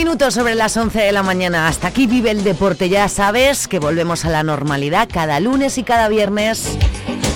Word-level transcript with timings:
Un 0.00 0.06
minuto 0.06 0.30
sobre 0.30 0.54
las 0.54 0.78
11 0.78 0.98
de 0.98 1.12
la 1.12 1.22
mañana. 1.22 1.68
Hasta 1.68 1.88
aquí 1.88 2.06
vive 2.06 2.30
el 2.30 2.42
deporte. 2.42 2.88
Ya 2.88 3.06
sabes 3.10 3.68
que 3.68 3.78
volvemos 3.78 4.24
a 4.24 4.30
la 4.30 4.42
normalidad 4.42 5.06
cada 5.12 5.40
lunes 5.40 5.76
y 5.76 5.82
cada 5.82 6.08
viernes. 6.08 6.78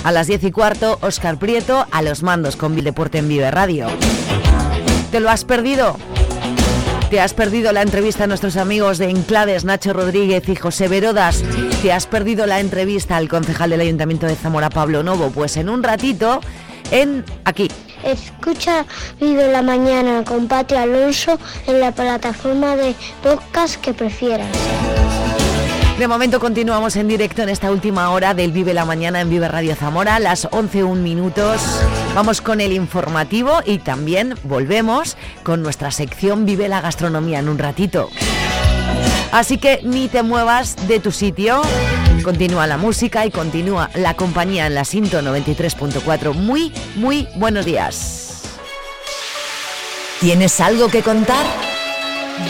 A 0.03 0.11
las 0.11 0.25
10 0.25 0.45
y 0.45 0.51
cuarto, 0.51 0.97
Oscar 1.01 1.37
Prieto 1.37 1.85
a 1.91 2.01
los 2.01 2.23
mandos 2.23 2.55
con 2.55 2.75
Deporte 2.75 3.19
en 3.19 3.27
Vive 3.27 3.51
Radio. 3.51 3.85
¿Te 5.11 5.19
lo 5.19 5.29
has 5.29 5.45
perdido? 5.45 5.95
¿Te 7.11 7.19
has 7.19 7.35
perdido 7.35 7.71
la 7.71 7.83
entrevista 7.83 8.23
a 8.23 8.27
nuestros 8.27 8.57
amigos 8.57 8.97
de 8.97 9.11
Enclades, 9.11 9.63
Nacho 9.63 9.93
Rodríguez 9.93 10.49
y 10.49 10.55
José 10.55 10.87
Verodas? 10.87 11.43
¿Te 11.83 11.93
has 11.93 12.07
perdido 12.07 12.47
la 12.47 12.59
entrevista 12.59 13.15
al 13.15 13.29
concejal 13.29 13.69
del 13.69 13.81
Ayuntamiento 13.81 14.25
de 14.25 14.35
Zamora, 14.35 14.71
Pablo 14.71 15.03
Novo? 15.03 15.29
Pues 15.29 15.55
en 15.57 15.69
un 15.69 15.83
ratito, 15.83 16.41
en 16.91 17.23
aquí, 17.43 17.69
Escucha 18.03 18.85
Vive 19.19 19.51
la 19.51 19.61
Mañana 19.61 20.23
con 20.23 20.47
Patria 20.47 20.83
Alonso 20.83 21.39
en 21.65 21.79
la 21.79 21.91
plataforma 21.91 22.75
de 22.75 22.93
podcast 23.23 23.81
que 23.81 23.93
prefieras. 23.93 24.47
De 25.97 26.09
momento 26.09 26.41
continuamos 26.41 26.97
en 26.97 27.07
directo 27.07 27.41
en 27.41 27.49
esta 27.49 27.71
última 27.71 28.09
hora 28.11 28.33
del 28.33 28.51
Vive 28.51 28.73
la 28.73 28.83
Mañana 28.83 29.21
en 29.21 29.29
Vive 29.29 29.47
Radio 29.47 29.75
Zamora, 29.75 30.19
las 30.19 30.45
11.1 30.49 30.97
minutos. 30.97 31.61
Vamos 32.13 32.41
con 32.41 32.59
el 32.59 32.73
informativo 32.73 33.61
y 33.65 33.77
también 33.77 34.35
volvemos 34.43 35.15
con 35.43 35.63
nuestra 35.63 35.91
sección 35.91 36.45
Vive 36.45 36.67
la 36.67 36.81
Gastronomía 36.81 37.39
en 37.39 37.47
un 37.47 37.57
ratito. 37.57 38.09
Así 39.31 39.57
que 39.57 39.79
ni 39.83 40.07
te 40.07 40.23
muevas 40.23 40.75
de 40.87 40.99
tu 40.99 41.11
sitio. 41.11 41.61
Continúa 42.23 42.67
la 42.67 42.77
música 42.77 43.25
y 43.25 43.31
continúa 43.31 43.89
la 43.95 44.15
compañía 44.15 44.67
en 44.67 44.75
la 44.75 44.85
Cinto 44.85 45.21
93.4. 45.21 46.33
Muy, 46.33 46.71
muy 46.95 47.27
buenos 47.35 47.65
días. 47.65 48.21
¿Tienes 50.19 50.59
algo 50.59 50.87
que 50.87 51.03
contar? 51.03 51.45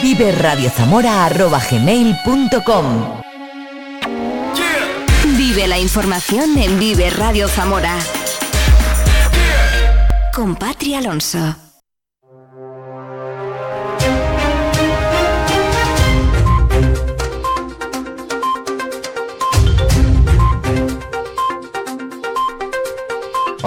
Vive 0.02 0.32
radiozamora.gmail.com 0.32 3.22
Vive 5.38 5.67
la 5.67 5.80
información 5.80 6.58
en 6.58 6.80
Vive 6.80 7.10
Radio 7.10 7.48
Zamora. 7.48 7.98
Con 10.34 10.56
Patria 10.56 11.00
Alonso. 11.00 11.64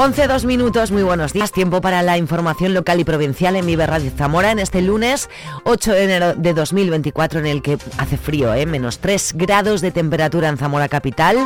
11, 0.08 0.26
2 0.26 0.44
minutos, 0.46 0.90
muy 0.90 1.02
buenos 1.02 1.34
días. 1.34 1.52
Tiempo 1.52 1.82
para 1.82 2.00
la 2.00 2.16
información 2.16 2.72
local 2.72 2.98
y 2.98 3.04
provincial 3.04 3.56
en 3.56 3.66
Vive 3.66 3.86
Radio 3.86 4.10
Zamora 4.16 4.50
en 4.50 4.58
este 4.58 4.80
lunes 4.80 5.28
8 5.64 5.92
de 5.92 6.04
enero 6.04 6.34
de 6.34 6.54
2024 6.54 7.40
en 7.40 7.46
el 7.46 7.60
que 7.60 7.76
hace 7.98 8.16
frío, 8.16 8.54
¿eh? 8.54 8.64
menos 8.64 9.00
3 9.00 9.34
grados 9.36 9.82
de 9.82 9.90
temperatura 9.90 10.48
en 10.48 10.56
Zamora 10.56 10.88
Capital. 10.88 11.36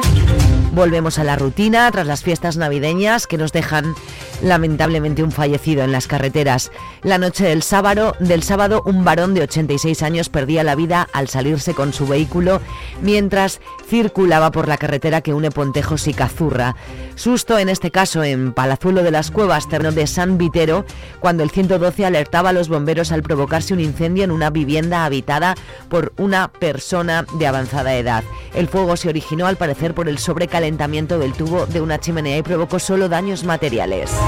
Volvemos 0.72 1.19
a 1.19 1.25
la 1.25 1.34
rutina 1.34 1.91
tras 1.91 2.06
las 2.06 2.22
fiestas 2.22 2.56
navideñas 2.56 3.26
que 3.26 3.36
nos 3.36 3.53
dejan 3.53 3.97
lamentablemente 4.42 5.22
un 5.22 5.32
fallecido 5.32 5.82
en 5.82 5.92
las 5.92 6.06
carreteras. 6.06 6.70
La 7.03 7.19
noche 7.19 7.44
del 7.44 7.62
sábado, 7.62 8.14
del 8.19 8.42
sábado 8.42 8.82
un 8.84 9.04
varón 9.04 9.34
de 9.34 9.42
86 9.42 10.03
años 10.03 10.28
perdía 10.28 10.64
la 10.64 10.75
vida 10.75 11.08
al 11.12 11.28
salirse 11.28 11.75
con 11.75 11.92
su 11.92 12.06
vehículo 12.06 12.60
mientras 13.00 13.60
circulaba 13.88 14.50
por 14.50 14.69
la 14.69 14.76
carretera 14.76 15.20
que 15.20 15.34
une 15.34 15.50
Pontejos 15.50 16.08
y 16.08 16.14
Cazurra. 16.14 16.76
Susto 17.14 17.58
en 17.58 17.69
este 17.69 17.91
caso 17.91 18.25
en 18.25 18.53
Palazuelo 18.53 19.03
de 19.03 19.10
las 19.10 19.30
Cuevas, 19.30 19.69
terreno 19.69 19.92
de 19.92 20.06
San 20.06 20.38
Vitero, 20.38 20.84
cuando 21.20 21.42
el 21.42 21.50
112 21.50 22.04
alertaba 22.04 22.50
a 22.50 22.53
los 22.53 22.69
bomberos 22.69 23.12
al 23.12 23.22
provocarse 23.22 23.74
un 23.74 23.80
incendio 23.80 24.24
en 24.24 24.30
una 24.30 24.50
vivienda 24.50 25.04
habitada 25.04 25.54
por 25.88 26.12
una 26.16 26.48
persona 26.48 27.26
de 27.38 27.47
avanzada 27.47 27.94
edad. 27.94 28.24
El 28.54 28.69
fuego 28.69 28.97
se 28.97 29.09
originó 29.09 29.47
al 29.47 29.56
parecer 29.56 29.94
por 29.94 30.09
el 30.09 30.19
sobrecalentamiento 30.19 31.19
del 31.19 31.32
tubo 31.32 31.66
de 31.66 31.80
una 31.80 31.98
chimenea 31.98 32.38
y 32.38 32.42
provocó 32.42 32.78
solo 32.78 33.09
daños 33.09 33.44
materiales. 33.44 34.10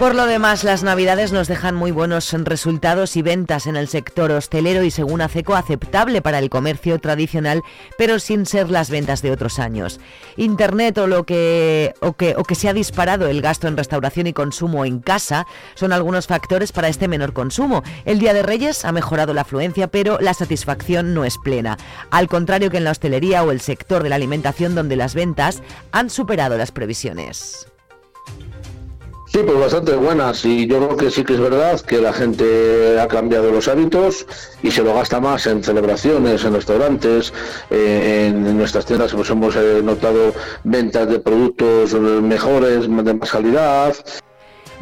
Por 0.00 0.14
lo 0.14 0.24
demás, 0.24 0.64
las 0.64 0.82
navidades 0.82 1.30
nos 1.30 1.46
dejan 1.46 1.74
muy 1.74 1.90
buenos 1.90 2.32
resultados 2.32 3.18
y 3.18 3.22
ventas 3.22 3.66
en 3.66 3.76
el 3.76 3.86
sector 3.86 4.32
hostelero 4.32 4.82
y 4.82 4.90
según 4.90 5.20
ACECO 5.20 5.54
aceptable 5.54 6.22
para 6.22 6.38
el 6.38 6.48
comercio 6.48 6.98
tradicional, 7.00 7.62
pero 7.98 8.18
sin 8.18 8.46
ser 8.46 8.70
las 8.70 8.88
ventas 8.88 9.20
de 9.20 9.30
otros 9.30 9.58
años. 9.58 10.00
Internet 10.38 10.96
o 10.96 11.06
lo 11.06 11.26
que 11.26 11.92
o 12.00 12.14
que 12.14 12.34
o 12.38 12.44
que 12.44 12.54
se 12.54 12.70
ha 12.70 12.72
disparado 12.72 13.26
el 13.26 13.42
gasto 13.42 13.68
en 13.68 13.76
restauración 13.76 14.26
y 14.26 14.32
consumo 14.32 14.86
en 14.86 15.00
casa 15.00 15.46
son 15.74 15.92
algunos 15.92 16.26
factores 16.26 16.72
para 16.72 16.88
este 16.88 17.06
menor 17.06 17.34
consumo. 17.34 17.82
El 18.06 18.20
Día 18.20 18.32
de 18.32 18.42
Reyes 18.42 18.86
ha 18.86 18.92
mejorado 18.92 19.34
la 19.34 19.42
afluencia, 19.42 19.88
pero 19.88 20.18
la 20.18 20.32
satisfacción 20.32 21.12
no 21.12 21.26
es 21.26 21.36
plena. 21.36 21.76
Al 22.10 22.26
contrario 22.26 22.70
que 22.70 22.78
en 22.78 22.84
la 22.84 22.92
hostelería 22.92 23.42
o 23.42 23.50
el 23.50 23.60
sector 23.60 24.02
de 24.02 24.08
la 24.08 24.16
alimentación 24.16 24.74
donde 24.74 24.96
las 24.96 25.14
ventas 25.14 25.62
han 25.92 26.08
superado 26.08 26.56
las 26.56 26.72
previsiones. 26.72 27.69
Sí, 29.32 29.38
pues 29.46 29.60
bastante 29.60 29.94
buenas 29.94 30.44
y 30.44 30.66
yo 30.66 30.78
creo 30.78 30.96
que 30.96 31.08
sí 31.08 31.22
que 31.22 31.34
es 31.34 31.40
verdad 31.40 31.80
que 31.82 32.00
la 32.00 32.12
gente 32.12 32.98
ha 32.98 33.06
cambiado 33.06 33.52
los 33.52 33.68
hábitos 33.68 34.26
y 34.60 34.72
se 34.72 34.82
lo 34.82 34.92
gasta 34.92 35.20
más 35.20 35.46
en 35.46 35.62
celebraciones, 35.62 36.44
en 36.44 36.52
restaurantes, 36.52 37.32
eh, 37.70 38.26
en 38.26 38.58
nuestras 38.58 38.86
tiendas 38.86 39.14
pues 39.14 39.30
hemos 39.30 39.54
eh, 39.54 39.82
notado 39.84 40.34
ventas 40.64 41.08
de 41.08 41.20
productos 41.20 41.94
mejores, 41.94 42.88
de 42.88 43.14
más 43.14 43.30
calidad, 43.30 43.94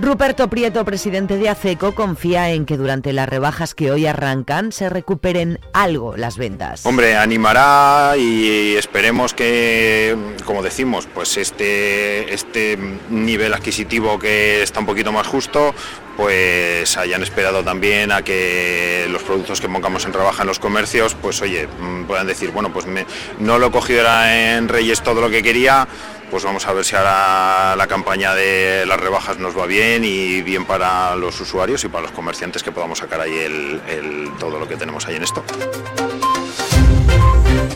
Ruperto 0.01 0.49
Prieto, 0.49 0.85
presidente 0.85 1.39
de 1.39 1.49
ACECO, 1.49 1.97
confía 1.97 2.51
en 2.51 2.67
que 2.67 2.77
durante 2.77 3.13
las 3.13 3.29
rebajas 3.29 3.75
que 3.75 3.91
hoy 3.91 4.07
arrancan 4.07 4.71
se 4.71 4.89
recuperen 4.89 5.59
algo 5.73 6.17
las 6.17 6.39
ventas. 6.39 6.87
Hombre, 6.87 7.17
animará 7.17 8.17
y 8.17 8.77
esperemos 8.77 9.35
que, 9.35 10.17
como 10.45 10.63
decimos, 10.63 11.09
pues 11.13 11.37
este, 11.37 12.33
este 12.33 12.79
nivel 13.11 13.53
adquisitivo 13.53 14.21
que 14.21 14.63
está 14.63 14.79
un 14.79 14.87
poquito 14.87 15.11
más 15.11 15.27
justo, 15.27 15.75
pues 16.17 16.97
hayan 16.97 17.23
esperado 17.25 17.65
también 17.65 18.13
a 18.13 18.23
que 18.23 19.07
los 19.11 19.25
productos 19.25 19.61
que 19.61 19.69
pongamos 19.69 20.05
en 20.05 20.13
rebaja 20.13 20.43
en 20.43 20.49
los 20.49 20.61
comercios, 20.61 21.17
pues 21.17 21.43
oye, 21.43 21.67
mm, 21.67 22.05
puedan 22.05 22.29
decir, 22.29 22.51
bueno, 22.53 22.73
pues 22.73 22.87
no 23.41 23.59
lo 23.59 23.73
cogido 23.73 24.05
en 24.27 24.69
Reyes 24.69 25.03
todo 25.03 25.21
lo 25.21 25.31
que 25.31 25.43
quería, 25.43 25.89
pues 26.31 26.45
vamos 26.45 26.67
a 26.67 26.73
ver 26.73 26.85
si 26.85 26.97
ahora 26.97 27.75
la 27.77 27.87
campaña 27.87 28.35
de 28.35 28.85
las 28.87 29.01
rebajas 29.01 29.39
nos 29.39 29.57
va 29.57 29.67
bien 29.67 30.05
y 30.05 30.43
bien 30.43 30.65
para 30.65 31.17
los 31.17 31.41
usuarios 31.41 31.85
y 31.85 31.89
para 31.89 32.03
los 32.03 32.13
comerciantes 32.13 32.63
que 32.63 32.73
podamos 32.73 32.99
sacar 32.99 33.21
ahí 33.21 33.37
el, 33.37 34.31
todo 34.39 34.59
lo 34.59 34.69
que 34.69 34.77
tenemos 34.77 35.07
ahí 35.07 35.17
en 35.17 35.23
esto. 35.23 35.43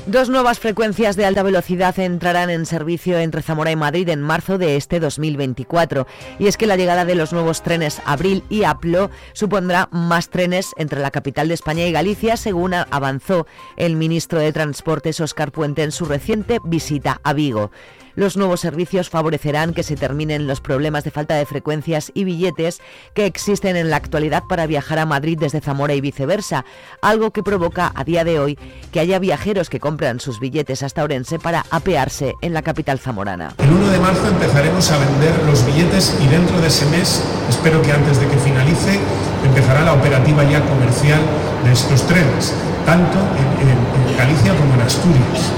Dos 0.07 0.29
nuevas 0.29 0.59
frecuencias 0.59 1.17
de 1.17 1.25
alta 1.25 1.43
velocidad 1.43 1.99
entrarán 1.99 2.51
en 2.51 2.67
servicio 2.67 3.19
entre 3.19 3.41
Zamora 3.41 3.71
y 3.71 3.77
Madrid 3.77 4.09
en 4.11 4.21
marzo 4.21 4.59
de 4.59 4.77
este 4.77 5.01
2024. 5.01 6.07
Y 6.39 6.49
es 6.49 6.59
que 6.59 6.67
la 6.67 6.77
llegada 6.77 7.07
de 7.07 7.15
los 7.15 7.33
nuevos 7.33 7.63
trenes 7.63 8.03
Abril 8.05 8.45
y 8.51 8.65
Aplo 8.65 9.11
supondrá 9.33 9.89
más 9.91 10.29
trenes 10.29 10.73
entre 10.77 11.01
la 11.01 11.11
capital 11.11 11.49
de 11.49 11.55
España 11.55 11.87
y 11.87 11.93
Galicia, 11.93 12.37
según 12.37 12.75
avanzó 12.75 13.47
el 13.77 13.97
ministro 13.97 14.39
de 14.39 14.53
Transportes 14.53 15.21
Óscar 15.21 15.51
Puente 15.51 15.83
en 15.83 15.93
su 15.93 16.05
reciente 16.05 16.59
visita 16.63 17.21
a 17.23 17.33
Vigo. 17.33 17.71
Los 18.15 18.37
nuevos 18.37 18.61
servicios 18.61 19.11
favorecerán 19.11 19.75
que 19.75 19.83
se 19.83 19.97
terminen 19.97 20.47
los 20.47 20.61
problemas 20.61 21.05
de 21.05 21.11
falta 21.11 21.35
de 21.35 21.47
frecuencias 21.47 22.11
y 22.15 22.25
billetes 22.25 22.81
que 23.15 23.27
existen 23.27 23.77
en 23.77 23.91
la 23.91 23.97
actualidad 23.97 24.45
para 24.49 24.67
viajar 24.67 24.99
a 24.99 25.07
Madrid 25.07 25.39
desde 25.41 25.61
Zamora 25.61 25.95
y 25.95 26.01
viceversa, 26.01 26.65
algo 27.01 27.31
que 27.31 27.43
provoca 27.43 27.93
a 27.95 28.05
día 28.05 28.25
de 28.25 28.39
hoy 28.39 28.59
que 28.93 29.01
haya 29.01 29.19
viajeros 29.19 29.71
que 29.71 29.81
compran 29.81 30.21
sus 30.21 30.41
billetes 30.41 30.83
hasta 30.83 31.03
Orense 31.03 31.39
para 31.39 31.65
apearse 31.71 32.35
en 32.43 32.53
la 32.53 32.63
capital 32.63 32.99
zamorana. 32.99 33.55
El 33.59 33.71
1 33.71 33.91
de 33.91 33.99
marzo 33.99 34.29
empezaremos 34.29 34.91
a 34.91 34.99
vender 34.99 35.33
los 35.47 35.65
billetes 35.65 36.17
y 36.21 36.27
dentro 36.27 36.61
de 36.61 36.69
ese 36.69 36.85
mes, 36.87 37.23
espero 37.49 37.81
que 37.83 37.93
antes 37.93 38.21
de 38.21 38.29
que 38.29 38.37
finalice, 38.37 38.99
empezará 39.45 39.83
la 39.83 39.95
operativa 39.95 40.45
ya 40.45 40.61
comercial 40.67 41.21
de 41.65 41.73
estos 41.73 42.07
trenes, 42.07 42.55
tanto 42.85 43.19
en, 43.19 43.93
Galicia 44.17 44.55
como 44.55 44.75
en 44.75 44.81
Asturias. 44.83 45.53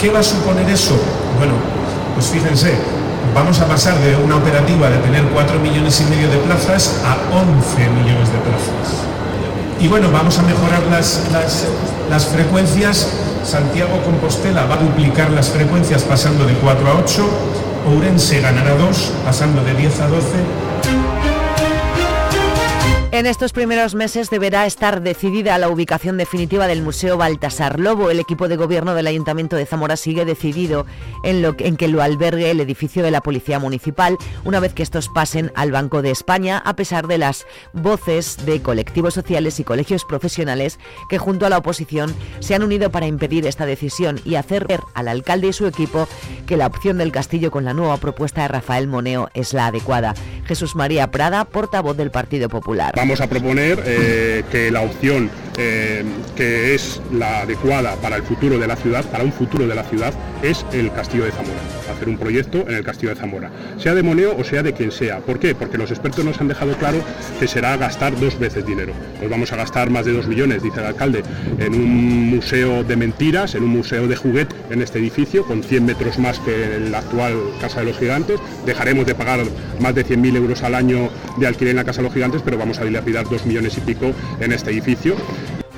¿Qué 0.00 0.08
va 0.08 0.20
a 0.20 0.22
suponer 0.22 0.66
eso? 0.70 0.96
Bueno, 1.36 1.52
pues 2.14 2.28
fíjense, 2.28 2.72
vamos 3.34 3.60
a 3.60 3.66
pasar 3.66 3.98
de 3.98 4.16
una 4.16 4.36
operativa 4.36 4.88
de 4.88 4.96
tener 4.96 5.22
4 5.24 5.58
millones 5.60 6.00
y 6.00 6.04
medio 6.04 6.30
de 6.30 6.38
plazas 6.38 7.02
a 7.04 7.16
11 7.36 7.90
millones 7.90 8.32
de 8.32 8.38
plazas. 8.38 9.04
Y 9.78 9.88
bueno, 9.88 10.10
vamos 10.10 10.38
a 10.38 10.42
mejorar 10.42 10.82
las, 10.90 11.28
las, 11.30 11.66
las 12.08 12.24
frecuencias. 12.24 13.08
Santiago 13.44 14.02
Compostela 14.02 14.64
va 14.64 14.76
a 14.76 14.78
duplicar 14.78 15.30
las 15.32 15.50
frecuencias 15.50 16.02
pasando 16.04 16.46
de 16.46 16.54
4 16.54 16.88
a 16.88 16.94
8. 16.94 17.28
Ourense 17.94 18.40
ganará 18.40 18.74
2, 18.76 19.12
pasando 19.26 19.62
de 19.62 19.74
10 19.74 20.00
a 20.00 20.06
12. 20.08 21.09
En 23.12 23.26
estos 23.26 23.52
primeros 23.52 23.96
meses 23.96 24.30
deberá 24.30 24.66
estar 24.66 25.02
decidida 25.02 25.58
la 25.58 25.68
ubicación 25.68 26.16
definitiva 26.16 26.68
del 26.68 26.80
Museo 26.80 27.16
Baltasar 27.16 27.80
Lobo. 27.80 28.08
El 28.08 28.20
equipo 28.20 28.46
de 28.46 28.56
gobierno 28.56 28.94
del 28.94 29.08
Ayuntamiento 29.08 29.56
de 29.56 29.66
Zamora 29.66 29.96
sigue 29.96 30.24
decidido 30.24 30.86
en, 31.24 31.42
lo, 31.42 31.56
en 31.58 31.76
que 31.76 31.88
lo 31.88 32.02
albergue 32.02 32.52
el 32.52 32.60
edificio 32.60 33.02
de 33.02 33.10
la 33.10 33.20
Policía 33.20 33.58
Municipal 33.58 34.16
una 34.44 34.60
vez 34.60 34.74
que 34.74 34.84
estos 34.84 35.08
pasen 35.08 35.50
al 35.56 35.72
Banco 35.72 36.02
de 36.02 36.12
España, 36.12 36.62
a 36.64 36.76
pesar 36.76 37.08
de 37.08 37.18
las 37.18 37.46
voces 37.72 38.46
de 38.46 38.62
colectivos 38.62 39.12
sociales 39.12 39.58
y 39.58 39.64
colegios 39.64 40.04
profesionales 40.04 40.78
que 41.08 41.18
junto 41.18 41.46
a 41.46 41.50
la 41.50 41.58
oposición 41.58 42.14
se 42.38 42.54
han 42.54 42.62
unido 42.62 42.90
para 42.90 43.08
impedir 43.08 43.44
esta 43.44 43.66
decisión 43.66 44.20
y 44.24 44.36
hacer 44.36 44.68
ver 44.68 44.82
al 44.94 45.08
alcalde 45.08 45.48
y 45.48 45.52
su 45.52 45.66
equipo 45.66 46.06
que 46.46 46.56
la 46.56 46.68
opción 46.68 46.98
del 46.98 47.10
castillo 47.10 47.50
con 47.50 47.64
la 47.64 47.74
nueva 47.74 47.96
propuesta 47.96 48.42
de 48.42 48.48
Rafael 48.48 48.86
Moneo 48.86 49.30
es 49.34 49.52
la 49.52 49.66
adecuada. 49.66 50.14
Jesús 50.46 50.76
María 50.76 51.10
Prada, 51.10 51.44
portavoz 51.44 51.96
del 51.96 52.12
Partido 52.12 52.48
Popular. 52.48 52.99
Vamos 53.00 53.22
a 53.22 53.28
proponer 53.28 53.82
eh, 53.86 54.42
que 54.52 54.70
la 54.70 54.82
opción 54.82 55.30
eh, 55.62 56.04
que 56.36 56.74
es 56.74 57.02
la 57.12 57.40
adecuada 57.40 57.96
para 57.96 58.16
el 58.16 58.22
futuro 58.22 58.58
de 58.58 58.66
la 58.66 58.76
ciudad, 58.76 59.04
para 59.04 59.24
un 59.24 59.32
futuro 59.32 59.66
de 59.66 59.74
la 59.74 59.84
ciudad, 59.84 60.14
es 60.42 60.64
el 60.72 60.92
Castillo 60.92 61.24
de 61.24 61.32
Zamora. 61.32 61.60
Hacer 61.92 62.08
un 62.08 62.16
proyecto 62.16 62.66
en 62.68 62.76
el 62.76 62.84
Castillo 62.84 63.10
de 63.10 63.20
Zamora, 63.20 63.50
sea 63.76 63.94
de 63.94 64.02
Moneo 64.02 64.36
o 64.38 64.44
sea 64.44 64.62
de 64.62 64.72
quien 64.72 64.90
sea. 64.90 65.18
¿Por 65.18 65.38
qué? 65.38 65.54
Porque 65.54 65.76
los 65.76 65.90
expertos 65.90 66.24
nos 66.24 66.40
han 66.40 66.48
dejado 66.48 66.78
claro 66.78 66.98
que 67.38 67.48
será 67.48 67.76
gastar 67.76 68.18
dos 68.18 68.38
veces 68.38 68.64
dinero. 68.64 68.92
Pues 69.18 69.30
vamos 69.30 69.52
a 69.52 69.56
gastar 69.56 69.90
más 69.90 70.06
de 70.06 70.12
dos 70.12 70.26
millones, 70.26 70.62
dice 70.62 70.80
el 70.80 70.86
alcalde, 70.86 71.22
en 71.58 71.74
un 71.74 72.30
museo 72.30 72.84
de 72.84 72.96
mentiras, 72.96 73.54
en 73.54 73.64
un 73.64 73.70
museo 73.70 74.06
de 74.06 74.16
juguete 74.16 74.54
en 74.70 74.80
este 74.80 74.98
edificio, 74.98 75.44
con 75.44 75.62
100 75.62 75.84
metros 75.84 76.18
más 76.18 76.38
que 76.38 76.80
la 76.90 76.98
actual 76.98 77.34
Casa 77.60 77.80
de 77.80 77.86
los 77.86 77.98
Gigantes. 77.98 78.40
Dejaremos 78.64 79.04
de 79.04 79.14
pagar 79.14 79.40
más 79.80 79.94
de 79.94 80.06
100.000 80.06 80.36
euros 80.36 80.62
al 80.62 80.74
año 80.74 81.10
de 81.38 81.46
alquiler 81.46 81.72
en 81.72 81.76
la 81.76 81.84
Casa 81.84 81.98
de 81.98 82.04
los 82.04 82.14
Gigantes, 82.14 82.40
pero 82.42 82.56
vamos 82.56 82.78
a 82.78 82.84
dilapidar 82.90 83.28
dos 83.28 83.46
millones 83.46 83.78
y 83.78 83.80
pico 83.80 84.12
en 84.40 84.52
este 84.52 84.70
edificio. 84.70 85.16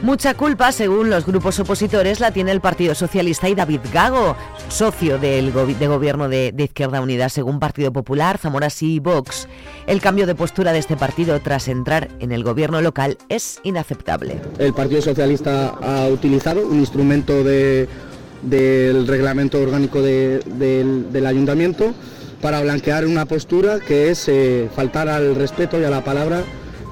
Mucha 0.03 0.35
culpa, 0.35 0.73
según 0.73 1.11
los 1.11 1.25
grupos 1.25 1.61
opositores, 1.61 2.19
la 2.19 2.33
tiene 2.33 2.51
el 2.51 2.61
Partido 2.61 2.93
Socialista 2.93 3.49
y 3.49 3.55
David 3.55 3.83
Gago, 3.93 4.37
socio 4.69 5.17
del 5.17 5.53
de 5.53 5.87
gobierno 5.87 6.29
de, 6.29 6.53
Izquierda 6.59 7.01
Unida, 7.01 7.29
según 7.29 7.61
Partido 7.61 7.93
Popular, 7.93 8.37
Zamora 8.37 8.69
sí 8.69 8.95
y 8.95 8.99
Vox. 8.99 9.47
El 9.87 10.01
cambio 10.01 10.27
de 10.27 10.35
postura 10.35 10.73
de 10.73 10.81
este 10.81 10.97
partido 10.97 11.39
tras 11.41 11.69
entrar 11.69 12.09
en 12.19 12.33
el 12.33 12.43
gobierno 12.43 12.83
local 12.83 13.17
es 13.29 13.61
inaceptable. 13.63 14.41
El 14.59 14.75
Partido 14.75 15.03
Socialista 15.03 15.69
ha 15.69 16.09
utilizado 16.09 16.67
un 16.67 16.81
instrumento 16.81 17.45
del 17.45 19.07
reglamento 19.07 19.61
orgánico 19.63 20.03
del, 20.03 21.25
ayuntamiento 21.25 21.95
para 22.41 22.61
blanquear 22.61 23.07
una 23.07 23.27
postura 23.27 23.79
que 23.79 24.11
es 24.11 24.27
eh, 24.27 24.69
faltar 24.75 25.09
al 25.09 25.37
respeto 25.37 25.81
y 25.81 25.85
a 25.85 25.91
la 25.91 26.03
palabra 26.03 26.43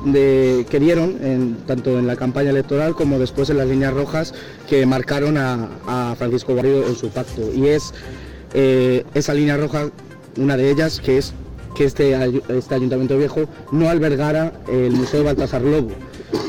de, 0.04 0.66
que 0.68 0.80
dieron 0.80 1.56
tanto 1.66 1.98
en 1.98 2.06
la 2.06 2.16
campaña 2.16 2.50
electoral 2.50 2.94
como 2.94 3.18
después 3.18 3.50
en 3.50 3.58
las 3.58 3.68
líneas 3.68 3.92
rojas 3.92 4.34
que 4.68 4.86
marcaron 4.86 5.36
a, 5.36 6.14
Francisco 6.16 6.54
Garrido 6.54 6.86
en 6.86 6.96
su 6.96 7.10
pacto. 7.10 7.52
Y 7.54 7.68
es 7.68 7.92
eh, 8.54 9.04
esa 9.14 9.34
línea 9.34 9.56
roja, 9.56 9.90
una 10.36 10.56
de 10.56 10.70
ellas, 10.70 11.00
que 11.00 11.18
es 11.18 11.32
que 11.74 11.84
este, 11.84 12.16
este 12.48 12.74
ayuntamiento 12.74 13.16
viejo 13.16 13.48
no 13.72 13.88
albergara 13.88 14.52
el 14.70 14.92
Museo 14.92 15.24
Baltasar 15.24 15.62
Lobo. 15.62 15.92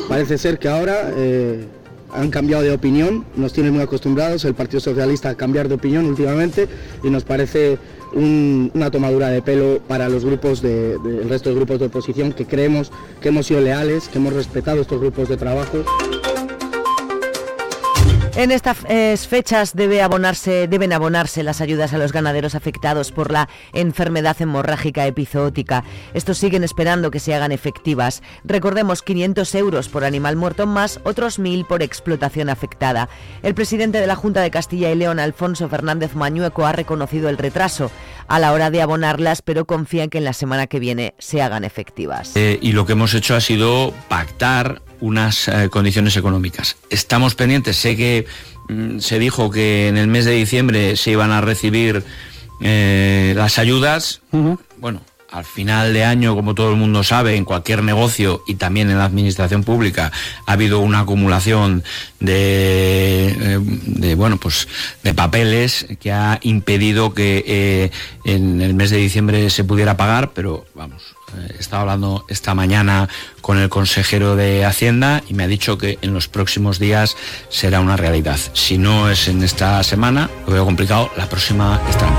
Parece 0.09 0.37
ser 0.37 0.59
que 0.59 0.67
ahora 0.67 1.11
eh, 1.15 1.65
han 2.13 2.29
cambiado 2.29 2.63
de 2.63 2.71
opinión, 2.71 3.25
nos 3.35 3.53
tienen 3.53 3.73
muy 3.73 3.81
acostumbrados 3.81 4.45
el 4.45 4.53
Partido 4.53 4.79
Socialista 4.79 5.29
a 5.29 5.35
cambiar 5.35 5.67
de 5.67 5.75
opinión 5.75 6.05
últimamente 6.05 6.67
y 7.03 7.09
nos 7.09 7.23
parece 7.23 7.77
una 8.13 8.91
tomadura 8.91 9.29
de 9.29 9.41
pelo 9.41 9.79
para 9.87 10.09
los 10.09 10.25
grupos 10.25 10.61
del 10.61 11.29
resto 11.29 11.49
de 11.49 11.55
grupos 11.55 11.79
de 11.79 11.85
oposición 11.85 12.33
que 12.33 12.45
creemos 12.45 12.91
que 13.21 13.29
hemos 13.29 13.47
sido 13.47 13.61
leales, 13.61 14.07
que 14.09 14.17
hemos 14.17 14.33
respetado 14.33 14.81
estos 14.81 14.99
grupos 14.99 15.29
de 15.29 15.37
trabajo. 15.37 15.83
En 18.33 18.49
estas 18.49 18.77
fechas 19.27 19.75
debe 19.75 20.01
abonarse, 20.01 20.69
deben 20.69 20.93
abonarse 20.93 21.43
las 21.43 21.59
ayudas 21.59 21.93
a 21.93 21.97
los 21.97 22.13
ganaderos 22.13 22.55
afectados 22.55 23.11
por 23.11 23.29
la 23.29 23.49
enfermedad 23.73 24.41
hemorrágica 24.41 25.05
epizootica. 25.05 25.83
Estos 26.13 26.37
siguen 26.37 26.63
esperando 26.63 27.11
que 27.11 27.19
se 27.19 27.35
hagan 27.35 27.51
efectivas. 27.51 28.23
Recordemos 28.45 29.01
500 29.01 29.53
euros 29.55 29.89
por 29.89 30.05
animal 30.05 30.37
muerto 30.37 30.65
más, 30.65 31.01
otros 31.03 31.39
1.000 31.39 31.67
por 31.67 31.83
explotación 31.83 32.49
afectada. 32.49 33.09
El 33.43 33.53
presidente 33.53 33.99
de 33.99 34.07
la 34.07 34.15
Junta 34.15 34.39
de 34.41 34.49
Castilla 34.49 34.91
y 34.91 34.95
León, 34.95 35.19
Alfonso 35.19 35.67
Fernández 35.67 36.15
Mañueco, 36.15 36.65
ha 36.65 36.71
reconocido 36.71 37.27
el 37.27 37.37
retraso 37.37 37.91
a 38.29 38.39
la 38.39 38.53
hora 38.53 38.71
de 38.71 38.81
abonarlas, 38.81 39.41
pero 39.41 39.65
confía 39.65 40.05
en 40.05 40.09
que 40.09 40.19
en 40.19 40.23
la 40.23 40.33
semana 40.33 40.67
que 40.67 40.79
viene 40.79 41.15
se 41.19 41.41
hagan 41.41 41.65
efectivas. 41.65 42.31
Eh, 42.37 42.59
y 42.61 42.71
lo 42.71 42.85
que 42.85 42.93
hemos 42.93 43.13
hecho 43.13 43.35
ha 43.35 43.41
sido 43.41 43.93
pactar 44.07 44.81
unas 45.01 45.47
eh, 45.47 45.67
condiciones 45.69 46.15
económicas. 46.15 46.77
Estamos 46.89 47.35
pendientes, 47.35 47.75
sé 47.75 47.97
que 47.97 48.25
mm, 48.69 48.99
se 48.99 49.19
dijo 49.19 49.51
que 49.51 49.89
en 49.89 49.97
el 49.97 50.07
mes 50.07 50.25
de 50.25 50.31
diciembre 50.31 50.95
se 50.95 51.11
iban 51.11 51.31
a 51.31 51.41
recibir 51.41 52.03
eh, 52.61 53.33
las 53.35 53.59
ayudas. 53.59 54.21
Bueno, 54.77 55.01
al 55.31 55.45
final 55.45 55.93
de 55.93 56.05
año, 56.05 56.35
como 56.35 56.53
todo 56.53 56.71
el 56.71 56.77
mundo 56.77 57.03
sabe, 57.03 57.35
en 57.35 57.45
cualquier 57.45 57.83
negocio 57.83 58.43
y 58.47 58.55
también 58.55 58.89
en 58.89 58.97
la 58.97 59.05
administración 59.05 59.63
pública 59.63 60.11
ha 60.45 60.51
habido 60.51 60.79
una 60.79 60.99
acumulación 60.99 61.83
de, 62.19 63.29
eh, 63.29 63.59
de 63.59 64.15
bueno, 64.15 64.37
pues 64.37 64.67
de 65.03 65.13
papeles 65.13 65.87
que 65.99 66.11
ha 66.11 66.39
impedido 66.43 67.13
que 67.13 67.91
en 68.25 68.61
el 68.61 68.73
mes 68.75 68.91
de 68.91 68.97
diciembre 68.97 69.49
se 69.49 69.63
pudiera 69.63 69.97
pagar, 69.97 70.31
pero 70.33 70.65
vamos, 70.75 71.15
He 71.49 71.59
estado 71.59 71.81
hablando 71.81 72.25
esta 72.27 72.53
mañana 72.53 73.09
con 73.41 73.57
el 73.57 73.69
consejero 73.69 74.35
de 74.35 74.65
Hacienda 74.65 75.23
y 75.27 75.33
me 75.33 75.43
ha 75.43 75.47
dicho 75.47 75.77
que 75.77 75.97
en 76.01 76.13
los 76.13 76.27
próximos 76.27 76.79
días 76.79 77.15
será 77.49 77.79
una 77.79 77.97
realidad. 77.97 78.37
Si 78.53 78.77
no 78.77 79.09
es 79.09 79.27
en 79.27 79.43
esta 79.43 79.81
semana, 79.83 80.29
lo 80.45 80.53
veo 80.53 80.65
complicado, 80.65 81.09
la 81.17 81.27
próxima 81.27 81.81
estarán 81.89 82.15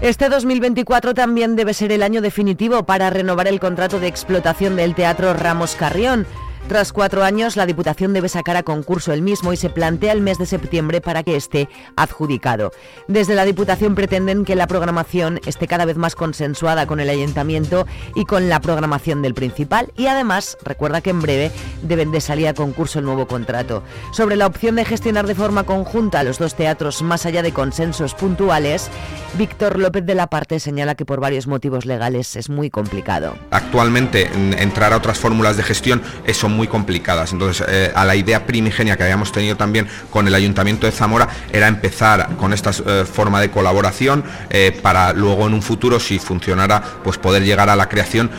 Este 0.00 0.28
2024 0.28 1.14
también 1.14 1.56
debe 1.56 1.74
ser 1.74 1.92
el 1.92 2.02
año 2.02 2.20
definitivo 2.20 2.84
para 2.84 3.10
renovar 3.10 3.48
el 3.48 3.60
contrato 3.60 4.00
de 4.00 4.08
explotación 4.08 4.76
del 4.76 4.94
Teatro 4.94 5.32
Ramos 5.34 5.74
Carrión. 5.74 6.26
Tras 6.68 6.92
cuatro 6.92 7.24
años, 7.24 7.56
la 7.56 7.66
Diputación 7.66 8.12
debe 8.12 8.28
sacar 8.28 8.56
a 8.56 8.62
concurso 8.62 9.12
el 9.12 9.22
mismo 9.22 9.52
y 9.52 9.56
se 9.56 9.70
plantea 9.70 10.12
el 10.12 10.20
mes 10.20 10.38
de 10.38 10.46
septiembre 10.46 11.00
para 11.00 11.24
que 11.24 11.34
esté 11.34 11.68
adjudicado. 11.96 12.70
Desde 13.08 13.34
la 13.34 13.44
Diputación 13.44 13.96
pretenden 13.96 14.44
que 14.44 14.54
la 14.54 14.68
programación 14.68 15.40
esté 15.46 15.66
cada 15.66 15.84
vez 15.84 15.96
más 15.96 16.14
consensuada 16.14 16.86
con 16.86 17.00
el 17.00 17.10
Ayuntamiento 17.10 17.86
y 18.14 18.24
con 18.24 18.48
la 18.48 18.60
programación 18.60 19.20
del 19.20 19.34
principal 19.34 19.92
y 19.96 20.06
además 20.06 20.56
recuerda 20.64 21.00
que 21.00 21.10
en 21.10 21.20
breve 21.20 21.50
deben 21.82 22.12
de 22.12 22.20
salir 22.20 22.46
a 22.46 22.54
concurso 22.54 23.00
el 23.00 23.04
nuevo 23.04 23.26
contrato. 23.26 23.82
Sobre 24.12 24.36
la 24.36 24.46
opción 24.46 24.76
de 24.76 24.84
gestionar 24.84 25.26
de 25.26 25.34
forma 25.34 25.64
conjunta 25.64 26.22
los 26.22 26.38
dos 26.38 26.54
teatros 26.54 27.02
más 27.02 27.26
allá 27.26 27.42
de 27.42 27.52
consensos 27.52 28.14
puntuales, 28.14 28.88
Víctor 29.36 29.78
López 29.78 30.06
de 30.06 30.14
la 30.14 30.28
Parte 30.28 30.60
señala 30.60 30.94
que 30.94 31.04
por 31.04 31.20
varios 31.20 31.46
motivos 31.46 31.84
legales 31.84 32.36
es 32.36 32.48
muy 32.48 32.70
complicado. 32.70 33.36
Actualmente 33.50 34.30
entrar 34.58 34.92
a 34.92 34.96
otras 34.96 35.18
fórmulas 35.18 35.56
de 35.56 35.62
gestión 35.62 36.02
muy 36.50 36.68
complicadas. 36.68 37.32
Entonces, 37.32 37.66
eh, 37.68 37.92
a 37.94 38.04
la 38.04 38.16
idea 38.16 38.46
primigenia 38.46 38.96
que 38.96 39.02
habíamos 39.02 39.32
tenido 39.32 39.56
también 39.56 39.88
con 40.10 40.26
el 40.26 40.34
Ayuntamiento 40.34 40.86
de 40.86 40.92
Zamora 40.92 41.28
era 41.52 41.68
empezar 41.68 42.36
con 42.36 42.52
esta 42.52 42.70
eh, 42.70 43.04
forma 43.10 43.40
de 43.40 43.50
colaboración 43.50 44.24
eh, 44.50 44.78
para 44.82 45.12
luego 45.12 45.46
en 45.46 45.54
un 45.54 45.62
futuro, 45.62 46.00
si 46.00 46.18
funcionara, 46.18 46.82
pues 47.02 47.18
poder 47.18 47.44
llegar 47.44 47.68
a 47.70 47.76
la 47.76 47.88
creación, 47.88 48.30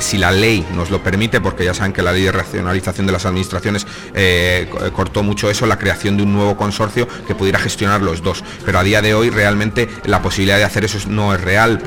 si 0.00 0.18
la 0.18 0.30
ley 0.30 0.66
nos 0.74 0.90
lo 0.90 1.02
permite, 1.02 1.40
porque 1.40 1.64
ya 1.64 1.74
saben 1.74 1.92
que 1.92 2.02
la 2.02 2.12
ley 2.12 2.22
de 2.22 2.32
racionalización 2.32 3.06
de 3.06 3.12
las 3.12 3.26
administraciones 3.26 3.86
cortó 4.94 5.22
mucho 5.22 5.50
eso, 5.50 5.66
la 5.66 5.78
creación 5.78 6.16
de 6.16 6.22
un 6.22 6.32
nuevo 6.32 6.56
consorcio 6.56 7.08
que 7.26 7.34
pudiera 7.34 7.58
gestionar 7.58 8.00
los 8.00 8.22
dos. 8.22 8.44
Pero 8.64 8.78
a 8.78 8.82
día 8.82 9.02
de 9.02 9.14
hoy 9.14 9.30
realmente 9.30 9.88
la 10.04 10.22
posibilidad 10.22 10.58
de 10.58 10.64
hacer 10.64 10.84
eso 10.84 10.98
no 11.08 11.34
es 11.34 11.40
real. 11.40 11.82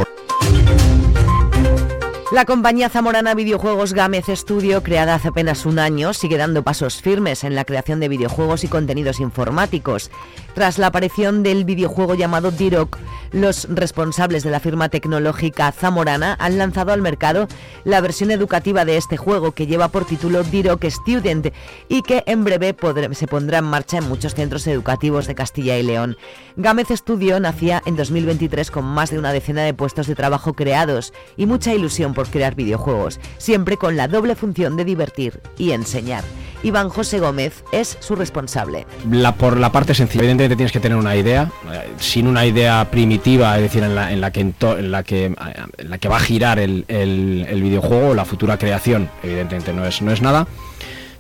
La 2.34 2.46
compañía 2.46 2.90
zamorana 2.90 3.36
Videojuegos 3.36 3.94
Gamez 3.94 4.26
Studio, 4.28 4.82
creada 4.82 5.14
hace 5.14 5.28
apenas 5.28 5.68
un 5.68 5.78
año, 5.78 6.16
sigue 6.16 6.36
dando 6.36 6.64
pasos 6.64 7.00
firmes 7.00 7.44
en 7.44 7.54
la 7.54 7.64
creación 7.64 8.00
de 8.00 8.08
videojuegos 8.08 8.64
y 8.64 8.68
contenidos 8.68 9.20
informáticos. 9.20 10.10
Tras 10.56 10.80
la 10.80 10.88
aparición 10.88 11.44
del 11.44 11.64
videojuego 11.64 12.16
llamado 12.16 12.50
Diroc, 12.50 12.98
los 13.32 13.68
responsables 13.70 14.44
de 14.44 14.50
la 14.50 14.60
firma 14.60 14.90
tecnológica 14.90 15.72
zamorana 15.72 16.36
han 16.40 16.58
lanzado 16.58 16.92
al 16.92 17.04
mercado 17.04 17.48
la 17.84 18.02
versión 18.02 18.32
educativa 18.32 18.84
de 18.84 18.98
este 18.98 19.16
juego 19.16 19.52
que 19.52 19.68
lleva 19.68 19.90
por 19.90 20.06
título 20.06 20.44
Diroc 20.44 20.84
Student 20.86 21.54
y 21.88 22.02
que 22.02 22.24
en 22.26 22.44
breve 22.44 22.76
se 23.12 23.28
pondrá 23.28 23.60
en 23.60 23.66
marcha 23.66 23.98
en 23.98 24.10
muchos 24.10 24.34
centros 24.34 24.66
educativos 24.66 25.28
de 25.28 25.36
Castilla 25.36 25.78
y 25.78 25.84
León. 25.84 26.18
Gamez 26.56 26.88
Studio 26.90 27.40
nacía 27.40 27.84
en 27.86 27.96
2023 27.96 28.72
con 28.72 28.86
más 28.86 29.12
de 29.12 29.20
una 29.20 29.34
decena 29.34 29.62
de 29.64 29.76
puestos 29.76 30.08
de 30.08 30.16
trabajo 30.16 30.54
creados 30.54 31.14
y 31.38 31.46
mucha 31.46 31.74
ilusión 31.76 32.14
por 32.14 32.23
crear 32.30 32.56
videojuegos, 32.56 33.20
siempre 33.38 33.78
con 33.78 33.98
la 33.98 34.08
doble 34.08 34.36
función 34.36 34.76
de 34.78 34.86
divertir 34.86 35.42
y 35.58 35.72
enseñar. 35.72 36.24
Iván 36.64 36.90
José 36.90 37.20
Gómez 37.20 37.64
es 37.72 37.98
su 38.00 38.16
responsable. 38.16 38.86
La, 39.12 39.36
por 39.36 39.58
la 39.58 39.72
parte 39.72 39.94
sencilla, 39.94 40.24
evidentemente 40.24 40.56
tienes 40.56 40.72
que 40.72 40.80
tener 40.80 40.98
una 40.98 41.16
idea, 41.16 41.52
eh, 41.72 41.92
sin 41.98 42.26
una 42.26 42.46
idea 42.46 42.90
primitiva, 42.90 43.56
es 43.58 43.64
decir, 43.64 43.84
en 43.84 43.96
la, 43.96 44.12
en 44.12 44.22
la, 44.22 44.32
que, 44.32 44.40
en, 44.40 44.92
la, 44.92 45.04
que, 45.04 45.26
en 45.26 45.90
la 45.90 45.98
que 45.98 46.08
va 46.08 46.18
a 46.18 46.22
girar 46.22 46.60
el, 46.60 46.86
el, 46.88 47.62
videojuego, 47.62 48.14
la 48.14 48.24
futura 48.24 48.58
creación, 48.58 49.10
evidentemente 49.22 49.74
no 49.74 49.86
es, 49.86 50.02
no 50.02 50.12
es 50.12 50.22
nada. 50.22 50.48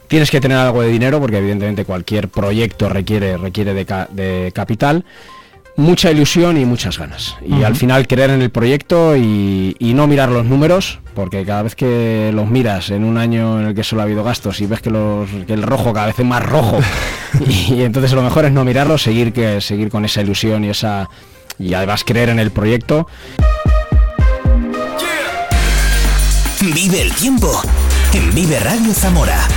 Tienes 0.07 0.31
que 0.31 0.39
tener 0.39 0.57
algo 0.57 0.81
de 0.81 0.89
dinero 0.89 1.19
porque 1.19 1.37
evidentemente 1.37 1.85
cualquier 1.85 2.29
proyecto 2.29 2.87
requiere, 2.87 3.37
requiere 3.37 3.73
de, 3.73 3.85
de 4.11 4.51
capital 4.53 5.03
mucha 5.75 6.11
ilusión 6.11 6.57
y 6.57 6.65
muchas 6.65 6.97
ganas. 6.97 7.35
Y 7.45 7.63
al 7.63 7.75
final 7.75 8.07
creer 8.07 8.29
en 8.31 8.41
el 8.41 8.49
proyecto 8.49 9.15
y, 9.15 9.75
no 9.79 10.07
mirar 10.07 10.29
los 10.29 10.45
números, 10.45 10.99
porque 11.13 11.45
cada 11.45 11.61
vez 11.61 11.75
que 11.75 12.31
los 12.33 12.49
miras 12.49 12.89
en 12.89 13.03
un 13.03 13.17
año 13.17 13.59
en 13.59 13.67
el 13.67 13.75
que 13.75 13.83
solo 13.83 14.01
ha 14.01 14.05
habido 14.05 14.23
gastos 14.23 14.59
y 14.59 14.65
ves 14.65 14.81
que, 14.81 14.89
los, 14.89 15.29
que 15.45 15.53
el 15.53 15.61
rojo 15.61 15.93
cada 15.93 16.07
vez 16.07 16.17
es 16.17 16.25
más 16.25 16.43
rojo, 16.43 16.79
y, 17.47 17.83
entonces 17.83 18.11
lo 18.13 18.23
mejor 18.23 18.45
es 18.45 18.51
no 18.51 18.65
mirarlos, 18.65 19.03
seguir, 19.03 19.31
que, 19.33 19.61
seguir 19.61 19.89
con 19.89 20.03
esa 20.03 20.21
ilusión 20.21 20.65
y, 20.65 20.69
esa, 20.69 21.09
y 21.59 21.75
además 21.75 22.03
creer 22.03 22.29
en 22.29 22.39
el 22.39 22.49
proyecto. 22.49 23.07
Vive 26.59 27.01
el 27.01 27.11
tiempo 27.13 27.61
en 28.13 28.33
Vive 28.33 28.59
Radio 28.59 28.93
Zamora. 28.93 29.47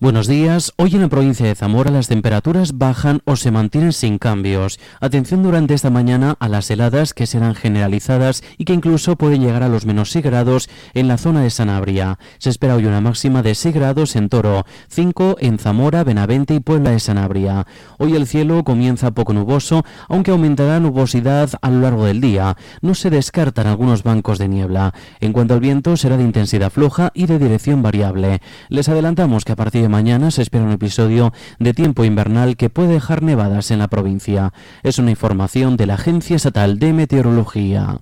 Buenos 0.00 0.26
días. 0.26 0.72
Hoy 0.76 0.90
en 0.96 1.02
la 1.02 1.08
provincia 1.08 1.46
de 1.46 1.54
Zamora 1.54 1.92
las 1.92 2.08
temperaturas 2.08 2.76
bajan 2.76 3.20
o 3.26 3.36
se 3.36 3.52
mantienen 3.52 3.92
sin 3.92 4.18
cambios. 4.18 4.80
Atención 5.00 5.44
durante 5.44 5.72
esta 5.72 5.88
mañana 5.88 6.34
a 6.40 6.48
las 6.48 6.68
heladas 6.68 7.14
que 7.14 7.28
serán 7.28 7.54
generalizadas 7.54 8.42
y 8.58 8.64
que 8.64 8.74
incluso 8.74 9.14
pueden 9.14 9.40
llegar 9.40 9.62
a 9.62 9.68
los 9.68 9.86
menos 9.86 10.10
6 10.10 10.24
grados 10.24 10.68
en 10.94 11.06
la 11.06 11.16
zona 11.16 11.42
de 11.42 11.50
Sanabria. 11.50 12.18
Se 12.38 12.50
espera 12.50 12.74
hoy 12.74 12.86
una 12.86 13.00
máxima 13.00 13.42
de 13.42 13.54
6 13.54 13.72
grados 13.72 14.16
en 14.16 14.28
Toro, 14.28 14.66
5 14.88 15.36
en 15.38 15.58
Zamora, 15.58 16.02
Benavente 16.02 16.54
y 16.54 16.60
Puebla 16.60 16.90
de 16.90 16.98
Sanabria. 16.98 17.64
Hoy 17.96 18.16
el 18.16 18.26
cielo 18.26 18.64
comienza 18.64 19.12
poco 19.12 19.32
nuboso, 19.32 19.84
aunque 20.08 20.32
aumentará 20.32 20.80
nubosidad 20.80 21.50
a 21.62 21.70
lo 21.70 21.80
largo 21.80 22.04
del 22.04 22.20
día. 22.20 22.56
No 22.82 22.96
se 22.96 23.10
descartan 23.10 23.68
algunos 23.68 24.02
bancos 24.02 24.38
de 24.38 24.48
niebla. 24.48 24.92
En 25.20 25.32
cuanto 25.32 25.54
al 25.54 25.60
viento, 25.60 25.96
será 25.96 26.16
de 26.16 26.24
intensidad 26.24 26.70
floja 26.70 27.12
y 27.14 27.26
de 27.26 27.38
dirección 27.38 27.80
variable. 27.80 28.40
Les 28.68 28.88
adelantamos 28.88 29.44
que 29.44 29.52
a 29.52 29.56
partir 29.56 29.83
mañana 29.88 30.30
se 30.30 30.42
espera 30.42 30.64
un 30.64 30.72
episodio 30.72 31.32
de 31.58 31.74
tiempo 31.74 32.04
invernal 32.04 32.56
que 32.56 32.70
puede 32.70 32.94
dejar 32.94 33.22
nevadas 33.22 33.70
en 33.70 33.78
la 33.78 33.88
provincia. 33.88 34.52
Es 34.82 34.98
una 34.98 35.10
información 35.10 35.76
de 35.76 35.86
la 35.86 35.94
Agencia 35.94 36.36
Estatal 36.36 36.78
de 36.78 36.92
Meteorología. 36.92 37.98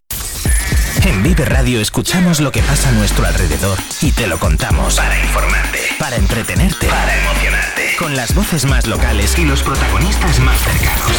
En 1.04 1.22
Vive 1.22 1.44
Radio 1.44 1.80
escuchamos 1.80 2.40
lo 2.40 2.52
que 2.52 2.62
pasa 2.62 2.90
a 2.90 2.92
nuestro 2.92 3.26
alrededor 3.26 3.78
y 4.02 4.12
te 4.12 4.26
lo 4.26 4.38
contamos. 4.38 4.96
Para 4.96 5.18
informarte, 5.18 5.78
para 5.98 6.16
entretenerte, 6.16 6.86
para 6.86 7.18
emocionarte. 7.18 7.96
Con 7.98 8.14
las 8.14 8.34
voces 8.34 8.64
más 8.66 8.86
locales 8.86 9.36
y 9.38 9.44
los 9.44 9.62
protagonistas 9.62 10.38
más 10.40 10.58
cercanos. 10.60 11.12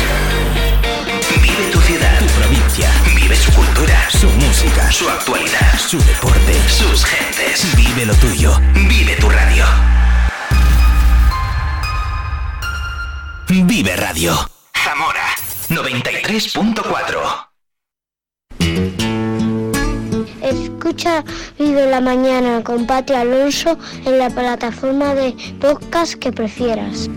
Vive 1.42 1.72
tu 1.72 1.82
ciudad, 1.82 2.20
tu 2.20 2.26
provincia. 2.26 2.90
Vive 3.16 3.36
su 3.36 3.52
cultura, 3.52 4.10
su 4.10 4.30
música, 4.30 4.92
su 4.92 5.10
actualidad, 5.10 5.78
su 5.78 6.00
deporte, 6.00 6.54
sus 6.70 7.04
gentes. 7.06 7.76
Vive 7.76 8.06
lo 8.06 8.16
tuyo. 8.16 8.60
Vive 8.88 9.16
tu 9.18 9.30
radio. 9.30 9.66
Vive 13.62 13.96
Radio. 13.96 14.34
Zamora 14.74 15.22
93.4. 15.70 17.50
Escucha 20.42 21.24
Vive 21.60 21.86
la 21.86 22.02
Mañana 22.02 22.64
con 22.64 22.88
Patio 22.88 23.16
Alonso 23.16 23.78
en 24.06 24.18
la 24.18 24.32
plataforma 24.32 25.14
de 25.14 25.36
podcast 25.60 26.16
que 26.16 26.32
prefieras. 26.32 27.10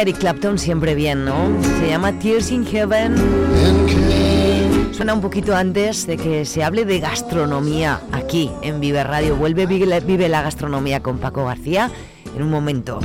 Eric 0.00 0.16
Clapton 0.16 0.58
siempre 0.58 0.94
bien, 0.94 1.26
¿no? 1.26 1.50
Se 1.78 1.88
llama 1.88 2.18
Tears 2.18 2.50
in 2.50 2.64
Heaven. 2.64 3.14
Suena 4.92 5.12
un 5.12 5.20
poquito 5.20 5.54
antes 5.54 6.06
de 6.06 6.16
que 6.16 6.46
se 6.46 6.64
hable 6.64 6.86
de 6.86 7.00
gastronomía 7.00 8.00
aquí 8.10 8.50
en 8.62 8.80
Vive 8.80 9.04
Radio. 9.04 9.36
Vuelve 9.36 9.66
Vive 9.66 10.00
Vive 10.00 10.30
la 10.30 10.40
gastronomía 10.40 11.00
con 11.00 11.18
Paco 11.18 11.44
García 11.44 11.90
en 12.34 12.42
un 12.42 12.48
momento. 12.48 13.00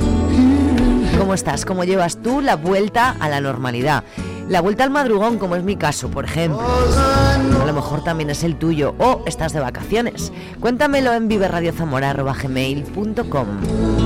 ¿Cómo 1.18 1.34
estás? 1.34 1.66
¿Cómo 1.66 1.84
llevas 1.84 2.22
tú 2.22 2.40
la 2.40 2.56
vuelta 2.56 3.14
a 3.20 3.28
la 3.28 3.42
normalidad? 3.42 4.02
La 4.48 4.62
vuelta 4.62 4.84
al 4.84 4.90
madrugón, 4.90 5.38
como 5.38 5.56
es 5.56 5.64
mi 5.64 5.76
caso, 5.76 6.08
por 6.08 6.24
ejemplo. 6.24 6.62
A 6.62 7.66
lo 7.66 7.74
mejor 7.74 8.04
también 8.04 8.30
es 8.30 8.42
el 8.42 8.56
tuyo 8.56 8.94
o 8.98 9.22
estás 9.26 9.52
de 9.52 9.60
vacaciones. 9.60 10.32
Cuéntamelo 10.60 11.12
en 11.12 11.28
viverradiozamora.gmail.com 11.28 14.05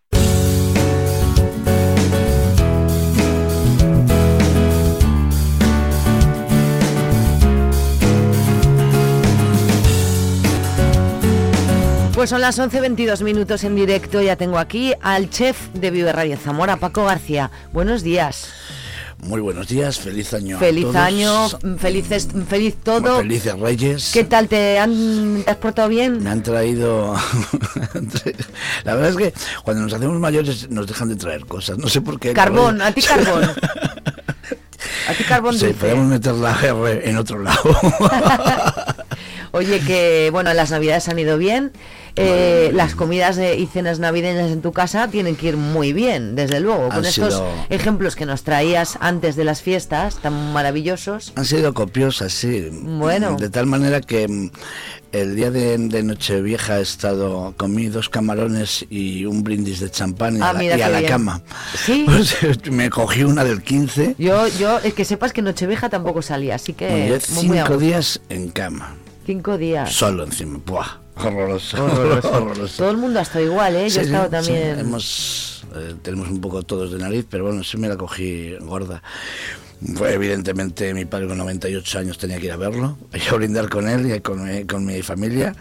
Pues 12.21 12.29
son 12.29 12.41
las 12.41 12.59
11.22 12.59 13.23
minutos 13.23 13.63
en 13.63 13.75
directo. 13.75 14.21
Ya 14.21 14.35
tengo 14.35 14.59
aquí 14.59 14.93
al 15.01 15.31
chef 15.31 15.57
de 15.73 15.89
Vive 15.89 16.11
Radio 16.13 16.37
Zamora, 16.37 16.77
Paco 16.77 17.03
García. 17.03 17.49
Buenos 17.73 18.03
días. 18.03 18.47
Muy 19.17 19.41
buenos 19.41 19.67
días, 19.69 19.97
feliz 19.99 20.31
año. 20.35 20.59
Feliz 20.59 20.85
a 20.85 20.91
todos. 20.91 20.95
año, 21.03 21.49
felices, 21.79 22.27
feliz 22.47 22.75
todo. 22.83 23.17
Felices 23.17 23.57
Reyes. 23.59 24.11
¿Qué 24.13 24.23
tal? 24.23 24.47
¿Te, 24.47 24.77
han, 24.77 25.41
¿Te 25.43 25.49
has 25.49 25.57
portado 25.57 25.89
bien? 25.89 26.23
Me 26.23 26.29
han 26.29 26.43
traído. 26.43 27.15
La 28.83 28.93
verdad 28.93 29.09
es 29.09 29.15
que 29.17 29.33
cuando 29.63 29.81
nos 29.81 29.91
hacemos 29.91 30.19
mayores 30.19 30.69
nos 30.69 30.85
dejan 30.85 31.09
de 31.09 31.15
traer 31.15 31.47
cosas. 31.47 31.79
No 31.79 31.89
sé 31.89 32.01
por 32.01 32.19
qué. 32.19 32.33
Carbón, 32.33 32.83
a 32.83 32.91
ti 32.91 33.01
carbón. 33.01 33.45
a 35.09 35.13
ti 35.17 35.23
carbón 35.23 35.55
Sí, 35.57 35.65
dulce. 35.65 35.79
podemos 35.79 36.05
meter 36.05 36.35
la 36.35 36.51
R 36.61 37.09
en 37.09 37.17
otro 37.17 37.39
lado. 37.39 37.63
Oye, 39.53 39.79
que 39.79 40.29
bueno, 40.31 40.53
las 40.53 40.69
navidades 40.69 41.09
han 41.09 41.17
ido 41.17 41.39
bien. 41.39 41.71
Eh, 42.15 42.71
las 42.73 42.93
comidas 42.95 43.35
de- 43.35 43.57
y 43.57 43.67
cenas 43.67 43.99
navideñas 43.99 44.51
en 44.51 44.61
tu 44.61 44.71
casa 44.73 45.07
tienen 45.07 45.35
que 45.35 45.47
ir 45.49 45.57
muy 45.57 45.93
bien, 45.93 46.35
desde 46.35 46.59
luego. 46.59 46.89
Con 46.89 46.97
Han 46.97 47.05
estos 47.05 47.33
sido- 47.33 47.47
ejemplos 47.69 48.15
que 48.15 48.25
nos 48.25 48.43
traías 48.43 48.97
antes 48.99 49.35
de 49.35 49.43
las 49.45 49.61
fiestas, 49.61 50.17
tan 50.17 50.51
maravillosos. 50.53 51.31
Han 51.35 51.45
sido 51.45 51.73
copiosas, 51.73 52.33
sí. 52.33 52.67
Bueno. 52.71 53.37
De 53.37 53.49
tal 53.49 53.65
manera 53.65 54.01
que 54.01 54.27
mm, 54.27 54.49
el 55.13 55.35
día 55.35 55.51
de, 55.51 55.77
de 55.77 56.03
Nochevieja 56.03 56.79
he 56.79 56.81
estado, 56.81 57.53
comí 57.57 57.87
dos 57.87 58.09
camarones 58.09 58.85
y 58.89 59.25
un 59.25 59.43
brindis 59.43 59.79
de 59.79 59.89
champán 59.89 60.37
y 60.37 60.41
Ah, 60.41 60.49
a 60.49 60.53
la, 60.53 60.63
y 60.63 61.05
a 61.05 61.05
cama. 61.07 61.41
Sí. 61.85 62.05
Pues, 62.11 62.35
me 62.71 62.89
cogí 62.89 63.23
una 63.23 63.43
del 63.43 63.61
15 63.63 64.15
Yo, 64.17 64.47
yo, 64.47 64.79
es 64.79 64.93
que 64.93 65.05
sepas 65.05 65.31
que 65.33 65.41
Nochevieja 65.41 65.89
tampoco 65.89 66.21
salía, 66.21 66.55
así 66.55 66.73
que 66.73 67.19
muy, 67.31 67.43
cinco 67.57 67.77
días 67.77 68.19
en 68.29 68.49
cama. 68.49 68.95
Cinco 69.25 69.57
días. 69.57 69.91
Solo 69.93 70.23
encima. 70.23 70.59
Buah, 70.65 70.99
horroroso. 71.23 71.83
Horroroso. 71.85 72.31
horroroso. 72.31 72.77
Todo 72.77 72.91
el 72.91 72.97
mundo 72.97 73.19
ha 73.19 73.23
estado 73.23 73.45
igual, 73.45 73.75
¿eh? 73.75 73.89
Yo 73.89 73.95
Sí, 73.95 73.99
he 73.99 74.03
estado 74.03 74.29
también. 74.29 74.75
sí, 74.75 74.81
hemos, 74.81 75.63
eh, 75.75 75.95
tenemos 76.01 76.29
un 76.29 76.41
poco 76.41 76.63
todos 76.63 76.91
de 76.91 76.97
nariz, 76.99 77.25
pero 77.29 77.45
bueno, 77.45 77.63
sí 77.63 77.77
me 77.77 77.87
la 77.87 77.97
cogí 77.97 78.55
gorda. 78.61 79.01
Fue, 79.95 80.13
evidentemente 80.13 80.93
mi 80.93 81.05
padre 81.05 81.27
con 81.27 81.39
98 81.39 81.99
años 81.99 82.17
tenía 82.19 82.37
que 82.39 82.45
ir 82.45 82.51
a 82.51 82.57
verlo, 82.57 82.97
y 83.13 83.27
a 83.27 83.33
brindar 83.33 83.67
con 83.69 83.87
él 83.87 84.13
y 84.15 84.19
con, 84.21 84.43
mi- 84.43 84.65
con 84.65 84.85
mi 84.85 85.01
familia 85.01 85.55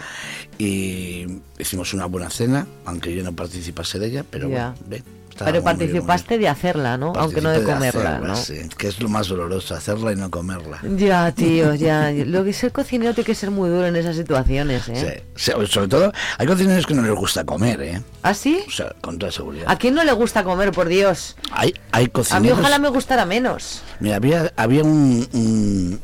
y 0.58 1.26
hicimos 1.58 1.94
una 1.94 2.06
buena 2.06 2.28
cena, 2.30 2.66
aunque 2.84 3.14
yo 3.14 3.22
no 3.24 3.32
participase 3.32 3.98
de 3.98 4.06
ella, 4.08 4.24
pero 4.28 4.48
Ya. 4.50 4.74
bueno, 4.74 4.74
bien, 4.88 5.04
Pero 5.44 5.62
participaste 5.62 6.38
de 6.38 6.48
hacerla, 6.48 6.96
¿no? 6.96 7.12
Aunque 7.16 7.40
no 7.40 7.50
de 7.50 7.62
comerla, 7.62 8.16
hacerla, 8.16 8.28
¿no? 8.28 8.36
sí, 8.36 8.68
que 8.76 8.88
es 8.88 9.00
lo 9.00 9.08
más 9.08 9.28
doloroso, 9.28 9.74
hacerla 9.74 10.12
y 10.12 10.16
no 10.16 10.30
comerla. 10.30 10.80
Ya, 10.96 11.32
tío, 11.36 11.74
ya. 11.74 12.10
Lo 12.12 12.44
que 12.44 12.52
ser 12.52 12.72
cocinero 12.72 13.14
tiene 13.14 13.26
que 13.26 13.34
ser 13.34 13.50
muy 13.50 13.68
duro 13.70 13.86
en 13.86 13.96
esas 13.96 14.16
situaciones, 14.16 14.88
¿eh? 14.88 15.22
Sí, 15.36 15.50
sí, 15.52 15.66
sobre 15.68 15.88
todo, 15.88 16.12
hay 16.38 16.46
cocineros 16.46 16.86
que 16.86 16.94
no 16.94 17.02
les 17.02 17.14
gusta 17.14 17.44
comer, 17.44 17.80
¿eh? 17.82 18.02
¿Ah, 18.22 18.34
sí? 18.34 18.62
O 18.66 18.70
sea, 18.70 18.94
con 19.00 19.18
toda 19.18 19.32
seguridad. 19.32 19.64
¿A 19.68 19.76
quién 19.76 19.94
no 19.94 20.04
le 20.04 20.12
gusta 20.12 20.44
comer, 20.44 20.72
por 20.72 20.88
Dios? 20.88 21.36
Hay, 21.52 21.74
hay 21.92 22.04
A 22.04 22.06
mí 22.06 22.10
cocineros... 22.10 22.58
ojalá 22.58 22.78
me 22.78 22.88
gustara 22.88 23.24
menos. 23.24 23.82
Mira, 24.00 24.16
había, 24.16 24.52
había 24.56 24.82
un, 24.84 25.26
un- 25.32 26.00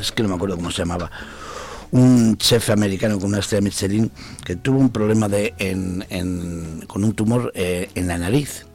Es 0.00 0.12
que 0.12 0.22
no 0.22 0.28
me 0.28 0.34
acuerdo 0.36 0.56
cómo 0.56 0.70
se 0.70 0.78
llamaba. 0.78 1.10
Un 1.92 2.36
chef 2.36 2.70
americano 2.70 3.18
con 3.18 3.28
una 3.28 3.38
estrella 3.38 3.62
Michelin 3.62 4.10
que 4.44 4.56
tuvo 4.56 4.78
un 4.78 4.90
problema 4.90 5.28
de 5.28 5.54
en, 5.58 6.04
en- 6.10 6.84
con 6.86 7.04
un 7.04 7.12
tumor 7.14 7.52
eh, 7.54 7.88
en 7.94 8.08
la 8.08 8.18
nariz. 8.18 8.66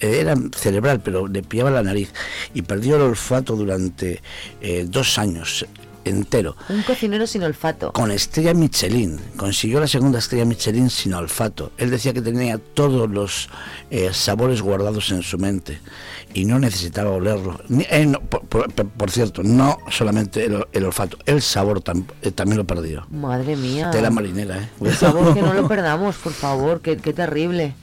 Eh, 0.00 0.18
Era 0.20 0.34
cerebral, 0.56 1.00
pero 1.00 1.28
le 1.28 1.42
pillaba 1.42 1.70
la 1.70 1.82
nariz 1.82 2.10
y 2.54 2.62
perdió 2.62 2.96
el 2.96 3.02
olfato 3.02 3.54
durante 3.56 4.22
eh, 4.60 4.86
dos 4.88 5.18
años 5.18 5.66
entero. 6.04 6.56
Un 6.70 6.82
cocinero 6.84 7.26
sin 7.26 7.42
olfato. 7.42 7.92
Con 7.92 8.10
estrella 8.10 8.54
Michelin, 8.54 9.20
consiguió 9.36 9.78
la 9.78 9.86
segunda 9.86 10.18
estrella 10.20 10.46
Michelin 10.46 10.88
sin 10.88 11.12
olfato. 11.12 11.72
Él 11.76 11.90
decía 11.90 12.14
que 12.14 12.22
tenía 12.22 12.56
todos 12.58 13.10
los 13.10 13.50
eh, 13.90 14.08
sabores 14.12 14.62
guardados 14.62 15.10
en 15.10 15.22
su 15.22 15.36
mente 15.38 15.78
y 16.34 16.44
no 16.44 16.58
necesitaba 16.58 17.10
olerlo. 17.10 17.58
Eh, 17.90 18.06
no, 18.06 18.20
por, 18.20 18.42
por- 18.46 18.72
por 18.72 19.10
cierto, 19.10 19.42
no 19.42 19.78
solamente 19.90 20.44
el, 20.44 20.64
el 20.72 20.84
olfato, 20.84 21.16
el 21.26 21.42
sabor 21.42 21.82
tam- 21.82 22.04
eh, 22.22 22.30
también 22.30 22.58
lo 22.58 22.64
perdió. 22.66 23.06
Madre 23.10 23.56
mía. 23.56 23.90
Tela 23.90 24.10
marinera, 24.10 24.58
¿eh? 24.58 24.68
Por 24.78 24.90
favor, 24.90 25.34
que 25.34 25.42
no 25.42 25.54
lo 25.54 25.66
perdamos, 25.68 26.16
por 26.16 26.32
favor, 26.32 26.80
qué, 26.80 26.96
qué 26.98 27.12
terrible. 27.12 27.74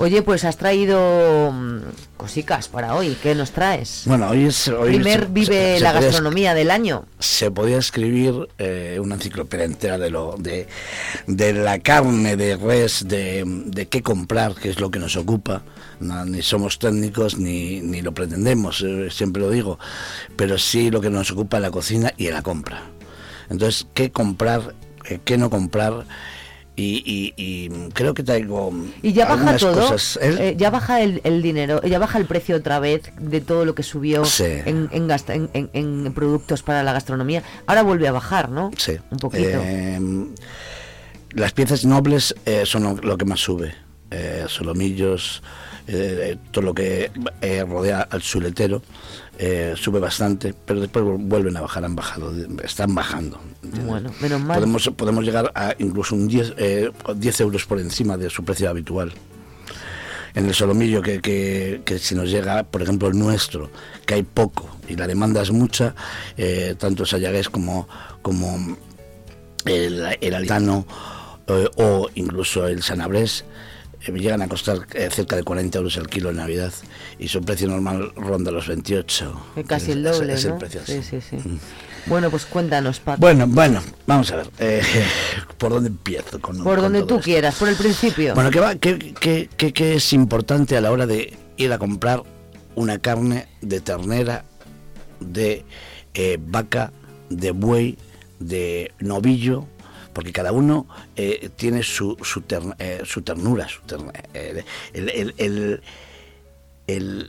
Oye, 0.00 0.22
pues 0.22 0.44
has 0.44 0.56
traído 0.56 1.50
mm, 1.52 1.78
cosicas 2.16 2.68
para 2.68 2.94
hoy. 2.94 3.16
¿Qué 3.20 3.34
nos 3.34 3.50
traes? 3.50 4.02
Bueno, 4.06 4.28
hoy 4.30 4.44
es... 4.44 4.68
Hoy 4.68 4.94
Primer 4.94 5.20
se- 5.22 5.26
vive 5.26 5.46
se- 5.46 5.78
se 5.78 5.80
la 5.82 5.90
es- 5.98 6.04
gastronomía 6.04 6.54
del 6.54 6.70
año. 6.70 7.04
se 7.18 7.50
podía 7.50 7.78
escribir 7.78 8.48
eh, 8.58 8.98
una 9.02 9.16
enciclopedia 9.16 9.64
entera 9.64 9.98
de 9.98 10.10
lo 10.10 10.36
de, 10.38 10.68
de 11.26 11.52
la 11.52 11.80
carne 11.80 12.36
de 12.36 12.56
res, 12.56 13.08
de, 13.08 13.42
de 13.44 13.88
qué 13.88 14.00
comprar, 14.02 14.54
que 14.54 14.70
es 14.70 14.78
lo 14.78 14.92
que 14.92 15.00
nos 15.00 15.16
ocupa. 15.16 15.62
No, 15.98 16.24
ni 16.24 16.42
somos 16.42 16.78
técnicos 16.78 17.36
ni, 17.36 17.80
ni 17.80 18.00
lo 18.00 18.12
pretendemos, 18.14 18.84
eh, 18.86 19.08
siempre 19.10 19.42
lo 19.42 19.50
digo, 19.50 19.80
pero 20.36 20.58
sí 20.58 20.92
lo 20.92 21.00
que 21.00 21.10
nos 21.10 21.32
ocupa 21.32 21.56
en 21.56 21.64
la 21.64 21.72
cocina 21.72 22.14
y 22.16 22.30
la 22.30 22.42
compra. 22.42 22.84
Entonces, 23.50 23.88
qué 23.94 24.12
comprar, 24.12 24.74
eh, 25.06 25.18
qué 25.24 25.36
no 25.38 25.50
comprar. 25.50 26.04
Y, 26.80 27.02
y- 27.04 27.34
y 27.36 27.68
creo 27.92 28.14
que 28.14 28.22
traigo 28.22 28.72
Y 29.02 29.12
ya 29.12 29.26
baja 29.26 29.56
todo, 29.56 29.88
cosas. 29.90 30.16
¿eh? 30.22 30.36
eh, 30.50 30.54
ya 30.56 30.70
baja 30.70 31.00
el, 31.02 31.20
el 31.24 31.42
dinero, 31.42 31.82
ya 31.82 31.98
baja 31.98 32.18
el 32.18 32.24
precio 32.26 32.54
otra 32.54 32.78
vez 32.78 33.02
de 33.18 33.40
todo 33.40 33.64
lo 33.64 33.74
que 33.74 33.82
subió 33.82 34.24
Sí. 34.24 34.44
en, 34.44 34.88
en, 34.92 35.08
gasta- 35.08 35.34
en- 35.34 35.50
en- 35.52 36.12
productos 36.14 36.62
para 36.62 36.84
la 36.84 36.92
gastronomía. 36.92 37.42
Ahora 37.66 37.82
vuelve 37.82 38.06
a 38.06 38.12
bajar, 38.12 38.48
¿no? 38.50 38.70
Sí. 38.76 38.92
Un 39.10 39.18
poquito. 39.18 39.48
Eh, 39.60 39.98
las 41.32 41.52
piezas 41.52 41.84
nobles 41.84 42.34
eh, 42.46 42.62
son 42.64 42.84
lo, 42.84 42.94
lo 42.94 43.18
que 43.18 43.24
más 43.24 43.40
sube. 43.40 43.74
Eh, 44.12 44.44
solomillos, 44.48 45.42
eh, 45.88 46.36
todo 46.52 46.64
lo 46.64 46.74
que 46.74 47.10
eh, 47.42 47.64
rodea 47.68 48.02
al 48.08 48.22
chuletero 48.22 48.82
eh, 49.38 49.74
sube 49.76 50.00
bastante, 50.00 50.52
pero 50.66 50.80
después 50.80 51.04
vu- 51.04 51.18
vuelven 51.18 51.56
a 51.56 51.60
bajar, 51.60 51.84
han 51.84 51.94
bajado, 51.96 52.32
están 52.64 52.94
bajando. 52.94 53.40
Bueno, 53.86 54.10
menos 54.20 54.40
mal. 54.40 54.56
Podemos, 54.56 54.90
podemos 54.96 55.24
llegar 55.24 55.52
a 55.54 55.74
incluso 55.78 56.14
un 56.14 56.26
10, 56.28 56.54
eh, 56.58 56.90
10 57.14 57.40
euros 57.40 57.64
por 57.66 57.78
encima 57.80 58.16
de 58.16 58.30
su 58.30 58.44
precio 58.44 58.68
habitual. 58.68 59.12
En 60.34 60.46
el 60.46 60.54
solomillo 60.54 61.00
que, 61.02 61.20
que, 61.20 61.80
que 61.84 61.98
si 61.98 62.14
nos 62.14 62.30
llega, 62.30 62.62
por 62.62 62.82
ejemplo, 62.82 63.08
el 63.08 63.18
nuestro, 63.18 63.70
que 64.06 64.14
hay 64.14 64.22
poco 64.22 64.68
y 64.88 64.94
la 64.94 65.06
demanda 65.06 65.42
es 65.42 65.50
mucha, 65.50 65.94
eh, 66.36 66.74
tanto 66.78 67.02
el 67.04 67.08
sayagués 67.08 67.48
como, 67.48 67.88
como 68.22 68.76
el, 69.64 70.16
el 70.20 70.34
alitano 70.34 70.86
eh, 71.46 71.68
o 71.76 72.08
incluso 72.14 72.66
el 72.68 72.82
sanabrés 72.82 73.44
llegan 74.06 74.42
a 74.42 74.48
costar 74.48 74.86
eh, 74.94 75.08
cerca 75.12 75.36
de 75.36 75.42
40 75.42 75.78
euros 75.78 75.96
el 75.96 76.06
kilo 76.08 76.30
en 76.30 76.36
Navidad 76.36 76.72
y 77.18 77.28
su 77.28 77.42
precio 77.42 77.68
normal 77.68 78.12
ronda 78.16 78.50
los 78.50 78.66
28. 78.68 79.46
Que 79.56 79.64
casi 79.64 79.92
el 79.92 80.06
es- 80.06 80.12
doble, 80.18 80.32
es 80.34 80.44
¿no? 80.46 80.52
el 80.52 80.58
precio, 80.58 80.80
sí, 80.86 81.02
sí. 81.02 81.20
sí, 81.20 81.38
sí. 81.42 81.58
Bueno, 82.06 82.30
pues 82.30 82.46
cuéntanos, 82.46 83.00
Paco. 83.00 83.20
Bueno, 83.20 83.46
bueno, 83.46 83.82
vamos 84.06 84.30
a 84.30 84.36
ver. 84.36 84.50
eh, 84.60 84.80
¿Por 85.58 85.72
dónde 85.72 85.88
empiezo? 85.88 86.40
Con, 86.40 86.56
por 86.62 86.76
con 86.76 86.84
donde 86.84 87.02
tú 87.02 87.16
esto? 87.16 87.24
quieras, 87.24 87.56
por 87.56 87.68
el 87.68 87.74
principio. 87.76 88.34
Bueno, 88.34 88.50
¿qué, 88.50 88.60
va, 88.60 88.74
qué, 88.76 88.98
qué- 89.20 89.50
qué- 89.56 89.72
qué 89.72 89.94
es 89.96 90.12
importante 90.12 90.76
a 90.76 90.80
la 90.80 90.90
hora 90.90 91.06
de 91.06 91.36
ir 91.58 91.72
a 91.72 91.78
comprar 91.78 92.22
una 92.76 92.98
carne 92.98 93.48
de 93.60 93.80
ternera, 93.80 94.44
de 95.20 95.64
eh, 96.14 96.38
vaca, 96.40 96.92
de 97.28 97.50
buey, 97.50 97.98
de 98.38 98.92
novillo? 99.00 99.66
Porque 100.12 100.32
cada 100.32 100.52
uno 100.52 100.86
eh, 101.16 101.50
tiene 101.56 101.82
su, 101.82 102.16
su, 102.22 102.42
eh, 102.78 103.02
su 103.04 103.22
ternura, 103.22 103.68
su 103.68 103.80
terna- 103.82 104.12
eh, 104.34 104.64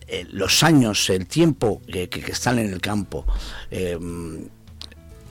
el- 0.07 0.29
los 0.31 0.63
años, 0.63 1.09
el 1.09 1.27
tiempo 1.27 1.81
que, 1.85 2.07
están 2.31 2.59
en 2.59 2.71
el 2.71 2.79
campo, 2.81 3.25
eh, 3.69 3.97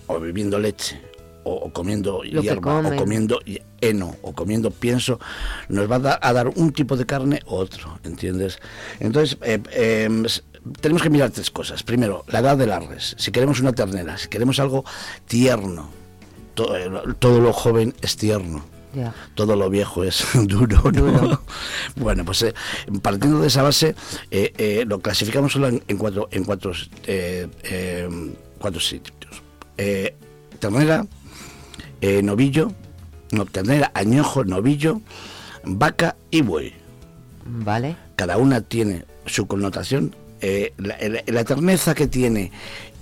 o 0.07 0.21
bebiendo 0.21 0.59
leche, 0.59 1.01
o 1.45 1.73
comiendo 1.73 2.23
Lo 2.25 2.43
hierba 2.43 2.61
o 2.81 2.97
comiendo 2.99 3.41
heno 3.81 4.17
o 4.23 4.35
comiendo 4.35 4.71
pienso, 4.71 5.19
nos 5.69 5.91
va 5.91 5.97
a, 5.97 5.99
da- 5.99 6.19
a 6.23 6.33
dar 6.35 6.49
un 6.49 6.73
tipo 6.73 6.97
de 6.97 7.07
carne 7.07 7.41
u 7.47 7.55
otro, 7.55 7.99
¿entiendes? 8.05 8.59
Entonces, 9.01 9.39
s- 10.27 10.43
tenemos 10.83 11.03
que 11.03 11.09
mirar 11.11 11.31
tres 11.31 11.51
cosas. 11.51 11.83
Primero, 11.83 12.25
la 12.29 12.41
edad 12.41 12.57
de 12.59 12.67
la 12.67 12.81
res. 12.81 13.15
Si 13.19 13.33
queremos 13.33 13.61
una 13.61 13.73
ternera, 13.73 14.19
si 14.19 14.29
queremos 14.29 14.59
algo 14.61 14.85
tierno, 15.27 15.89
eh, 16.77 16.91
todo 17.19 17.41
lo 17.41 17.53
joven 17.53 17.95
es 18.03 18.17
tierno. 18.17 18.65
Todo 19.35 19.55
lo 19.55 19.71
viejo 19.71 20.03
es 20.03 20.25
duro, 20.35 20.91
¿no? 20.91 21.43
Bueno, 21.97 22.25
pues 22.25 22.43
eh, 22.43 22.55
partiendo 23.01 23.41
de 23.41 23.47
esa 23.47 23.63
base, 23.63 23.95
eh, 24.31 24.53
eh, 24.59 24.85
lo 24.89 24.99
clasificamos 25.01 25.53
solo 25.53 25.69
en, 25.69 25.83
en 25.87 25.97
cuatro, 25.99 26.29
en 26.33 26.45
cuatro, 26.45 26.73
eh, 27.07 27.47
cuatro 28.59 28.81
sitios. 28.81 29.15
Ternera, 30.59 31.07
novillo, 32.23 32.73
no, 33.31 33.45
ternera, 33.47 33.93
añojo, 33.95 34.45
novillo, 34.45 35.01
vaca 35.65 36.17
y 36.31 36.43
buey. 36.43 36.73
Vale. 37.45 37.97
Cada 38.17 38.37
una 38.39 38.61
tiene 38.63 39.05
su 39.27 39.47
connotación. 39.47 40.15
La, 40.41 40.97
la- 41.09 41.23
la 41.27 41.45
terneza 41.45 41.95
que 41.95 42.07
tiene 42.09 42.51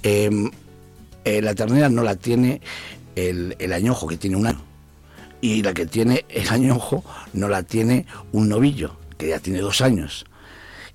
eh, 0.02 0.30
la 1.24 1.54
ternera 1.54 1.88
no 1.88 2.02
la 2.02 2.16
tiene 2.16 2.60
el, 3.16 3.56
el 3.58 3.72
añojo, 3.72 4.06
que 4.06 4.16
tiene 4.16 4.36
un 4.36 4.46
año. 4.46 4.62
Y 5.40 5.62
la 5.62 5.74
que 5.74 5.86
tiene 5.86 6.24
el 6.28 6.48
añojo 6.48 7.04
no 7.32 7.48
la 7.48 7.62
tiene 7.62 8.06
un 8.32 8.48
novillo, 8.48 8.96
que 9.18 9.28
ya 9.28 9.40
tiene 9.40 9.60
dos 9.60 9.80
años. 9.80 10.26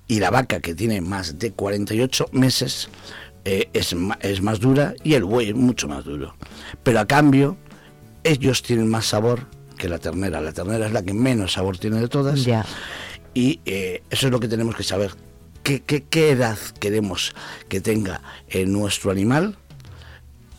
Y 0.08 0.20
la 0.20 0.30
vaca, 0.30 0.60
que 0.60 0.74
tiene 0.74 1.00
más 1.00 1.38
de 1.38 1.52
48 1.52 2.26
meses, 2.32 2.88
eh, 3.44 3.68
es, 3.72 3.94
es 4.20 4.42
más 4.42 4.60
dura 4.60 4.94
y 5.02 5.14
el 5.14 5.24
buey 5.24 5.50
es 5.50 5.54
mucho 5.54 5.88
más 5.88 6.04
duro. 6.04 6.34
Pero 6.82 7.00
a 7.00 7.06
cambio, 7.06 7.56
ellos 8.24 8.62
tienen 8.62 8.88
más 8.88 9.06
sabor 9.06 9.46
que 9.78 9.88
la 9.88 9.98
ternera. 9.98 10.40
La 10.40 10.52
ternera 10.52 10.86
es 10.86 10.92
la 10.92 11.02
que 11.02 11.12
menos 11.14 11.54
sabor 11.54 11.78
tiene 11.78 11.98
de 11.98 12.08
todas. 12.08 12.44
Ya. 12.44 12.64
Y 13.34 13.60
eh, 13.64 14.02
eso 14.10 14.26
es 14.26 14.32
lo 14.32 14.40
que 14.40 14.48
tenemos 14.48 14.76
que 14.76 14.84
saber. 14.84 15.12
¿Qué, 15.62 15.80
qué, 15.80 16.02
qué 16.04 16.30
edad 16.30 16.58
queremos 16.80 17.34
que 17.68 17.80
tenga 17.80 18.20
eh, 18.48 18.66
nuestro 18.66 19.10
animal? 19.10 19.56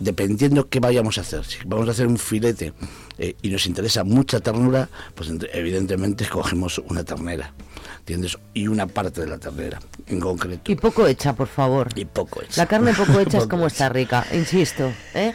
Dependiendo 0.04 0.68
qué 0.70 0.80
vayamos 0.80 1.18
a 1.18 1.22
hacer. 1.22 1.46
Si 1.46 1.58
vamos 1.66 1.88
a 1.88 1.92
hacer 1.92 2.08
un 2.08 2.18
filete 2.18 2.74
eh, 3.18 3.36
y 3.42 3.50
nos 3.50 3.66
interesa 3.66 4.04
mucha 4.04 4.40
ternura, 4.42 4.90
pues 5.16 5.30
ent- 5.32 5.48
evidentemente 5.54 6.24
escogemos 6.26 6.80
una 6.90 7.04
ternera. 7.04 7.54
¿Entiendes? 8.00 8.38
Y 8.54 8.68
una 8.68 8.86
parte 8.86 9.22
de 9.22 9.28
la 9.28 9.38
ternera 9.38 9.80
en 10.08 10.20
concreto. 10.20 10.70
Y 10.72 10.76
poco 10.76 11.08
hecha, 11.08 11.34
por 11.34 11.48
favor. 11.48 11.88
Y 11.96 12.04
poco 12.06 12.42
hecha. 12.42 12.62
La 12.62 12.66
carne 12.68 12.94
poco 12.94 13.18
hecha 13.20 13.38
es 13.38 13.48
como 13.48 13.68
está 13.68 13.88
rica, 13.90 14.26
insisto. 14.34 14.92
¿eh? 15.14 15.34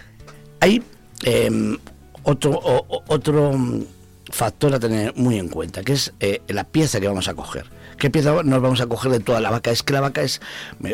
Hay 0.60 0.82
eh, 1.24 1.78
otro, 2.24 2.50
o- 2.52 3.02
otro 3.08 3.52
mm, 3.54 3.82
factor 4.30 4.74
a 4.74 4.78
tener 4.78 5.14
muy 5.16 5.38
en 5.38 5.48
cuenta, 5.48 5.82
que 5.82 5.94
es 5.94 6.12
eh, 6.20 6.42
la 6.48 6.64
pieza 6.64 7.00
que 7.00 7.08
vamos 7.08 7.26
a 7.28 7.34
coger. 7.34 7.64
¿Qué 7.98 8.10
pieza 8.10 8.42
nos 8.44 8.62
vamos 8.62 8.80
a 8.80 8.86
coger 8.86 9.10
de 9.10 9.20
toda 9.20 9.40
la 9.40 9.50
vaca? 9.50 9.70
Es 9.70 9.82
que 9.82 9.92
la 9.92 10.00
vaca 10.00 10.22
es... 10.22 10.40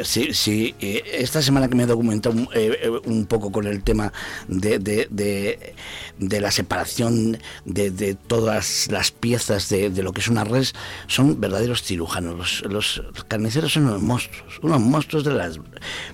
Si, 0.05 0.33
si, 0.33 0.75
eh, 0.81 1.03
esta 1.19 1.43
semana 1.43 1.69
que 1.69 1.75
me 1.75 1.83
he 1.83 1.87
documentado 1.87 2.35
un, 2.35 2.49
eh, 2.55 2.79
eh, 2.83 2.91
un 3.05 3.27
poco 3.27 3.53
con 3.53 3.67
el 3.67 3.83
tema 3.83 4.13
de, 4.49 4.79
de- 4.79 5.07
de- 5.11 5.75
de 6.19 6.41
la 6.41 6.51
separación 6.51 7.39
de, 7.65 7.91
de 7.91 8.15
todas 8.15 8.89
las 8.91 9.11
piezas 9.11 9.69
de, 9.69 9.91
lo 10.03 10.13
que 10.13 10.21
es 10.23 10.29
una 10.29 10.45
res, 10.45 10.73
son 11.07 11.41
verdaderos 11.41 11.83
cirujanos. 11.83 12.63
Los, 12.63 12.63
los 12.63 13.03
carniceros 13.29 13.73
son 13.75 13.85
unos 13.87 14.01
monstruos, 14.03 14.59
unos 14.63 14.81
monstruos 14.81 15.25
de 15.25 15.33
las... 15.35 15.59
O 15.59 15.63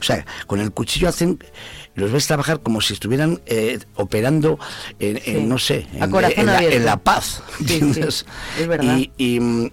sea, 0.03 0.26
con 0.46 0.59
el 0.61 0.72
cuchillo 0.72 1.09
hacen 1.09 1.38
los 1.96 2.12
ves 2.12 2.26
trabajar 2.26 2.61
como 2.61 2.81
si 2.81 2.94
estuvieran 2.94 3.40
eh, 3.46 3.79
operando 3.96 4.59
en, 5.00 5.48
no 5.48 5.59
sé, 5.59 5.87
en, 5.92 6.46
la, 6.46 6.62
en 6.76 6.85
La 6.87 6.96
paz. 6.96 7.42
Sí, 7.59 7.64
sí, 7.66 7.74
¿entiendes? 7.74 8.26
es 8.61 8.66
verdad. 8.66 8.96
Y, 8.96 9.12
y, 9.18 9.72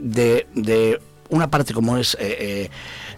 de, 0.00 0.46
de 0.54 1.00
una 1.30 1.50
parte 1.50 1.74
como 1.74 1.96
es 1.96 2.16
eh, 2.20 2.70
eh, 2.70 2.70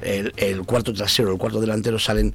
el, 0.03 0.33
el 0.37 0.65
cuarto 0.65 0.93
trasero, 0.93 1.33
el 1.33 1.39
cuarto 1.39 1.61
delantero, 1.61 1.99
salen 1.99 2.35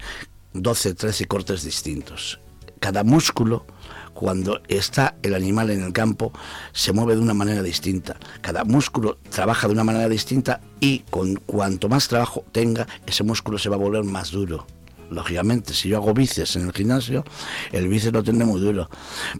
12, 0.54 0.96
13 0.96 1.26
cortes 1.26 1.64
distintos. 1.64 2.40
Cada 2.80 3.04
músculo, 3.04 3.66
cuando 4.14 4.62
está 4.68 5.16
el 5.22 5.36
animal 5.36 5.70
en 5.70 5.84
el 5.84 5.94
campo, 5.94 6.34
se 6.74 6.92
mueve 6.92 7.16
de 7.16 7.22
una 7.22 7.34
manera 7.34 7.64
distinta. 7.64 8.18
Cada 8.42 8.64
músculo 8.64 9.18
trabaja 9.30 9.68
de 9.68 9.74
una 9.74 9.84
manera 9.84 10.10
distinta 10.10 10.62
y 10.80 11.00
con 11.10 11.36
cuanto 11.36 11.90
más 11.90 12.08
trabajo 12.08 12.44
tenga, 12.52 12.88
ese 13.06 13.24
músculo 13.24 13.58
se 13.58 13.70
va 13.70 13.76
a 13.76 13.80
volver 13.80 14.04
más 14.04 14.32
duro. 14.32 14.66
Lógicamente, 15.12 15.74
si 15.74 15.89
yo 15.89 15.97
hago 15.97 16.13
bíceps 16.13 16.56
en 16.56 16.67
el 16.67 16.71
gimnasio, 16.74 17.26
el 17.74 17.88
bíceps 17.89 18.13
lo 18.13 18.24
tendré 18.24 18.45
muy 18.45 18.62
duro. 18.62 18.89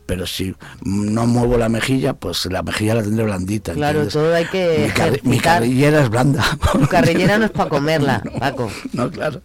Pero 0.05 0.27
si 0.27 0.53
no 0.84 1.25
muevo 1.25 1.57
la 1.57 1.69
mejilla, 1.69 2.13
pues 2.13 2.45
la 2.47 2.62
mejilla 2.62 2.95
la 2.95 3.03
tendré 3.03 3.23
blandita. 3.23 3.73
Claro, 3.73 4.01
¿entiendes? 4.03 4.13
todo 4.13 4.36
hay 4.36 4.45
que 4.45 4.91
Mi, 5.23 5.31
mi 5.31 5.39
carrillera 5.39 6.01
es 6.03 6.10
blanda. 6.10 6.43
Tu 6.73 6.88
carrillera 6.88 7.38
no 7.38 7.45
es 7.45 7.51
para 7.51 7.69
comerla, 7.77 8.21
Paco. 8.38 8.69
No, 8.93 9.10
claro. 9.10 9.41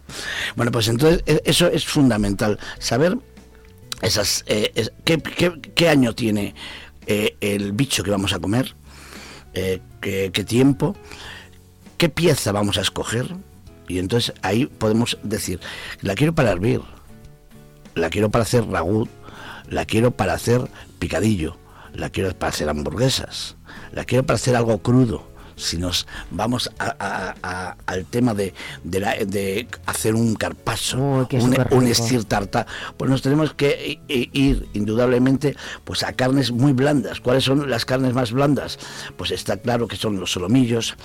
Bueno, 0.57 0.71
pues 0.71 0.89
entonces 0.89 1.23
e- 1.25 1.41
eso 1.45 1.67
es 1.67 1.85
fundamental. 1.85 2.59
Saber 2.77 3.17
esas 4.01 4.43
eh, 4.47 4.71
es- 4.75 4.91
qué, 5.05 5.17
qué- 5.19 5.61
qué 5.73 5.89
año 5.89 6.13
tiene 6.13 6.53
eh, 7.05 7.37
el 7.39 7.71
bicho 7.71 8.03
que 8.03 8.11
vamos 8.11 8.33
a 8.33 8.39
comer, 8.39 8.75
eh, 9.53 9.79
qué, 10.01 10.29
qué 10.33 10.43
tiempo, 10.43 10.93
qué 11.97 12.09
pieza 12.09 12.51
vamos 12.51 12.77
a 12.77 12.81
escoger. 12.81 13.33
Y 13.87 13.99
entonces 13.99 14.33
ahí 14.41 14.65
podemos 14.65 15.17
decir, 15.23 15.59
la 16.01 16.15
quiero 16.15 16.33
para 16.33 16.51
hervir, 16.51 16.81
la 17.95 18.09
quiero 18.09 18.29
para 18.29 18.43
hacer 18.43 18.67
ragú, 18.67 19.07
la 19.69 19.85
quiero 19.85 20.11
para 20.11 20.33
hacer 20.33 20.61
picadillo, 20.99 21.57
la 21.93 22.09
quiero 22.09 22.33
para 22.37 22.51
hacer 22.51 22.69
hamburguesas, 22.69 23.55
la 23.91 24.03
quiero 24.03 24.25
para 24.25 24.35
hacer 24.35 24.55
algo 24.55 24.77
crudo. 24.79 25.27
Si 25.57 25.77
nos 25.77 26.05
vamos 26.31 26.69
a- 26.79 26.95
a- 26.99 27.35
a- 27.41 27.77
al 27.87 28.05
tema 28.05 28.33
de, 28.33 28.53
de, 28.83 28.99
la- 28.99 29.15
de 29.15 29.67
hacer 29.87 30.13
un 30.15 30.35
carpazo, 30.35 31.25
qué 31.27 31.37
un, 31.37 31.51
estir 31.91 32.23
tarta, 32.25 32.65
pues 32.95 33.09
nos 33.11 33.21
tenemos 33.23 33.53
que 33.55 33.99
ir 34.07 34.69
indudablemente 34.73 35.55
pues 35.83 36.03
a 36.03 36.13
carnes 36.13 36.51
muy 36.51 36.73
blandas. 36.73 37.19
¿Cuáles 37.19 37.43
son 37.43 37.69
las 37.69 37.85
carnes 37.85 38.13
más 38.13 38.31
blandas? 38.31 38.77
Pues 39.17 39.31
está 39.31 39.57
claro 39.57 39.87
que 39.87 39.95
son 39.97 40.19
los 40.19 40.31
solomillos, 40.31 40.95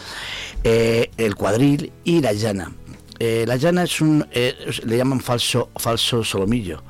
eh, 0.64 1.10
el 1.16 1.34
cuadril 1.34 1.90
y 2.04 2.20
la 2.20 2.32
llana. 2.34 2.72
Eh, 3.18 3.44
la 3.46 3.56
llana 3.56 3.84
es 3.84 4.00
un, 4.00 4.26
eh, 4.32 4.54
le 4.84 4.96
llaman 4.96 5.20
falso, 5.20 5.70
falso 5.76 6.24
solomillo 6.24 6.82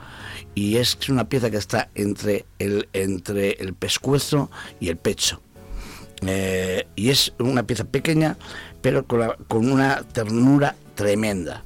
y 0.54 0.76
es 0.76 0.98
una 1.08 1.28
pieza 1.28 1.50
que 1.50 1.58
está 1.58 1.90
entre 1.94 2.44
el, 2.58 2.88
entre 2.92 3.52
el 3.52 3.74
pescuezo 3.74 4.50
y 4.80 4.88
el 4.88 4.96
pecho. 4.96 5.40
Eh, 6.26 6.86
y 6.96 7.10
es 7.10 7.32
una 7.38 7.64
pieza 7.64 7.84
pequeña, 7.84 8.36
pero 8.80 9.04
con, 9.06 9.20
la- 9.20 9.36
con 9.48 9.70
una 9.70 10.02
ternura 10.12 10.76
tremenda. 10.94 11.64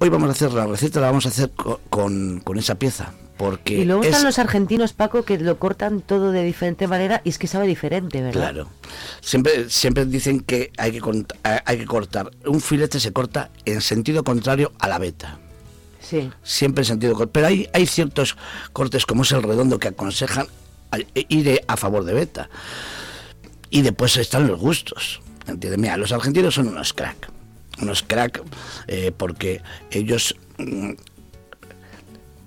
Hoy 0.00 0.10
vamos 0.10 0.28
a 0.28 0.32
hacer 0.32 0.52
la 0.52 0.66
receta, 0.66 1.00
la 1.00 1.08
vamos 1.08 1.26
a 1.26 1.30
hacer 1.30 1.50
co- 1.50 1.80
con, 1.90 2.38
con 2.44 2.56
esa 2.56 2.76
pieza, 2.76 3.12
porque 3.36 3.78
Y 3.78 3.84
luego 3.84 4.02
es- 4.02 4.10
están 4.10 4.22
los 4.24 4.38
argentinos, 4.38 4.92
Paco, 4.92 5.24
que 5.24 5.38
lo 5.38 5.58
cortan 5.58 6.02
todo 6.02 6.30
de 6.30 6.44
diferente 6.44 6.86
manera 6.86 7.20
y 7.24 7.30
es 7.30 7.38
que 7.38 7.48
sabe 7.48 7.66
diferente, 7.66 8.22
¿verdad? 8.22 8.40
Claro. 8.52 8.68
Siempre, 9.20 9.68
siempre 9.70 10.04
dicen 10.06 10.40
que 10.40 10.70
hay 10.78 10.92
que, 10.92 11.00
hay 11.64 11.78
que 11.78 11.84
cortar. 11.86 12.30
Un 12.46 12.60
filete 12.60 13.00
se 13.00 13.12
corta 13.12 13.50
en 13.64 13.80
sentido 13.80 14.22
contrario 14.22 14.70
a 14.78 14.86
la 14.86 14.98
beta. 14.98 15.38
Sí. 16.00 16.30
Siempre 16.44 16.82
en 16.82 16.86
sentido 16.86 17.14
contrario. 17.14 17.32
Pero 17.32 17.46
hay, 17.48 17.68
hay 17.72 17.86
ciertos 17.86 18.36
cortes, 18.72 19.04
como 19.04 19.22
es 19.22 19.32
el 19.32 19.42
redondo, 19.42 19.80
que 19.80 19.88
aconsejan 19.88 20.46
a- 20.92 20.98
ir 21.14 21.60
a 21.66 21.76
favor 21.76 22.04
de 22.04 22.14
beta. 22.14 22.48
Y 23.70 23.82
después 23.82 24.16
están 24.16 24.46
los 24.46 24.58
gustos. 24.58 25.20
¿Entiendes? 25.46 25.80
Mira, 25.80 25.96
los 25.96 26.12
argentinos 26.12 26.54
son 26.54 26.68
unos 26.68 26.92
crack. 26.92 27.30
Unos 27.80 28.02
crack 28.02 28.42
eh, 28.86 29.12
porque 29.16 29.62
ellos... 29.90 30.34
mm, 30.58 30.92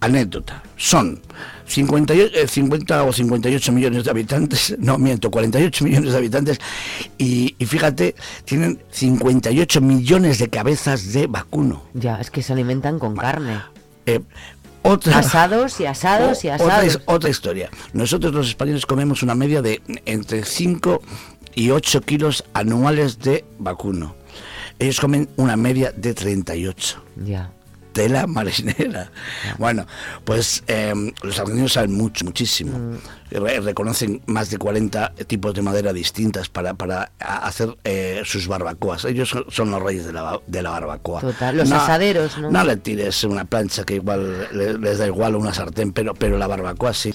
anécdota. 0.01 0.61
Son 0.75 1.21
58, 1.67 2.35
eh, 2.35 2.47
50 2.47 3.03
o 3.03 3.13
58 3.13 3.71
millones 3.71 4.03
de 4.03 4.11
habitantes, 4.11 4.75
no 4.79 4.97
miento, 4.97 5.31
48 5.31 5.85
millones 5.85 6.11
de 6.11 6.17
habitantes, 6.17 6.59
y, 7.17 7.55
y 7.57 7.65
fíjate, 7.65 8.15
tienen 8.43 8.81
58 8.91 9.79
millones 9.79 10.39
de 10.39 10.49
cabezas 10.49 11.13
de 11.13 11.27
vacuno. 11.27 11.83
Ya, 11.93 12.19
es 12.19 12.29
que 12.29 12.43
se 12.43 12.51
alimentan 12.51 12.99
con 12.99 13.15
carne. 13.15 13.61
Eh, 14.05 14.19
otra, 14.83 15.17
Asados 15.19 15.79
y 15.79 15.85
asados 15.85 16.43
y 16.43 16.49
Otra, 16.49 16.65
asados. 16.67 16.85
his- 16.95 16.99
otra 17.05 17.29
historia. 17.29 17.69
Nosotros 17.93 18.33
los 18.33 18.47
españoles 18.47 18.85
comemos 18.85 19.23
una 19.23 19.35
media 19.35 19.61
de 19.61 19.81
entre 20.05 20.43
5 20.43 21.01
y 21.55 21.69
8 21.71 22.01
kilos 22.01 22.43
anuales 22.53 23.19
de 23.19 23.45
vacuno. 23.59 24.15
Ellos 24.79 24.99
comen 24.99 25.29
una 25.37 25.55
media 25.55 25.91
de 25.95 26.13
38. 26.13 27.03
Ya. 27.23 27.51
Tela 27.93 28.27
marinera. 28.27 29.11
Bueno, 29.57 29.85
pues 30.23 30.63
eh, 30.67 30.93
los 31.23 31.39
argentinos 31.39 31.73
saben 31.73 31.93
mucho, 31.93 32.25
muchísimo. 32.25 32.77
Mm. 32.77 32.97
Re- 33.31 33.59
reconocen 33.61 34.21
más 34.25 34.49
de 34.49 34.57
40 34.57 35.13
tipos 35.27 35.53
de 35.53 35.61
madera 35.61 35.93
distintas 35.93 36.49
para, 36.49 36.73
para 36.73 37.11
hacer 37.19 37.75
eh, 37.85 38.21
sus 38.25 38.47
barbacoas. 38.47 39.05
Ellos 39.05 39.29
son, 39.29 39.45
son 39.49 39.71
los 39.71 39.81
reyes 39.81 40.05
de 40.05 40.13
la, 40.13 40.39
de 40.47 40.61
la 40.61 40.71
barbacoa. 40.71 41.21
Total, 41.21 41.55
los 41.57 41.71
asaderos, 41.71 42.37
¿no? 42.37 42.51
No 42.51 42.63
le 42.63 42.77
tires 42.77 43.23
una 43.23 43.45
plancha 43.45 43.83
que 43.85 43.95
igual 43.95 44.47
le- 44.51 44.77
les 44.77 44.97
da 44.97 45.07
igual 45.07 45.35
una 45.35 45.53
sartén, 45.53 45.93
pero, 45.93 46.13
pero 46.13 46.37
la 46.37 46.47
barbacoa 46.47 46.93
sí. 46.93 47.13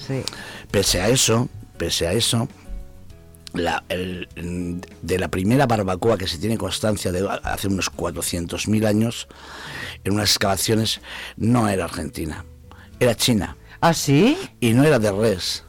Pese 0.71 1.01
a 1.01 1.09
eso, 1.09 1.49
pese 1.77 2.07
a 2.07 2.13
eso, 2.13 2.47
la, 3.57 3.83
el- 3.89 4.27
de 5.01 5.19
la 5.19 5.27
primera 5.29 5.65
barbacoa 5.65 6.17
que 6.17 6.27
se 6.27 6.37
tiene 6.37 6.57
constancia 6.57 7.11
de 7.11 7.27
hace 7.43 7.67
unos 7.67 7.91
400.000 7.91 8.85
años, 8.87 9.27
en 10.03 10.13
unas 10.13 10.29
excavaciones, 10.31 11.01
no 11.35 11.67
era 11.67 11.85
argentina, 11.85 12.45
era 12.99 13.15
china. 13.15 13.57
¿Ah, 13.81 13.93
sí? 13.93 14.37
Y 14.59 14.73
no 14.73 14.83
era 14.83 14.99
de 14.99 15.11
res, 15.11 15.63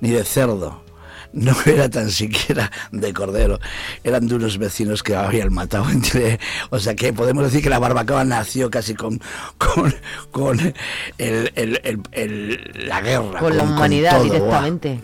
ni 0.00 0.10
de 0.10 0.24
cerdo, 0.24 0.84
no 1.42 1.54
era 1.66 1.88
tan 1.88 2.10
siquiera 2.10 2.70
de 2.90 3.12
cordero, 3.12 3.58
eran 4.04 4.26
de 4.28 4.34
unos 4.34 4.58
vecinos 4.58 5.02
que 5.02 5.14
habían 5.16 5.52
matado 5.52 5.88
entre... 5.90 6.38
O 6.70 6.78
sea 6.78 6.94
que 6.94 7.12
podemos 7.12 7.44
decir 7.44 7.62
que 7.62 7.70
la 7.70 7.78
barbacoa 7.78 8.24
nació 8.24 8.70
casi 8.70 8.94
con, 8.94 9.20
con, 9.58 9.94
con 10.30 10.60
el- 11.18 11.52
el- 11.54 11.80
el- 11.84 12.00
el- 12.12 12.86
la 12.88 13.00
guerra. 13.00 13.40
Con 13.40 13.56
la 13.56 13.62
humanidad 13.64 14.12
todo, 14.12 14.24
directamente. 14.24 15.00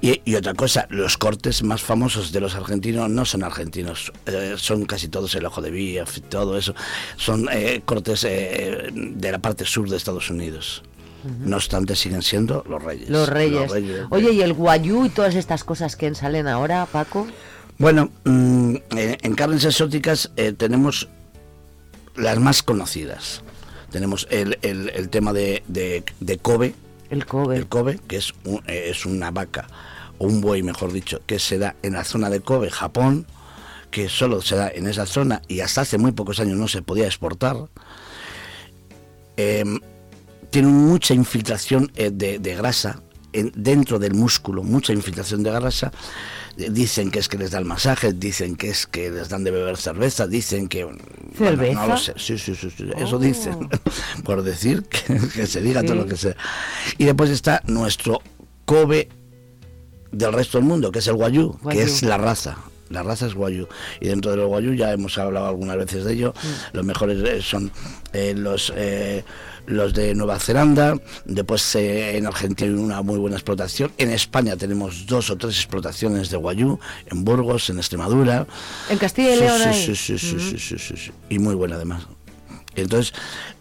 Y, 0.00 0.20
y 0.24 0.34
otra 0.34 0.54
cosa, 0.54 0.86
los 0.90 1.16
cortes 1.16 1.62
más 1.62 1.82
famosos 1.82 2.32
de 2.32 2.40
los 2.40 2.54
argentinos 2.54 3.08
no 3.10 3.24
son 3.24 3.42
argentinos, 3.44 4.12
eh, 4.26 4.54
son 4.56 4.84
casi 4.84 5.08
todos 5.08 5.34
el 5.34 5.46
ojo 5.46 5.60
de 5.62 5.70
bief, 5.70 6.20
todo 6.28 6.56
eso, 6.58 6.74
son 7.16 7.48
eh, 7.52 7.82
cortes 7.84 8.24
eh, 8.24 8.88
de 8.92 9.32
la 9.32 9.38
parte 9.38 9.64
sur 9.64 9.88
de 9.88 9.96
Estados 9.96 10.30
Unidos. 10.30 10.82
No 11.24 11.56
obstante, 11.56 11.94
siguen 11.96 12.22
siendo 12.22 12.64
los 12.68 12.82
reyes. 12.82 13.08
Los 13.10 13.28
reyes. 13.28 13.70
reyes. 13.70 14.06
Oye, 14.10 14.32
¿y 14.32 14.42
el 14.42 14.52
guayú 14.54 15.04
y 15.06 15.08
todas 15.10 15.34
estas 15.34 15.64
cosas 15.64 15.96
que 15.96 16.14
salen 16.14 16.48
ahora, 16.48 16.86
Paco? 16.90 17.26
Bueno, 17.78 18.10
mm, 18.24 18.74
eh, 18.96 19.18
en 19.22 19.34
carnes 19.34 19.64
exóticas 19.64 20.30
eh, 20.36 20.52
tenemos 20.52 21.08
las 22.16 22.38
más 22.38 22.62
conocidas. 22.62 23.42
Tenemos 23.90 24.26
el, 24.30 24.58
el- 24.62 24.90
el 24.90 25.08
tema 25.08 25.32
de, 25.32 25.62
de, 25.66 26.04
de 26.20 26.38
Kobe. 26.38 26.74
El 27.10 27.26
Kobe. 27.26 27.56
El 27.56 27.66
Kobe, 27.66 27.98
que 28.06 28.16
es, 28.16 28.32
un- 28.44 28.62
eh, 28.66 28.88
es 28.90 29.04
una 29.06 29.30
vaca, 29.30 29.66
o 30.18 30.26
un 30.26 30.40
buey, 30.40 30.62
mejor 30.62 30.92
dicho, 30.92 31.20
que 31.26 31.38
se 31.38 31.58
da 31.58 31.74
en 31.82 31.94
la 31.94 32.04
zona 32.04 32.30
de 32.30 32.40
Kobe, 32.40 32.70
Japón, 32.70 33.26
que 33.90 34.08
solo 34.08 34.40
se 34.42 34.54
da 34.56 34.70
en 34.72 34.86
esa 34.86 35.06
zona 35.06 35.42
y 35.48 35.60
hasta 35.60 35.80
hace 35.80 35.98
muy 35.98 36.12
pocos 36.12 36.38
años 36.38 36.56
no 36.56 36.68
se 36.68 36.82
podía 36.82 37.06
exportar. 37.06 37.56
Em, 39.36 39.80
tiene 40.50 40.68
mucha 40.68 41.14
infiltración 41.14 41.90
eh, 41.96 42.10
de, 42.12 42.38
de 42.38 42.54
grasa 42.56 43.02
en- 43.32 43.52
dentro 43.54 43.98
del 43.98 44.14
músculo, 44.14 44.62
mucha 44.62 44.92
infiltración 44.92 45.42
de 45.42 45.50
grasa. 45.50 45.92
Eh, 46.56 46.68
Dicen 46.70 47.10
que 47.10 47.20
es 47.20 47.28
que 47.28 47.38
les 47.38 47.52
dan 47.52 47.66
masajes, 47.66 48.18
dicen 48.18 48.56
que 48.56 48.68
es 48.70 48.86
que 48.86 49.10
les 49.10 49.28
dan 49.28 49.44
de 49.44 49.50
beber 49.52 49.76
cerveza, 49.76 50.26
dicen 50.26 50.68
que... 50.68 50.84
bueno, 50.84 50.98
¿Cerveza? 51.38 51.80
no 51.80 51.86
lo 51.86 51.96
sé, 51.96 52.12
sí, 52.16 52.36
sí, 52.38 52.54
sí, 52.54 52.68
sí, 52.76 52.90
eso 52.96 53.16
Oh. 53.16 53.18
dicen, 53.20 53.68
por 54.24 54.42
decir 54.42 54.82
que, 54.84 55.16
que 55.34 55.46
se 55.46 55.60
diga 55.60 55.82
todo 55.82 55.94
lo 55.94 56.06
que 56.06 56.16
sea. 56.16 56.34
Y 56.98 57.04
después 57.04 57.30
está 57.30 57.62
nuestro 57.66 58.20
Kobe 58.64 59.08
del 60.12 60.32
resto 60.32 60.58
del 60.58 60.66
mundo, 60.66 60.90
que 60.90 60.98
es 60.98 61.06
el 61.06 61.14
Guayú, 61.14 61.56
Guayú. 61.62 61.78
que 61.78 61.84
es 61.84 62.02
la 62.02 62.18
raza. 62.18 62.56
La 62.88 63.04
raza 63.04 63.26
es 63.26 63.34
Guayú. 63.34 63.68
Y 64.00 64.08
dentro 64.08 64.32
del 64.32 64.44
Guayú 64.46 64.74
ya 64.74 64.92
hemos 64.92 65.16
hablado 65.18 65.46
algunas 65.46 65.76
veces 65.76 66.04
de 66.04 66.12
ello. 66.14 66.34
Los 66.72 66.84
mejores 66.84 67.18
eh, 67.22 67.40
son 67.40 67.70
eh, 68.12 68.34
los, 68.36 68.72
eh, 68.74 69.24
los 69.70 69.94
de 69.94 70.14
Nueva 70.14 70.38
Zelanda. 70.38 70.98
Después 71.24 71.74
eh, 71.76 72.16
en 72.16 72.26
Argentina 72.26 72.70
hay 72.70 72.76
una 72.76 73.02
muy 73.02 73.18
buena 73.18 73.36
explotación. 73.36 73.92
En 73.98 74.10
España 74.10 74.56
tenemos 74.56 75.06
dos 75.06 75.30
o 75.30 75.36
tres 75.36 75.56
explotaciones 75.56 76.30
de 76.30 76.36
Guayú. 76.36 76.78
En 77.06 77.24
Burgos, 77.24 77.70
en 77.70 77.78
Extremadura. 77.78 78.46
En 78.90 78.98
Castilla 78.98 79.30
y 79.30 79.36
Sí, 79.36 79.40
León 79.40 79.60
sí, 79.72 79.72
sí, 79.72 79.96
sí, 79.96 80.18
sí, 80.18 80.36
Ujú. 80.36 80.40
sí, 80.50 80.58
sí, 80.58 80.78
sí, 80.78 80.94
sí. 80.96 81.10
Y 81.28 81.38
muy 81.38 81.54
buena 81.54 81.76
además. 81.76 82.06
Entonces, 82.76 83.12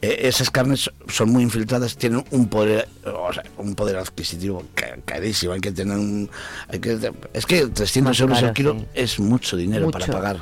eh, 0.04 0.20
esas 0.24 0.52
carnes 0.52 0.90
son 1.08 1.32
muy 1.32 1.42
infiltradas, 1.42 1.98
tienen 1.98 2.24
un 2.30 2.48
poder, 2.48 2.88
o 3.06 3.34
sea, 3.34 3.44
un 3.58 3.74
poder 3.74 3.98
adquisitivo 3.98 4.64
ca- 4.76 4.98
carísimo. 5.04 5.54
Hay 5.54 5.62
que 5.62 5.72
tener 5.72 5.98
un. 5.98 6.30
Hay 6.68 6.80
que, 6.80 7.12
es 7.34 7.46
que 7.48 7.66
300 7.68 8.04
Más 8.12 8.20
euros 8.20 8.38
caro, 8.38 8.48
el 8.50 8.54
kilo 8.54 8.74
sí. 8.80 8.86
es 8.94 9.20
mucho 9.20 9.58
dinero 9.58 9.90
para 9.90 10.06
pagar. 10.06 10.38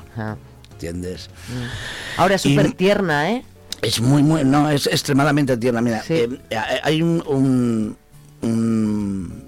¿Entiendes? 0.74 1.30
Ahora 2.18 2.36
es 2.36 2.42
súper 2.42 2.74
tierna, 2.74 3.32
¿eh? 3.32 3.44
Es 3.82 4.02
muy, 4.02 4.24
muy. 4.24 4.44
No, 4.44 4.70
es 4.70 4.88
extremadamente 4.88 5.58
tierna. 5.58 5.82
Mira, 5.82 6.04
eh, 6.10 6.28
hay 6.84 7.02
un, 7.02 7.24
un, 7.28 7.98
un, 8.42 9.44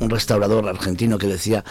un 0.00 0.10
restaurador 0.10 0.68
argentino 0.68 1.18
que 1.18 1.26
decía 1.26 1.64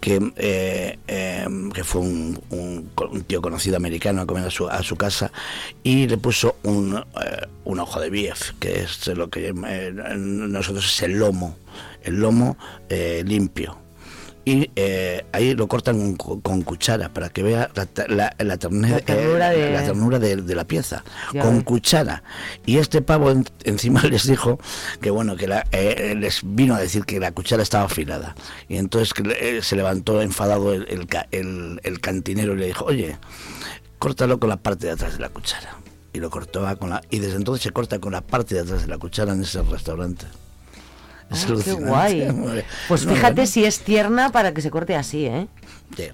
que, 0.00 0.32
eh, 0.36 0.98
eh, 1.06 1.46
que 1.72 1.84
fue 1.84 2.00
un, 2.02 2.40
un 2.50 3.22
tío 3.26 3.42
conocido 3.42 3.76
americano 3.76 4.22
a 4.22 4.26
comer 4.26 4.44
a 4.46 4.50
su, 4.50 4.68
a 4.68 4.82
su 4.82 4.96
casa 4.96 5.32
y 5.82 6.06
le 6.06 6.18
puso 6.18 6.56
un, 6.62 6.96
eh, 6.96 7.46
un 7.64 7.80
ojo 7.80 8.00
de 8.00 8.10
bief, 8.10 8.52
que 8.58 8.82
es 8.82 9.06
lo 9.08 9.28
que 9.28 9.48
eh, 9.48 9.92
nosotros 10.16 10.86
es 10.86 11.02
el 11.02 11.18
lomo, 11.18 11.56
el 12.02 12.20
lomo 12.20 12.56
eh, 12.88 13.22
limpio. 13.26 13.83
Y 14.46 14.70
eh, 14.76 15.24
ahí 15.32 15.54
lo 15.54 15.68
cortan 15.68 16.16
con, 16.16 16.40
con 16.42 16.62
cuchara 16.62 17.08
para 17.08 17.30
que 17.30 17.42
vea 17.42 17.70
la, 17.74 17.88
la- 18.08 18.34
la 18.38 18.58
terne- 18.58 18.90
La 18.90 19.00
ternura 19.00 19.54
eh, 19.54 19.58
de- 19.58 19.72
la 19.72 19.84
ternura 19.84 20.18
de, 20.18 20.36
de 20.36 20.54
la 20.54 20.64
pieza, 20.64 21.02
Ya 21.32 21.40
con 21.40 21.56
ves. 21.56 21.64
cuchara. 21.64 22.22
Y 22.66 22.76
este 22.76 23.00
pavo 23.00 23.30
en- 23.30 23.48
encima 23.64 24.02
les 24.04 24.26
dijo 24.26 24.58
que 25.00 25.08
bueno, 25.10 25.36
que 25.36 25.48
la- 25.48 25.66
eh, 25.72 26.14
les 26.18 26.40
vino 26.44 26.74
a 26.74 26.78
decir 26.80 27.04
que 27.06 27.18
la 27.20 27.32
cuchara 27.32 27.62
estaba 27.62 27.84
afilada. 27.84 28.34
Y 28.68 28.76
entonces 28.76 29.14
eh, 29.40 29.60
se 29.62 29.76
levantó 29.76 30.20
enfadado 30.20 30.74
el, 30.74 30.86
el 30.88 31.08
el- 31.30 31.80
el 31.82 32.00
cantinero 32.00 32.52
y 32.52 32.58
le 32.58 32.66
dijo, 32.66 32.84
oye, 32.84 33.16
córtalo 33.98 34.38
con 34.38 34.50
la 34.50 34.58
parte 34.58 34.86
de 34.88 34.92
atrás 34.92 35.14
de 35.14 35.20
la 35.20 35.30
cuchara. 35.30 35.78
Y 36.12 36.20
lo 36.20 36.28
cortó 36.30 36.64
con 36.78 36.90
la... 36.90 37.00
Y 37.10 37.18
desde 37.18 37.36
entonces 37.36 37.62
se 37.64 37.70
corta 37.72 37.98
con 37.98 38.12
la 38.12 38.20
parte 38.20 38.54
de 38.54 38.60
atrás 38.60 38.82
de 38.82 38.88
la 38.88 38.98
cuchara 38.98 39.32
en 39.32 39.40
ese 39.42 39.62
restaurante. 39.62 40.26
Es 41.30 41.46
Ah, 41.48 41.54
qué 41.64 41.72
guay. 41.72 42.28
Pues 42.88 43.06
No, 43.06 43.14
fíjate 43.14 43.46
si 43.46 43.64
es 43.64 43.80
tierna 43.80 44.30
para 44.30 44.52
que 44.54 44.60
se 44.62 44.70
corte 44.70 44.94
así, 44.94 45.26
¿eh? 45.26 45.46
Sí. 45.96 46.04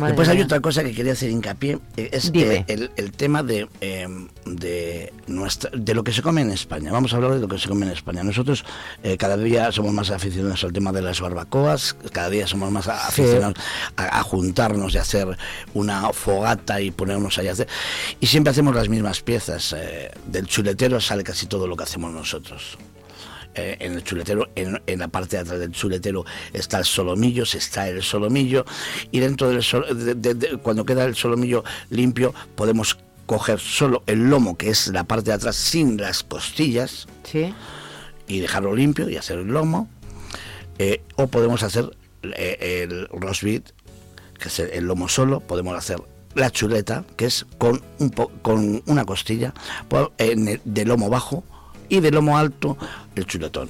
Después 0.00 0.28
hay 0.28 0.40
otra 0.40 0.60
cosa 0.60 0.82
que 0.82 0.92
quería 0.94 1.12
hacer 1.12 1.30
hincapié, 1.30 1.78
eh, 1.96 2.08
es 2.12 2.30
eh, 2.34 2.64
el, 2.66 2.90
el 2.96 3.12
tema 3.12 3.42
de, 3.42 3.68
eh, 3.82 4.08
de, 4.46 5.12
nuestra, 5.26 5.70
de 5.74 5.94
lo 5.94 6.02
que 6.02 6.12
se 6.12 6.22
come 6.22 6.40
en 6.40 6.50
España. 6.50 6.90
Vamos 6.90 7.12
a 7.12 7.16
hablar 7.16 7.34
de 7.34 7.40
lo 7.40 7.46
que 7.46 7.58
se 7.58 7.68
come 7.68 7.84
en 7.86 7.92
España. 7.92 8.24
Nosotros 8.24 8.64
eh, 9.02 9.16
cada 9.18 9.36
día 9.36 9.70
somos 9.70 9.92
más 9.92 10.10
aficionados 10.10 10.64
al 10.64 10.72
tema 10.72 10.92
de 10.92 11.02
las 11.02 11.20
barbacoas, 11.20 11.94
cada 12.10 12.30
día 12.30 12.46
somos 12.46 12.70
más 12.72 12.88
aficionados 12.88 13.54
a, 13.96 14.18
a 14.18 14.22
juntarnos 14.22 14.94
y 14.94 14.98
hacer 14.98 15.36
una 15.74 16.10
fogata 16.12 16.80
y 16.80 16.90
ponernos 16.90 17.36
ahí 17.38 17.48
a 17.48 17.52
hacer. 17.52 17.68
Y 18.18 18.26
siempre 18.26 18.50
hacemos 18.50 18.74
las 18.74 18.88
mismas 18.88 19.20
piezas. 19.20 19.74
eh, 19.76 20.10
del 20.26 20.46
chuletero 20.46 21.00
sale 21.00 21.22
casi 21.22 21.46
todo 21.46 21.66
lo 21.66 21.76
que 21.76 21.84
hacemos 21.84 22.12
nosotros. 22.12 22.78
Eh, 23.54 23.76
en 23.80 23.92
el 23.92 24.02
chuletero, 24.02 24.48
en, 24.54 24.80
en 24.86 24.98
la 25.00 25.08
parte 25.08 25.36
de 25.36 25.42
atrás 25.42 25.60
del 25.60 25.72
chuletero 25.72 26.24
está 26.54 26.78
el 26.78 26.86
solomillo, 26.86 27.44
se 27.44 27.58
está 27.58 27.86
el 27.86 28.02
solomillo 28.02 28.64
y 29.10 29.20
dentro 29.20 29.50
del 29.50 29.62
sol- 29.62 29.84
de- 29.92 30.14
de- 30.14 30.34
de- 30.34 30.56
cuando 30.56 30.86
queda 30.86 31.04
el 31.04 31.14
solomillo 31.14 31.62
limpio 31.90 32.32
podemos 32.54 32.96
coger 33.26 33.60
solo 33.60 34.02
el 34.06 34.30
lomo 34.30 34.56
que 34.56 34.70
es 34.70 34.88
la 34.88 35.04
parte 35.04 35.30
de 35.30 35.34
atrás 35.34 35.56
sin 35.56 35.98
las 35.98 36.22
costillas 36.22 37.06
Sí. 37.24 37.52
y 38.26 38.40
dejarlo 38.40 38.74
limpio 38.74 39.08
y 39.10 39.16
hacer 39.18 39.38
el 39.38 39.48
lomo 39.48 39.86
Eh, 40.78 41.02
o 41.16 41.26
podemos 41.26 41.62
hacer 41.62 41.94
eh, 42.22 42.86
el 42.88 43.06
roast 43.08 43.42
beef 43.42 43.62
que 44.40 44.48
es 44.48 44.58
el, 44.60 44.70
el 44.70 44.84
lomo 44.86 45.08
solo 45.10 45.40
podemos 45.40 45.76
hacer 45.76 45.98
la 46.34 46.50
chuleta 46.50 47.04
que 47.18 47.26
es 47.26 47.44
con 47.58 47.82
un 47.98 48.08
po- 48.10 48.32
con 48.40 48.82
una 48.86 49.04
costilla 49.04 49.52
de 50.64 50.84
lomo 50.86 51.10
bajo 51.10 51.44
y 51.90 52.00
de 52.00 52.10
lomo 52.10 52.38
alto 52.38 52.78
el 53.16 53.26
chuletón. 53.26 53.68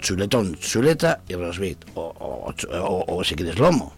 Chuletón 0.00 0.54
chuleta 0.56 1.20
y 1.28 1.34
beef 1.58 1.78
o, 1.94 2.00
o- 2.02 2.54
o- 2.78 3.16
o 3.16 3.24
si 3.24 3.34
quieres 3.34 3.58
lomo. 3.58 3.94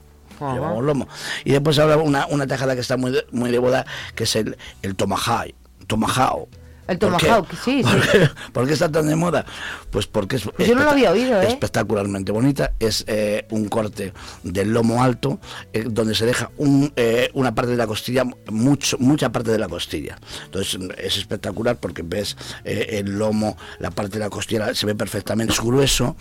Llevamos 0.54 0.84
lomo. 0.84 1.08
Y 1.44 1.52
después 1.52 1.78
habrá 1.78 1.96
una, 1.96 2.26
una 2.26 2.46
tajada 2.46 2.74
que 2.74 2.80
está 2.82 2.96
muy 2.96 3.10
de, 3.10 3.24
muy 3.32 3.50
de 3.50 3.58
boda 3.58 3.86
que 4.14 4.24
es 4.24 4.36
el, 4.36 4.56
el 4.82 4.94
tomahawk 4.94 5.54
tomahawk 5.86 6.48
El 6.88 6.98
tomahawk, 6.98 7.48
sí, 7.64 7.82
sí. 7.82 8.18
¿Por 8.52 8.66
qué, 8.66 8.72
está 8.72 8.90
tan 8.90 9.06
de 9.06 9.16
moda? 9.16 9.44
Pues 9.90 10.06
porque 10.06 10.36
es 10.36 10.44
Pues 10.44 10.68
yo 10.68 10.74
no 10.74 10.84
lo 10.84 10.90
había 10.90 11.10
oído, 11.10 11.40
¿eh? 11.40 11.48
espectacularmente 11.48 12.32
bonita. 12.32 12.72
Es 12.78 13.04
eh, 13.08 13.46
un 13.50 13.68
corte 13.68 14.12
del 14.42 14.72
lomo 14.72 15.02
alto 15.02 15.40
eh, 15.72 15.84
donde 15.88 16.14
se 16.14 16.26
deja 16.26 16.50
un, 16.56 16.92
eh, 16.96 17.30
una 17.34 17.54
parte 17.54 17.72
de 17.72 17.76
la 17.76 17.86
costilla, 17.86 18.24
mucho, 18.50 18.96
mucha 18.98 19.30
parte 19.30 19.50
de 19.50 19.58
la 19.58 19.68
costilla. 19.68 20.18
Entonces 20.44 20.78
es 20.98 21.16
espectacular 21.18 21.76
porque 21.76 22.02
ves 22.02 22.36
el 22.64 23.18
lomo, 23.18 23.56
la 23.78 23.90
parte 23.90 24.18
de 24.18 24.20
la 24.20 24.30
costilla 24.30 24.74
se 24.74 24.86
ve 24.86 24.94
perfectamente, 24.94 25.52
es 25.52 25.60
grueso 25.60 26.16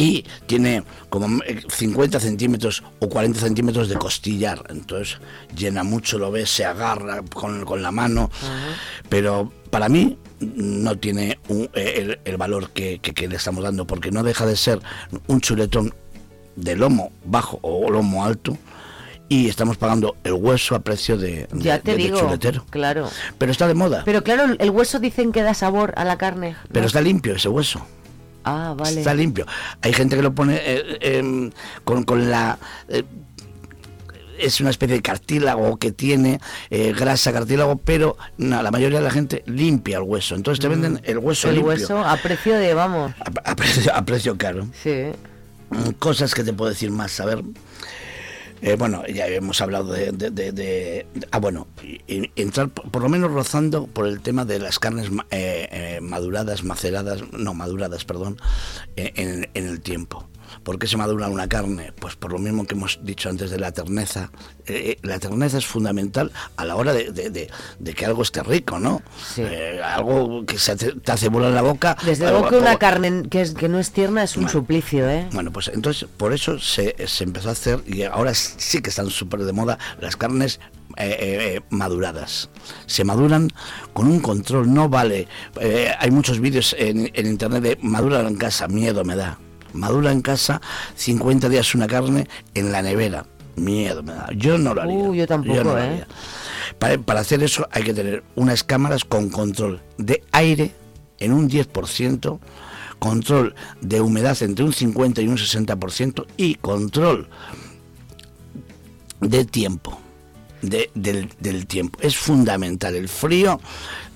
y 0.00 0.24
tiene 0.46 0.84
como 1.10 1.42
eh, 1.44 1.60
50 1.68 2.20
centímetros 2.20 2.84
o 3.00 3.08
40 3.08 3.40
centímetros 3.40 3.88
de 3.88 3.96
costillar. 3.96 4.62
Entonces 4.70 5.18
llena 5.56 5.82
mucho, 5.82 6.18
lo 6.18 6.30
ves, 6.30 6.48
se 6.50 6.64
agarra 6.64 7.22
con, 7.34 7.64
con 7.64 7.82
la 7.82 7.90
mano. 7.90 8.30
Pero 9.08 9.52
para 9.70 9.88
mí 9.88 10.16
no 10.40 10.96
tiene 10.96 11.38
un- 11.48 11.68
eh, 11.74 11.94
el, 11.96 12.20
el 12.24 12.36
valor 12.36 12.70
que, 12.70 13.00
que- 13.00 13.12
que 13.12 13.26
le 13.28 13.36
estamos 13.36 13.64
dando, 13.64 13.86
porque 13.86 14.10
no 14.10 14.22
deja 14.22 14.46
de 14.46 14.56
ser 14.56 14.80
un 15.26 15.40
chuletón 15.40 15.92
de 16.56 16.76
lomo 16.76 17.10
bajo 17.24 17.58
o 17.62 17.90
lomo 17.90 18.24
alto. 18.24 18.56
Y 19.30 19.48
estamos 19.48 19.76
pagando 19.76 20.16
el 20.24 20.32
hueso 20.32 20.74
a 20.74 20.78
precio 20.78 21.18
de, 21.18 21.46
de- 21.52 21.62
Ya 21.62 21.80
te 21.80 21.90
de- 21.90 21.96
de 21.98 22.02
digo, 22.04 22.18
chuletero. 22.20 22.64
claro. 22.70 23.10
Pero 23.36 23.52
está 23.52 23.66
de 23.68 23.74
moda. 23.74 24.02
Pero 24.06 24.22
claro, 24.24 24.54
el 24.58 24.70
hueso 24.70 25.00
dicen 25.00 25.32
que 25.32 25.42
da 25.42 25.52
sabor 25.52 25.92
a 25.96 26.04
la 26.04 26.16
carne. 26.16 26.56
Pero 26.72 26.80
¿no? 26.82 26.86
está 26.86 27.00
limpio 27.02 27.34
ese 27.34 27.48
hueso. 27.50 27.84
Ah, 28.44 28.74
vale. 28.76 29.00
Está 29.00 29.14
limpio. 29.14 29.46
Hay 29.82 29.92
gente 29.92 30.16
que 30.16 30.22
lo 30.22 30.34
pone 30.34 30.58
eh, 30.62 30.98
em, 31.00 31.50
con, 31.84 32.04
con 32.04 32.30
la... 32.30 32.58
eh, 32.88 33.04
es 34.38 34.60
una 34.60 34.70
especie 34.70 34.94
de 34.94 35.02
cartílago 35.02 35.78
que 35.78 35.90
tiene 35.90 36.40
eh, 36.70 36.94
grasa 36.96 37.32
cartílago, 37.32 37.76
pero 37.76 38.16
no, 38.36 38.62
la 38.62 38.70
mayoría 38.70 38.98
de 38.98 39.04
la 39.04 39.10
gente 39.10 39.42
limpia 39.46 39.98
el 39.98 40.04
hueso. 40.04 40.36
Entonces 40.36 40.60
te 40.60 40.68
venden 40.68 41.00
el 41.04 41.18
hueso 41.18 41.48
el 41.48 41.56
limpio. 41.56 41.72
hueso 41.72 41.98
a 41.98 42.16
precio 42.16 42.56
de, 42.56 42.72
vamos. 42.72 43.12
A, 43.44 43.56
precio, 43.56 43.92
a 43.94 44.04
precio 44.04 44.38
caro. 44.38 44.68
Sí. 44.80 45.06
Cosas 45.98 46.34
que 46.34 46.44
te 46.44 46.52
puedo 46.52 46.70
decir 46.70 46.90
más. 46.90 47.18
A 47.20 47.24
ver. 47.26 47.42
Eh, 48.62 48.76
bueno, 48.78 49.06
ya 49.06 49.26
hemos 49.28 49.60
hablado 49.60 49.92
de... 49.92 50.12
de- 50.12 50.30
de- 50.30 50.52
de- 50.52 51.06
ah, 51.30 51.38
bueno, 51.38 51.66
entrar 52.36 52.68
por, 52.68 53.02
lo 53.02 53.08
menos 53.08 53.30
rozando 53.30 53.86
por 53.86 54.06
el 54.06 54.20
tema 54.20 54.44
de 54.44 54.58
las 54.58 54.78
carnes 54.78 55.08
eh, 55.30 55.68
eh, 55.70 55.98
maduradas, 56.00 56.64
maceradas, 56.64 57.22
no, 57.32 57.54
maduradas, 57.54 58.04
perdón, 58.04 58.36
eh, 58.96 59.12
en 59.54 59.66
el 59.66 59.80
tiempo. 59.80 60.28
¿Por 60.62 60.78
qué 60.78 60.86
se 60.86 60.96
madura 60.96 61.28
una 61.28 61.48
carne? 61.48 61.92
Pues 61.98 62.16
por 62.16 62.32
lo 62.32 62.38
mismo 62.38 62.66
que 62.66 62.74
hemos 62.74 62.98
dicho 63.02 63.28
antes 63.28 63.50
de 63.50 63.58
la 63.58 63.72
terneza. 63.72 64.30
Eh, 64.66 64.92
eh, 64.92 64.98
la 65.02 65.18
terneza 65.18 65.58
es 65.58 65.66
fundamental 65.66 66.30
a 66.56 66.64
la 66.64 66.76
hora 66.76 66.92
de, 66.92 67.10
de- 67.12 67.30
de- 67.30 67.50
de 67.78 67.94
que 67.94 68.04
algo 68.06 68.22
esté 68.22 68.42
rico, 68.42 68.78
¿no? 68.78 69.02
Eh, 69.38 69.80
algo 69.82 70.44
que 70.44 70.58
se 70.58 70.72
hace- 70.72 70.92
te 70.92 71.12
hace 71.12 71.28
volar 71.28 71.52
la 71.52 71.62
boca. 71.62 71.96
Desde 72.04 72.28
luego 72.30 72.48
que 72.48 72.56
una 72.58 72.76
carne 72.76 73.28
que, 73.30 73.40
es, 73.40 73.54
que 73.54 73.68
no 73.68 73.78
es 73.78 73.90
tierna 73.92 74.22
es 74.22 74.36
un 74.36 74.48
suplicio, 74.48 75.08
¿eh? 75.08 75.28
bueno, 75.32 75.50
pues 75.52 75.68
entonces 75.68 76.08
por 76.16 76.32
eso 76.32 76.58
se, 76.58 76.94
se 77.06 77.24
empezó 77.24 77.48
a 77.48 77.52
hacer 77.52 77.80
y 77.86 78.02
ahora 78.02 78.34
sí 78.34 78.80
que 78.82 78.90
están 78.90 79.10
súper 79.10 79.40
de 79.44 79.52
moda 79.52 79.78
las 80.00 80.16
carnes 80.16 80.60
eh, 80.96 81.16
eh, 81.56 81.60
maduradas. 81.70 82.50
Se 82.86 83.04
maduran 83.04 83.50
con 83.92 84.08
un 84.08 84.20
control, 84.20 84.72
no 84.72 84.88
vale. 84.88 85.28
eh, 85.60 85.92
hay 85.98 86.10
muchos 86.10 86.40
vídeos 86.40 86.74
en, 86.78 87.10
en 87.14 87.26
internet 87.26 87.62
de 87.62 87.78
madura 87.82 88.20
en 88.26 88.36
casa, 88.36 88.68
miedo 88.68 89.04
me 89.04 89.16
da. 89.16 89.38
Madura 89.72 90.12
en 90.12 90.22
casa 90.22 90.60
50 90.96 91.48
días 91.48 91.74
una 91.74 91.86
carne 91.86 92.28
en 92.54 92.72
la 92.72 92.82
nevera. 92.82 93.26
Miedo 93.56 94.02
me 94.02 94.12
da. 94.12 94.28
Yo 94.36 94.56
no 94.58 94.72
lo 94.74 94.82
haría. 94.82 94.94
Uh, 94.96 95.14
yo 95.14 95.26
tampoco, 95.26 95.56
no 95.64 95.64
lo 95.74 95.78
¿eh? 95.82 96.06
Para, 96.78 96.96
para 96.98 97.20
hacer 97.20 97.42
eso 97.42 97.66
hay 97.72 97.82
que 97.82 97.92
tener 97.94 98.22
unas 98.36 98.62
cámaras 98.62 99.04
con 99.04 99.30
control 99.30 99.80
de 99.96 100.22
aire 100.32 100.72
en 101.18 101.32
un 101.32 101.48
10%, 101.50 102.38
control 103.00 103.54
de 103.80 104.00
humedad 104.00 104.40
entre 104.42 104.64
un 104.64 104.72
50 104.72 105.22
y 105.22 105.28
un 105.28 105.36
60% 105.38 106.26
y 106.36 106.54
control 106.56 107.28
de 109.20 109.44
tiempo, 109.44 110.00
de- 110.62 110.90
del, 110.94 111.28
del 111.40 111.66
tiempo. 111.66 111.98
Es 112.00 112.16
fundamental. 112.16 112.94
El 112.94 113.08
frío 113.08 113.60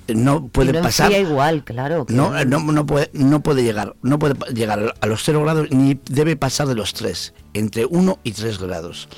no 0.09 0.48
puede 0.48 0.72
no 0.72 0.82
pasar. 0.82 1.12
igual, 1.12 1.64
claro. 1.64 2.07
No, 2.09 2.44
no, 2.44 2.61
no 2.61 2.86
puede, 2.86 3.11
no 3.12 3.42
puede 3.42 3.62
llegar, 3.62 3.94
no 4.03 4.18
puede 4.18 4.34
llegar 4.55 4.94
a 5.00 5.07
los 5.07 5.22
0 5.24 5.42
grados 5.42 5.70
ni 5.70 5.98
debe 6.07 6.36
pasar 6.36 6.66
de 6.68 6.74
los 6.74 6.92
3, 6.94 7.34
entre 7.55 7.86
1 7.86 8.18
y 8.24 8.32
3 8.32 8.59
grados. 8.59 9.09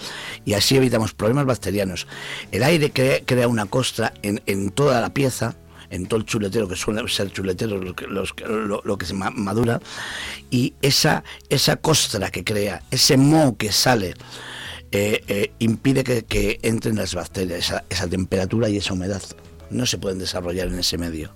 Y 0.45 0.55
así 0.55 0.77
evitamos 0.77 1.15
problemas 1.15 1.47
bacterianos. 1.47 2.07
El 2.53 2.63
aire 2.63 2.91
crea, 2.91 3.21
crea 3.25 3.49
una 3.49 3.67
costra 3.67 4.13
en, 4.23 4.43
en 4.47 4.71
toda 4.71 5.01
la 5.01 5.15
pieza, 5.15 5.57
en 5.91 6.07
todo 6.07 6.19
el 6.21 6.27
chuletero, 6.27 6.67
que 6.69 6.77
suele 6.77 7.07
ser 7.09 7.31
chuletero 7.31 7.79
lo 7.79 7.95
que, 7.95 8.07
los 8.07 8.33
que- 8.33 8.45
lo, 8.47 8.81
lo 8.85 8.99
que 8.99 9.07
se 9.07 9.15
ma- 9.15 9.31
madura, 9.31 9.81
y 10.51 10.75
esa, 10.83 11.23
esa 11.49 11.77
costra 11.77 12.31
que 12.31 12.43
crea, 12.45 12.83
ese 12.91 13.17
moho 13.17 13.57
que 13.57 13.71
sale, 13.73 14.15
eh, 14.93 15.23
eh, 15.29 15.53
impide 15.61 16.05
que, 16.05 16.25
que 16.25 16.59
entren 16.63 16.97
las 16.97 17.15
bacterias, 17.15 17.59
esa, 17.61 17.85
esa 17.91 18.07
temperatura 18.09 18.69
y 18.69 18.77
esa 18.79 18.93
humedad. 18.93 19.23
No 19.71 19.87
se 19.87 19.99
pueden 19.99 20.19
desarrollar 20.19 20.69
en 20.69 20.79
ese 20.79 20.99
medio. 20.99 21.33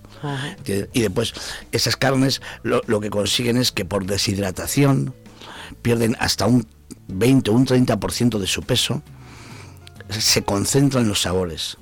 Y 0.93 1.01
después, 1.01 1.33
esas 1.71 1.95
carnes 1.95 2.41
lo, 2.63 2.81
lo 2.87 2.99
que 2.99 3.09
consiguen 3.09 3.57
es 3.57 3.71
que 3.71 3.85
por 3.85 4.05
deshidratación 4.05 5.13
pierden 5.81 6.15
hasta 6.19 6.45
un 6.45 6.67
20 7.07 7.51
o 7.51 7.53
un 7.53 7.65
30% 7.65 8.39
de 8.39 8.47
su 8.47 8.63
peso, 8.63 9.01
se 10.09 10.43
concentran 10.43 11.07
los 11.07 11.21
sabores. 11.21 11.77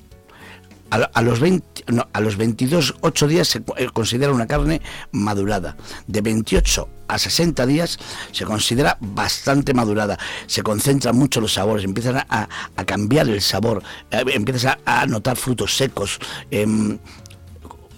A, 0.89 0.98
a 0.98 1.22
los 1.22 1.39
20, 1.39 1.76
no, 1.88 2.07
a 2.13 2.21
los 2.21 2.38
22, 2.38 2.95
8 3.01 3.27
días 3.27 3.47
se 3.47 3.63
eh, 3.77 3.88
considera 3.93 4.31
una 4.31 4.47
carne 4.47 4.81
madurada. 5.11 5.75
De 6.07 6.21
28 6.21 6.88
a 7.07 7.17
60 7.17 7.65
días 7.65 7.97
se 8.31 8.45
considera 8.45 8.97
bastante 8.99 9.73
madurada. 9.73 10.17
Se 10.45 10.63
concentran 10.63 11.15
mucho 11.17 11.41
los 11.41 11.53
sabores, 11.53 11.85
empiezan 11.85 12.17
a, 12.17 12.49
a- 12.75 12.85
cambiar 12.85 13.27
el 13.29 13.41
sabor, 13.41 13.81
eh, 14.11 14.23
empiezas 14.33 14.77
a, 14.85 15.05
notar 15.05 15.38
frutos 15.38 15.75
secos. 15.75 16.19
em, 16.51 16.97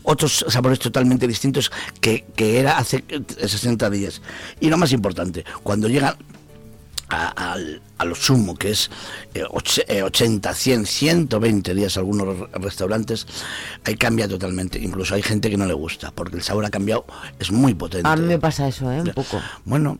otros 0.03 0.43
sabores 0.47 0.79
totalmente 0.79 1.27
distintos 1.27 1.71
que, 2.01 2.25
que 2.35 2.59
era 2.59 2.77
hace 2.79 3.03
eh, 3.09 3.21
60 3.47 3.89
días. 3.91 4.21
Y 4.59 4.69
lo 4.69 4.77
más 4.77 4.91
importante, 4.91 5.45
cuando 5.61 5.87
llegan 5.87 6.15
a, 7.09 7.57
lo 8.05 8.15
sumo, 8.15 8.55
que 8.55 8.71
es 8.71 8.89
eh, 9.33 9.43
och- 9.49 9.83
eh, 9.87 10.03
80, 10.03 10.53
100, 10.53 10.85
120 10.85 11.73
días 11.73 11.97
algunos 11.97 12.27
re- 12.39 12.47
restaurantes, 12.53 13.25
ahí 13.83 13.95
cambia 13.95 14.27
totalmente. 14.27 14.79
Incluso 14.79 15.15
hay 15.15 15.21
gente 15.21 15.49
que 15.49 15.57
no 15.57 15.65
le 15.65 15.73
gusta, 15.73 16.11
porque 16.11 16.37
el 16.37 16.43
sabor 16.43 16.65
ha 16.65 16.69
cambiado, 16.69 17.05
es 17.39 17.51
muy 17.51 17.73
potente. 17.73 18.07
A 18.07 18.15
mí 18.15 18.25
me 18.25 18.39
pasa 18.39 18.67
eso, 18.67 18.91
¿eh? 18.91 19.01
Un 19.01 19.11
poco. 19.13 19.41
Bueno, 19.65 19.99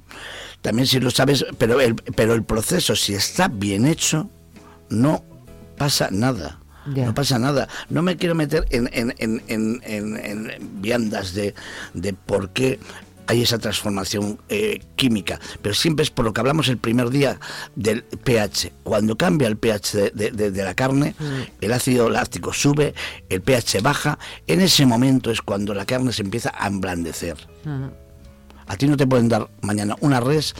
también 0.61 0.87
si 0.87 0.99
lo 0.99 1.09
sabes, 1.11 1.45
pero 1.57 1.81
el, 1.81 1.95
pero 1.95 2.33
el 2.33 2.43
proceso, 2.43 2.95
si 2.95 3.13
está 3.13 3.47
bien 3.47 3.85
hecho, 3.85 4.29
no 4.89 5.23
pasa 5.77 6.09
nada. 6.11 6.59
No 7.05 7.13
pasa 7.13 7.37
nada. 7.37 7.67
No 7.89 8.01
me 8.01 8.17
quiero 8.17 8.33
meter 8.35 8.65
en, 8.71 8.89
en, 8.93 9.13
en, 9.19 9.43
en, 9.47 9.81
en- 9.85 10.49
en 10.49 10.81
viandas 10.81 11.33
de, 11.33 11.53
de 11.93 12.13
por 12.13 12.49
qué 12.51 12.79
hay 13.29 13.43
esa 13.43 13.59
transformación 13.59 14.39
eh, 14.49 14.81
química, 14.95 15.39
pero 15.61 15.75
siempre 15.75 16.01
es 16.03 16.09
por 16.09 16.25
lo 16.25 16.33
que 16.33 16.39
hablamos 16.39 16.67
el 16.67 16.77
primer 16.77 17.11
día 17.11 17.39
del 17.75 18.01
pH. 18.03 18.71
Cuando 18.83 19.15
cambia 19.17 19.47
el 19.47 19.55
pH 19.55 19.93
de, 19.97 20.11
de- 20.15 20.31
de- 20.31 20.49
de 20.51 20.63
la 20.63 20.73
carne, 20.73 21.13
el 21.61 21.71
ácido 21.71 22.09
láctico 22.09 22.53
sube, 22.53 22.95
el 23.29 23.41
pH 23.41 23.81
baja, 23.81 24.17
en 24.47 24.61
ese 24.61 24.85
momento 24.87 25.29
es 25.29 25.41
cuando 25.43 25.75
la 25.75 25.85
carne 25.85 26.11
se 26.11 26.23
empieza 26.23 26.51
a 26.57 26.67
emblandecer. 26.67 27.37
A 28.65 28.77
ti 28.77 28.87
no 28.87 28.97
te 28.97 29.05
pueden 29.05 29.29
dar 29.29 29.47
mañana 29.61 29.95
una 29.99 30.19
res, 30.19 30.53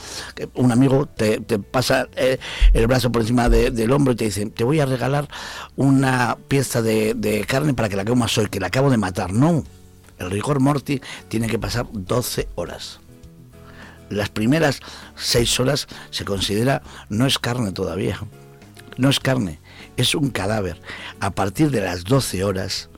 un 0.54 0.70
amigo 0.72 1.06
te, 1.06 1.38
te 1.40 1.58
pasa 1.58 2.08
eh, 2.16 2.38
el 2.72 2.86
brazo 2.86 3.10
por 3.10 3.22
encima 3.22 3.48
de- 3.48 3.70
del 3.72 3.90
hombro 3.92 4.12
y 4.12 4.16
te 4.16 4.24
dice, 4.26 4.46
te 4.46 4.62
voy 4.64 4.78
a 4.78 4.86
regalar 4.86 5.28
una 5.76 6.36
pieza 6.48 6.82
de, 6.82 7.14
de 7.14 7.44
carne 7.46 7.74
para 7.74 7.88
que 7.88 7.96
la 7.96 8.04
comas 8.04 8.36
hoy, 8.38 8.46
que 8.46 8.60
la 8.60 8.66
acabo 8.68 8.90
de 8.90 8.96
matar. 8.96 9.32
No, 9.32 9.64
el 10.20 10.30
rigor 10.30 10.60
morti 10.60 11.00
tiene 11.28 11.48
que 11.48 11.58
pasar 11.58 11.86
12 11.90 12.48
horas. 12.54 13.00
Las 14.08 14.28
primeras 14.28 14.80
6 15.16 15.60
horas 15.60 15.86
se 16.10 16.24
considera, 16.24 16.82
no 17.08 17.26
es 17.26 17.38
carne 17.38 17.72
todavía, 17.72 18.20
no 18.96 19.08
es 19.08 19.20
carne, 19.20 19.60
es 19.96 20.14
un 20.14 20.30
cadáver. 20.30 20.80
A 21.20 21.30
partir 21.30 21.70
de 21.70 21.80
las 21.80 22.04
12 22.04 22.44
horas 22.44 22.88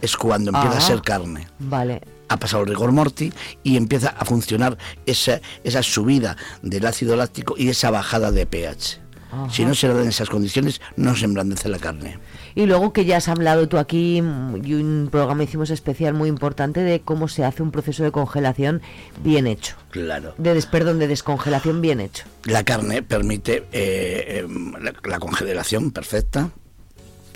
es 0.00 0.16
cuando 0.16 0.50
empieza 0.50 0.76
a 0.76 0.78
Ah. 0.78 0.80
ser 0.80 1.02
carne 1.02 1.46
Vale. 1.58 2.00
ha 2.28 2.36
pasado 2.38 2.62
el 2.62 2.68
rigor 2.70 2.92
morti 2.92 3.32
y 3.62 3.76
empieza 3.76 4.10
a 4.10 4.24
funcionar 4.24 4.78
esa, 5.06 5.40
esa 5.64 5.82
subida 5.82 6.36
del 6.62 6.86
ácido 6.86 7.16
láctico 7.16 7.54
y 7.58 7.68
esa 7.68 7.90
bajada 7.90 8.30
de 8.32 8.46
pH. 8.46 9.00
Ajá. 9.32 9.48
Si 9.50 9.64
no 9.64 9.74
se 9.74 9.88
da 9.88 10.02
en 10.02 10.08
esas 10.08 10.28
condiciones, 10.28 10.80
no 10.96 11.14
se 11.14 11.24
emblandece 11.24 11.68
la 11.68 11.78
carne. 11.78 12.18
Y 12.54 12.66
luego 12.66 12.92
que 12.92 13.04
ya 13.04 13.18
has 13.18 13.28
hablado 13.28 13.68
tú 13.68 13.78
aquí 13.78 14.20
mm, 14.22 14.64
y 14.64 14.74
un 14.74 15.08
programa 15.10 15.44
hicimos 15.44 15.70
especial 15.70 16.14
muy 16.14 16.28
importante 16.28 16.80
de 16.80 17.00
cómo 17.00 17.28
se 17.28 17.44
hace 17.44 17.62
un 17.62 17.70
proceso 17.70 18.02
de 18.02 18.10
congelación 18.12 18.82
bien 19.22 19.46
hecho. 19.46 19.76
Claro. 19.90 20.34
De 20.38 20.54
des- 20.54 20.66
perdón, 20.66 20.98
de 20.98 21.06
descongelación 21.08 21.80
bien 21.80 22.00
hecho. 22.00 22.24
La 22.44 22.64
carne 22.64 23.02
permite 23.02 23.66
eh, 23.72 24.46
la, 24.80 24.92
la 25.04 25.18
congelación 25.20 25.90
perfecta. 25.92 26.50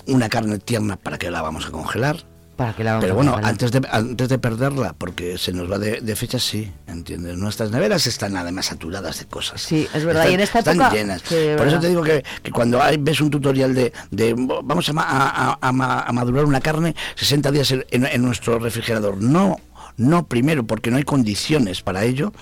Una 0.07 0.29
carne 0.29 0.59
tierna 0.59 0.97
para 0.97 1.17
que 1.17 1.31
la 1.31 1.41
vamos 1.43 1.67
a 1.67 1.71
congelar. 1.71 2.25
Para 2.57 2.73
que 2.73 2.85
la 2.85 2.93
vamos 2.93 3.03
Pero 3.05 3.15
a 3.15 3.17
bueno, 3.17 3.37
antes 3.43 3.73
de, 3.73 3.81
antes 3.91 4.29
de 4.29 4.39
perderla, 4.39 4.95
porque 4.97 5.39
se 5.39 5.53
nos 5.53 5.71
va 5.71 5.79
de, 5.79 6.01
de 6.01 6.17
fecha, 6.17 6.39
sí, 6.39 6.71
¿entiendes? 6.87 7.37
Nuestras 7.37 7.71
neveras 7.73 8.07
están 8.07 8.37
además 8.37 8.67
saturadas 8.67 9.19
de 9.19 9.25
cosas. 9.27 9.61
Sí, 9.61 9.89
es 9.93 10.05
verdad. 10.05 10.23
Están, 10.23 10.31
y 10.31 10.35
en 10.35 10.41
esta 10.41 10.59
están 10.61 10.77
época. 10.77 10.93
llenas. 10.95 11.23
sí, 11.27 11.35
Por 11.57 11.67
eso 11.67 11.81
te 11.81 11.89
digo 11.89 12.03
que, 12.03 12.23
que 12.43 12.51
cuando 12.53 12.81
hay- 12.81 12.97
ves 12.97 13.21
un 13.21 13.31
tutorial 13.31 13.75
de, 13.75 13.93
de, 14.13 14.35
vamos 14.37 14.89
a, 14.89 14.93
ma- 14.93 15.03
a- 15.03 15.51
a- 15.53 15.59
a 15.61 15.73
ma- 15.73 16.01
a 16.03 16.13
madurar 16.13 16.45
una 16.45 16.61
carne 16.61 16.95
60 17.17 17.51
días 17.51 17.71
en, 17.73 17.85
en- 17.91 18.07
en 18.07 18.23
nuestro 18.23 18.59
refrigerador, 18.61 19.21
no, 19.21 19.59
no 19.97 20.27
primero, 20.29 20.65
porque 20.65 20.91
no 20.93 20.97
hay 20.97 21.05
condiciones 21.05 21.83
para 21.83 22.05
ello. 22.05 22.33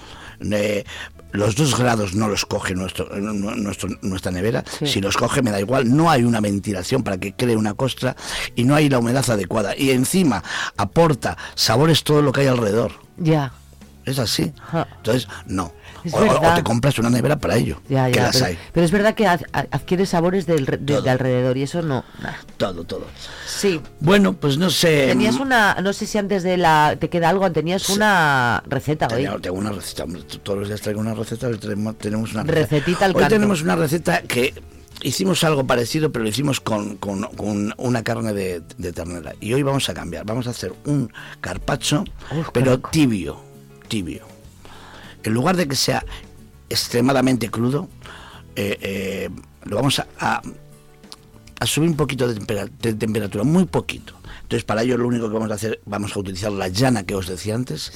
eh, 0.41 0.85
los 1.33 1.57
dos 1.57 1.79
grados 1.79 2.15
no 2.15 2.29
los 2.29 2.45
coge 2.47 2.75
nuestro, 2.75 3.09
nuestro, 3.19 3.89
nuestra 4.03 4.31
nevera. 4.31 4.65
Si 4.85 5.01
los 5.01 5.17
coge, 5.17 5.43
me 5.43 5.51
da 5.51 5.61
igual. 5.61 5.95
No 5.95 6.11
hay 6.11 6.25
una 6.25 6.41
ventilación 6.41 7.03
para 7.03 7.19
que 7.19 7.35
cree 7.35 7.57
una 7.57 7.75
costra 7.75 8.17
y 8.55 8.65
no 8.65 8.75
hay 8.75 8.89
la 8.89 8.99
humedad 8.99 9.29
adecuada. 9.31 9.77
Y 9.77 9.91
encima 9.91 10.43
aporta 10.77 11.37
sabores 11.55 12.05
todo 12.05 12.23
lo 12.23 12.33
que 12.33 12.43
hay 12.43 12.47
alrededor. 12.47 12.93
Ya. 13.17 13.53
Es 14.05 14.19
así. 14.19 14.53
Entonces, 14.97 15.29
no. 15.47 15.73
Es 16.05 16.13
O, 16.15 16.19
o 16.19 16.21
verdad. 16.21 16.55
te 16.57 16.63
compras 16.63 16.99
una 16.99 17.11
nevera 17.11 17.39
para 17.39 17.57
ello. 17.57 17.81
Ya, 17.89 18.07
que 18.07 18.15
ya, 18.17 18.23
las 18.25 18.33
pero, 18.37 18.47
hay. 18.47 18.59
pero 18.73 18.87
es 18.87 18.91
verdad 18.93 19.15
que 19.15 19.27
ad- 19.27 19.43
ad- 19.53 19.67
adquiere 19.71 20.05
sabores 20.07 20.47
del, 20.47 20.65
de, 20.67 21.01
de 21.03 21.11
alrededor 21.11 21.57
y 21.57 21.63
eso 21.63 21.83
no. 21.83 22.05
nah. 22.23 22.33
Todo, 22.57 22.85
todo. 22.85 23.07
Sí. 23.47 23.81
Bueno, 24.01 24.33
pues 24.33 24.59
no 24.59 24.71
sé. 24.71 25.07
Tenías 25.09 25.37
una, 25.37 25.75
no 25.83 25.93
sé 25.93 26.07
si 26.07 26.19
antes 26.19 26.43
de 26.43 26.57
la, 26.57 26.97
te 26.99 27.09
queda 27.09 27.29
algo, 27.29 27.51
tenías 27.53 27.89
una 27.91 28.63
receta 28.67 29.09
hoy. 29.13 29.29
Tengo 29.41 29.57
una 29.59 29.73
receta, 29.73 30.05
todos 30.43 30.59
los 30.61 30.69
días 30.69 30.81
traigo 30.81 31.01
una 31.01 31.15
receta, 31.15 31.49
tenemos, 31.99 32.33
una 32.35 32.43
Recetita 32.45 33.05
al 33.05 33.13
Hoy 33.15 33.21
canto. 33.21 33.35
tenemos 33.37 33.63
una 33.63 33.77
receta 33.77 34.23
que 34.23 34.55
hicimos 35.03 35.43
algo 35.45 35.67
parecido, 35.67 36.11
pero 36.13 36.23
lo 36.25 36.29
hicimos 36.31 36.61
con, 36.61 36.97
con- 36.97 37.23
con 37.37 37.75
una 37.77 38.03
carne 38.03 38.33
de, 38.33 38.63
de 38.79 38.93
ternera. 38.93 39.35
Y 39.41 39.53
hoy 39.53 39.63
vamos 39.63 39.89
a 39.89 39.95
cambiar, 39.95 40.25
vamos 40.25 40.47
a 40.47 40.51
hacer 40.51 40.73
un 40.85 41.13
carpacho, 41.41 42.05
pero 42.53 42.79
tibio, 42.81 43.41
tibio. 43.89 44.32
En 45.23 45.35
lugar 45.35 45.57
de 45.57 45.67
que 45.69 45.77
sea 45.77 46.05
extremadamente 46.69 47.51
crudo, 47.51 47.89
eh, 48.57 48.79
eh, 48.81 49.31
lo 49.65 49.77
vamos 49.77 49.99
a, 49.99 50.07
a- 50.19 50.43
a 51.61 51.67
subir 51.67 51.89
un 51.91 51.97
poquito 51.97 52.27
de, 52.27 52.35
tempera- 52.35 52.67
de 52.81 52.95
temperatura, 52.95 53.45
muy 53.45 53.67
poquito. 53.67 54.15
Entonces, 54.43 54.65
para 54.65 54.83
ello 54.83 54.99
lo 54.99 55.07
único 55.07 55.29
que 55.29 55.35
vamos 55.35 55.51
a 55.51 55.55
hacer, 55.55 55.81
vamos 55.87 56.15
a 56.17 56.19
utilizar 56.21 56.51
la 56.53 56.69
llana 56.69 57.05
que 57.05 57.15
os 57.15 57.27
decía 57.29 57.55
antes, 57.55 57.91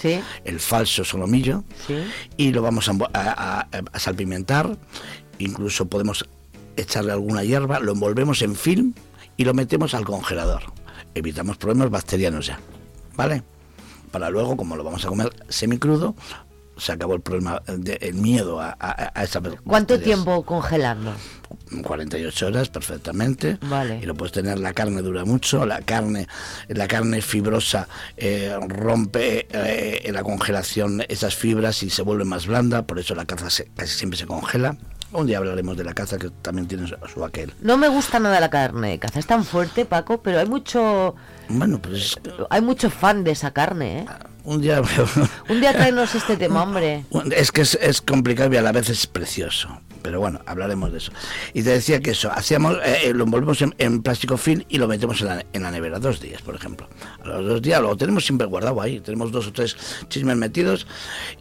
el 0.45 0.61
falso 0.61 1.05
solomillo, 1.05 1.65
y 2.37 2.53
lo 2.53 2.63
vamos 2.63 2.89
a- 2.89 3.67
a 3.93 3.99
salpimentar, 3.99 4.79
incluso 5.39 5.87
podemos 5.87 6.25
echarle 6.77 7.13
alguna 7.13 7.43
hierba, 7.45 7.81
lo 7.81 7.93
envolvemos 7.93 8.41
en 8.43 8.55
film 8.55 8.95
y 9.37 9.45
lo 9.45 9.53
metemos 9.53 9.95
al 9.95 10.05
congelador. 10.05 10.63
Evitamos 11.15 11.57
problemas 11.57 11.91
bacterianos 11.91 12.47
ya, 12.47 12.61
¿vale? 13.17 13.43
Para 14.13 14.31
luego, 14.31 14.57
como 14.57 14.77
lo 14.77 14.85
vamos 14.85 15.05
a 15.05 15.09
comer 15.09 15.31
semicrudo, 15.49 16.15
se 16.77 16.93
acabó 16.93 17.15
el 17.15 17.21
problema, 17.21 17.63
de- 17.67 17.99
el 18.03 18.15
miedo 18.15 18.61
a, 18.61 18.77
a, 18.79 19.13
a 19.15 19.25
esa 19.25 19.41
¿Cuánto 19.41 19.95
bacterias. 19.95 20.05
tiempo 20.05 20.43
congelando? 20.45 21.13
48 21.83 22.47
horas 22.47 22.69
perfectamente 22.69 23.59
Vale. 23.63 24.01
y 24.03 24.07
lo 24.07 24.15
puedes 24.15 24.33
tener 24.33 24.59
la 24.59 24.73
carne 24.73 25.03
dura 25.03 25.25
mucho 25.25 25.65
la 25.67 25.81
carne 25.81 26.27
la 26.69 26.87
carne 26.89 27.21
fibrosa 27.23 27.89
eh, 28.17 28.57
rompe 28.69 29.47
eh, 29.51 30.03
en 30.05 30.15
la 30.15 30.23
congelación 30.23 31.03
esas 31.09 31.35
fibras 31.35 31.83
y 31.83 31.91
se 31.91 32.03
vuelve 32.03 32.25
más 32.25 32.47
blanda 32.47 32.83
por 32.87 32.99
eso 32.99 33.15
la 33.15 33.25
caza 33.27 33.51
se- 33.51 33.71
casi 33.77 33.97
siempre 33.97 34.19
se 34.19 34.27
congela 34.27 34.77
un 35.13 35.27
día 35.27 35.39
hablaremos 35.39 35.77
de 35.77 35.85
la 35.85 35.95
caza 35.95 36.19
que 36.19 36.31
también 36.43 36.67
tiene 36.67 36.87
su, 36.89 36.97
su 37.13 37.25
aquel 37.25 37.53
No 37.61 37.77
me 37.77 37.89
gusta 37.89 38.19
nada 38.19 38.39
la 38.41 38.51
carne 38.51 38.91
de 38.91 38.99
caza, 38.99 39.19
es 39.21 39.27
tan 39.27 39.45
fuerte, 39.45 39.85
Paco, 39.85 40.21
pero 40.21 40.41
hay 40.41 40.47
mucho, 40.47 41.15
bueno 41.49 41.81
pues 41.81 42.17
hay 42.51 42.61
mucho 42.61 42.91
fan 42.91 43.23
de 43.25 43.31
esa 43.31 43.53
carne, 43.53 44.01
¿eh? 44.01 44.07
Un 44.47 44.61
día 44.61 44.81
Un 45.49 45.61
día 45.61 45.73
tráenos 45.73 46.15
este 46.15 46.37
tema, 46.37 46.63
hombre. 46.63 47.05
Es 47.33 47.53
que 47.53 47.63
es, 47.63 47.75
es 47.81 48.01
complicado 48.01 48.53
y 48.55 48.57
a 48.57 48.63
la 48.63 48.73
vez 48.73 48.89
es 48.89 49.07
precioso. 49.07 49.69
Pero 50.03 50.21
bueno, 50.21 50.41
hablaremos 50.47 50.93
de 50.93 50.99
eso. 50.99 51.13
Y 51.53 51.63
te 51.65 51.71
decía 51.71 52.01
que 52.01 52.13
eso, 52.13 52.31
hacíamos, 52.31 52.77
eh, 52.85 52.99
eh, 53.07 53.13
lo 53.13 53.25
envolvemos 53.25 53.61
en, 53.61 53.75
en 53.79 54.03
plástico 54.03 54.37
film 54.37 54.63
y 54.69 54.79
lo 54.79 54.87
metemos 54.87 55.21
en 55.21 55.27
la, 55.27 55.45
en 55.53 55.63
la 55.65 55.71
nevera 55.73 55.99
dos 55.99 56.21
días, 56.21 56.43
por 56.43 56.55
ejemplo. 56.55 56.89
A 57.25 57.29
los 57.29 57.47
dos 57.47 57.63
días 57.63 57.83
lo 57.83 57.97
tenemos 57.97 58.25
siempre 58.25 58.47
guardado 58.47 58.81
ahí. 58.81 59.01
Tenemos 59.01 59.33
dos 59.33 59.49
o 59.49 59.53
tres 59.53 59.77
chismes 60.09 60.37
metidos 60.37 60.87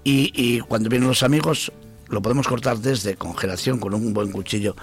y, 0.03 0.32
y 0.34 0.62
cuando 0.62 0.89
vienen 0.89 1.08
los 1.08 1.22
amigos 1.22 1.72
lo 2.08 2.22
podemos 2.22 2.47
cortar 2.47 2.78
desde 2.78 3.16
congelación 3.16 3.80
con 3.80 3.93
un 3.93 4.14
buen 4.14 4.32
cuchillo. 4.32 4.76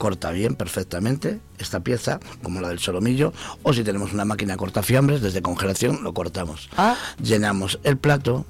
Corta 0.00 0.30
bien, 0.30 0.54
perfectamente, 0.54 1.40
esta 1.58 1.80
pieza, 1.80 2.20
como 2.42 2.62
la 2.62 2.70
del 2.70 2.78
solomillo, 2.78 3.34
o 3.62 3.74
si 3.74 3.84
tenemos 3.84 4.14
una 4.14 4.24
máquina 4.24 4.56
corta 4.56 4.82
fiambres, 4.82 5.20
desde 5.20 5.42
congelación 5.42 6.02
lo 6.02 6.14
cortamos. 6.14 6.70
Llenamos 7.22 7.78
el 7.84 7.98
plato, 7.98 8.46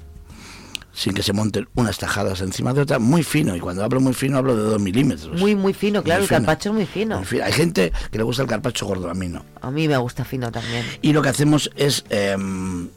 sin 0.93 1.13
que 1.13 1.23
se 1.23 1.33
monten 1.33 1.67
unas 1.75 1.97
tajadas 1.97 2.39
encima 2.39 2.73
de 2.73 2.79
otra, 2.83 2.99
muy 2.99 3.23
fino. 3.23 3.53
Y 3.53 3.59
cuando 3.59 3.83
hablo 3.83 3.99
muy 3.99 4.13
fino, 4.13 4.37
hablo 4.37 4.55
de 4.55 4.63
dos 4.63 4.79
milímetros. 4.81 5.37
Muy, 5.41 5.53
muy 5.55 5.73
fino, 5.73 6.01
claro, 6.03 6.19
Muy 6.21 6.23
el 6.23 6.29
fino. 6.29 6.39
carpacho 6.39 6.69
es 6.69 6.75
muy 6.75 6.85
fino. 6.85 7.17
Muy 7.17 7.25
fino. 7.25 7.43
Hay 7.43 7.51
gente 7.51 7.91
que 8.11 8.17
le 8.17 8.23
gusta 8.23 8.43
el 8.43 8.47
carpacho 8.47 8.85
gordo, 8.85 9.09
a 9.09 9.13
mí 9.13 9.27
no. 9.27 9.43
A 9.61 9.71
mí 9.71 9.89
me 9.89 9.97
gusta 9.97 10.23
fino 10.23 10.49
también. 10.53 10.85
Y 11.01 11.11
lo 11.11 11.21
que 11.21 11.27
hacemos 11.29 11.69
es... 11.75 12.05
em, 12.09 12.87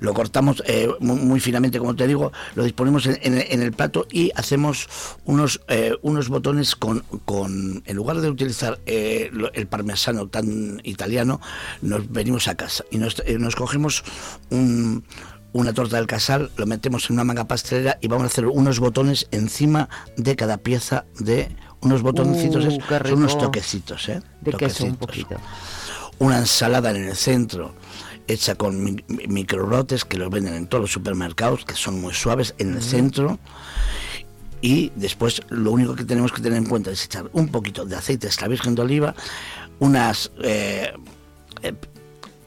lo 0.00 0.12
cortamos 0.14 0.62
eh, 0.66 0.88
muy, 1.00 1.16
muy 1.16 1.40
finamente, 1.40 1.78
como 1.78 1.94
te 1.96 2.06
digo, 2.06 2.32
lo 2.54 2.64
disponemos 2.64 3.06
en, 3.06 3.18
en- 3.22 3.44
en 3.48 3.62
el 3.62 3.72
plato 3.72 4.06
y 4.10 4.30
hacemos 4.34 4.88
unos, 5.24 5.60
eh, 5.68 5.94
unos 6.02 6.28
botones 6.28 6.76
con, 6.76 7.00
con, 7.24 7.82
en 7.86 7.96
lugar 7.96 8.20
de 8.20 8.28
utilizar 8.30 8.78
eh, 8.86 9.30
el 9.54 9.66
parmesano 9.66 10.28
tan 10.28 10.80
italiano, 10.84 11.40
nos 11.82 12.10
venimos 12.10 12.48
a 12.48 12.54
casa 12.56 12.84
y 12.90 12.98
nos, 12.98 13.22
eh, 13.26 13.38
nos 13.38 13.56
cogemos 13.56 14.04
un- 14.50 15.04
una 15.52 15.72
torta 15.72 15.96
del 15.96 16.06
casal, 16.06 16.50
lo 16.58 16.66
metemos 16.66 17.08
en 17.08 17.14
una 17.14 17.24
manga 17.24 17.44
pastelera 17.46 17.96
y 18.02 18.08
vamos 18.08 18.24
a 18.24 18.26
hacer 18.26 18.46
unos 18.46 18.78
botones 18.78 19.26
encima 19.30 19.88
de 20.18 20.36
cada 20.36 20.58
pieza 20.58 21.06
de 21.18 21.48
unos 21.80 22.02
botoncitos, 22.02 22.64
Uh, 22.66 22.80
son 23.08 23.18
unos 23.18 23.38
toquecitos, 23.38 24.08
¿eh? 24.10 24.20
De 24.42 24.52
queso 24.52 24.84
un 24.84 24.96
Toquecitos. 24.96 25.38
una 26.18 26.38
ensalada 26.38 26.90
en 26.90 26.96
el 27.08 27.16
centro 27.16 27.74
hecha 28.28 28.54
con 28.54 28.82
mi- 28.82 29.04
mi- 29.08 29.26
microbrotes 29.28 30.04
que 30.04 30.16
los 30.18 30.30
venden 30.30 30.54
en 30.54 30.66
todos 30.66 30.82
los 30.82 30.92
supermercados, 30.92 31.64
que 31.64 31.74
son 31.74 32.00
muy 32.00 32.14
suaves 32.14 32.54
en 32.58 32.74
el 32.74 32.82
centro. 32.82 33.38
Y 34.60 34.90
después 34.96 35.42
lo 35.50 35.70
único 35.72 35.94
que 35.94 36.04
tenemos 36.04 36.32
que 36.32 36.40
tener 36.42 36.58
en 36.58 36.64
cuenta 36.66 36.90
es 36.90 37.04
echar 37.04 37.28
un 37.32 37.48
poquito 37.48 37.84
de 37.84 37.94
aceite 37.96 38.26
extra 38.26 38.48
virgen 38.48 38.74
de 38.74 38.82
oliva, 38.82 39.14
unas, 39.78 40.32
eh, 40.42 40.92
eh, 41.62 41.74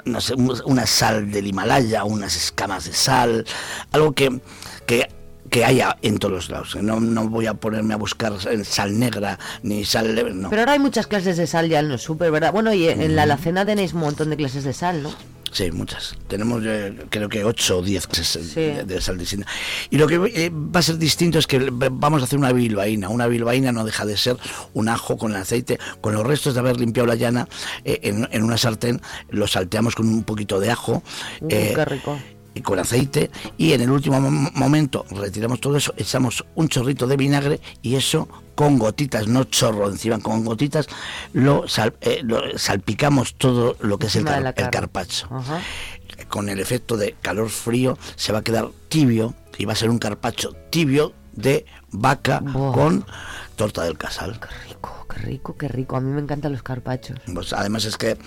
no 0.06 0.20
sé, 0.20 0.34
un- 0.34 0.60
una 0.66 0.86
sal 0.88 1.32
del 1.32 1.48
Himalaya, 1.48 2.04
unas 2.04 2.36
escamas 2.36 2.86
de 2.86 2.94
sal, 2.94 3.46
algo 3.92 4.12
que, 4.14 4.42
que, 4.88 5.08
que 5.52 5.66
haya 5.66 5.98
en 6.02 6.18
todos 6.18 6.34
los 6.34 6.50
lados. 6.50 6.76
No, 6.82 7.00
no 7.00 7.30
voy 7.30 7.46
a 7.46 7.54
ponerme 7.54 7.94
a 7.94 7.98
buscar 7.98 8.34
sal 8.66 9.00
negra 9.00 9.38
ni 9.64 9.86
sal 9.86 10.16
no. 10.42 10.50
Pero 10.50 10.64
ahora 10.64 10.74
hay 10.74 10.80
muchas 10.80 11.06
clases 11.08 11.38
de 11.38 11.46
sal 11.48 11.70
ya 11.70 11.80
en 11.80 11.90
los 11.90 12.02
super, 12.02 12.32
¿verdad? 12.32 12.52
Bueno, 12.52 12.74
y 12.74 12.88
en 12.90 13.16
la 13.16 13.24
alacena 13.24 13.66
tenéis 13.66 13.94
un 13.94 14.00
montón 14.02 14.30
de 14.32 14.38
clases 14.38 14.64
de 14.64 14.74
sal, 14.74 15.04
¿no? 15.04 15.12
Sí, 15.52 15.72
muchas. 15.72 16.16
Tenemos 16.28 16.64
eh, 16.66 16.96
creo 17.10 17.30
que 17.30 17.44
8 17.44 17.78
o 17.78 17.82
10 17.82 18.08
clases 18.08 18.56
de, 18.56 19.02
sal 19.02 19.18
distinta. 19.18 19.48
Y 19.90 19.98
lo 19.98 20.08
que 20.08 20.16
eh, 20.16 20.52
va 20.52 20.80
a 20.80 20.84
ser 20.84 20.98
distinto 20.98 21.40
es 21.40 21.48
que 21.48 21.70
vamos 21.72 22.22
a 22.22 22.26
hacer 22.26 22.38
una 22.38 22.52
bilbaína. 22.52 23.10
Una 23.10 23.28
bilbaína 23.28 23.72
no 23.72 23.84
deja 23.84 24.06
de 24.06 24.18
ser 24.18 24.38
un 24.74 24.90
ajo 24.90 25.18
con 25.18 25.32
el 25.32 25.38
aceite, 25.38 25.80
con 26.02 26.14
los 26.14 26.26
restos 26.26 26.54
de 26.54 26.60
haber 26.60 26.80
limpiado 26.80 27.08
la 27.08 27.16
llana 27.16 27.48
eh, 27.84 28.00
en, 28.04 28.28
en 28.32 28.44
una 28.44 28.58
sartén, 28.58 29.02
lo 29.30 29.48
salteamos 29.48 29.96
con 29.96 30.08
un 30.08 30.24
poquito 30.24 30.60
de 30.60 30.72
ajo. 30.72 31.04
Eh, 31.50 31.74
qué 31.76 31.86
rico. 31.86 32.20
Y 32.60 32.62
con 32.62 32.78
aceite 32.78 33.32
y 33.58 33.72
en 33.74 33.82
el 33.82 33.90
último 33.90 34.20
mo- 34.20 34.52
momento 34.54 35.06
retiramos 35.12 35.60
todo 35.62 35.78
eso, 35.78 35.94
echamos 35.98 36.46
un 36.56 36.68
chorrito 36.68 37.08
de 37.08 37.16
vinagre 37.18 37.62
y 37.82 37.96
eso 37.96 38.28
con 38.56 38.78
gotitas, 38.78 39.28
no 39.28 39.46
chorro 39.46 39.88
encima, 39.90 40.20
con 40.20 40.44
gotitas 40.44 40.88
lo, 41.34 41.68
sal- 41.70 41.96
eh, 42.02 42.20
lo 42.24 42.58
salpicamos 42.58 43.36
todo 43.36 43.78
lo 43.80 43.98
que 43.98 44.08
es 44.08 44.16
el, 44.18 44.26
car- 44.26 44.44
el. 44.66 44.72
Ajá. 45.32 45.62
Con 46.28 46.50
el 46.50 46.60
efecto 46.60 46.98
de 46.98 47.16
calor 47.22 47.50
frío 47.50 47.98
se 48.18 48.34
va 48.34 48.40
a 48.40 48.44
quedar 48.44 48.68
tibio 48.90 49.34
y 49.58 49.64
va 49.66 49.74
a 49.74 49.76
ser 49.78 49.90
un 49.90 49.98
carpacho 50.00 50.54
tibio 50.70 51.14
de 51.32 51.66
vaca 51.92 52.42
con 52.74 53.06
torta 53.56 53.84
del 53.84 53.98
casal. 53.98 54.40
Qué 55.10 55.20
rico, 55.22 55.56
qué 55.58 55.68
rico. 55.70 55.96
A 55.96 56.02
mí 56.02 56.12
me 56.12 56.22
encantan 56.22 56.52
los 56.52 56.62
carpachos. 56.64 57.18
Pues 57.34 57.54
además 57.54 57.86
es 57.86 57.96
que 57.98 58.18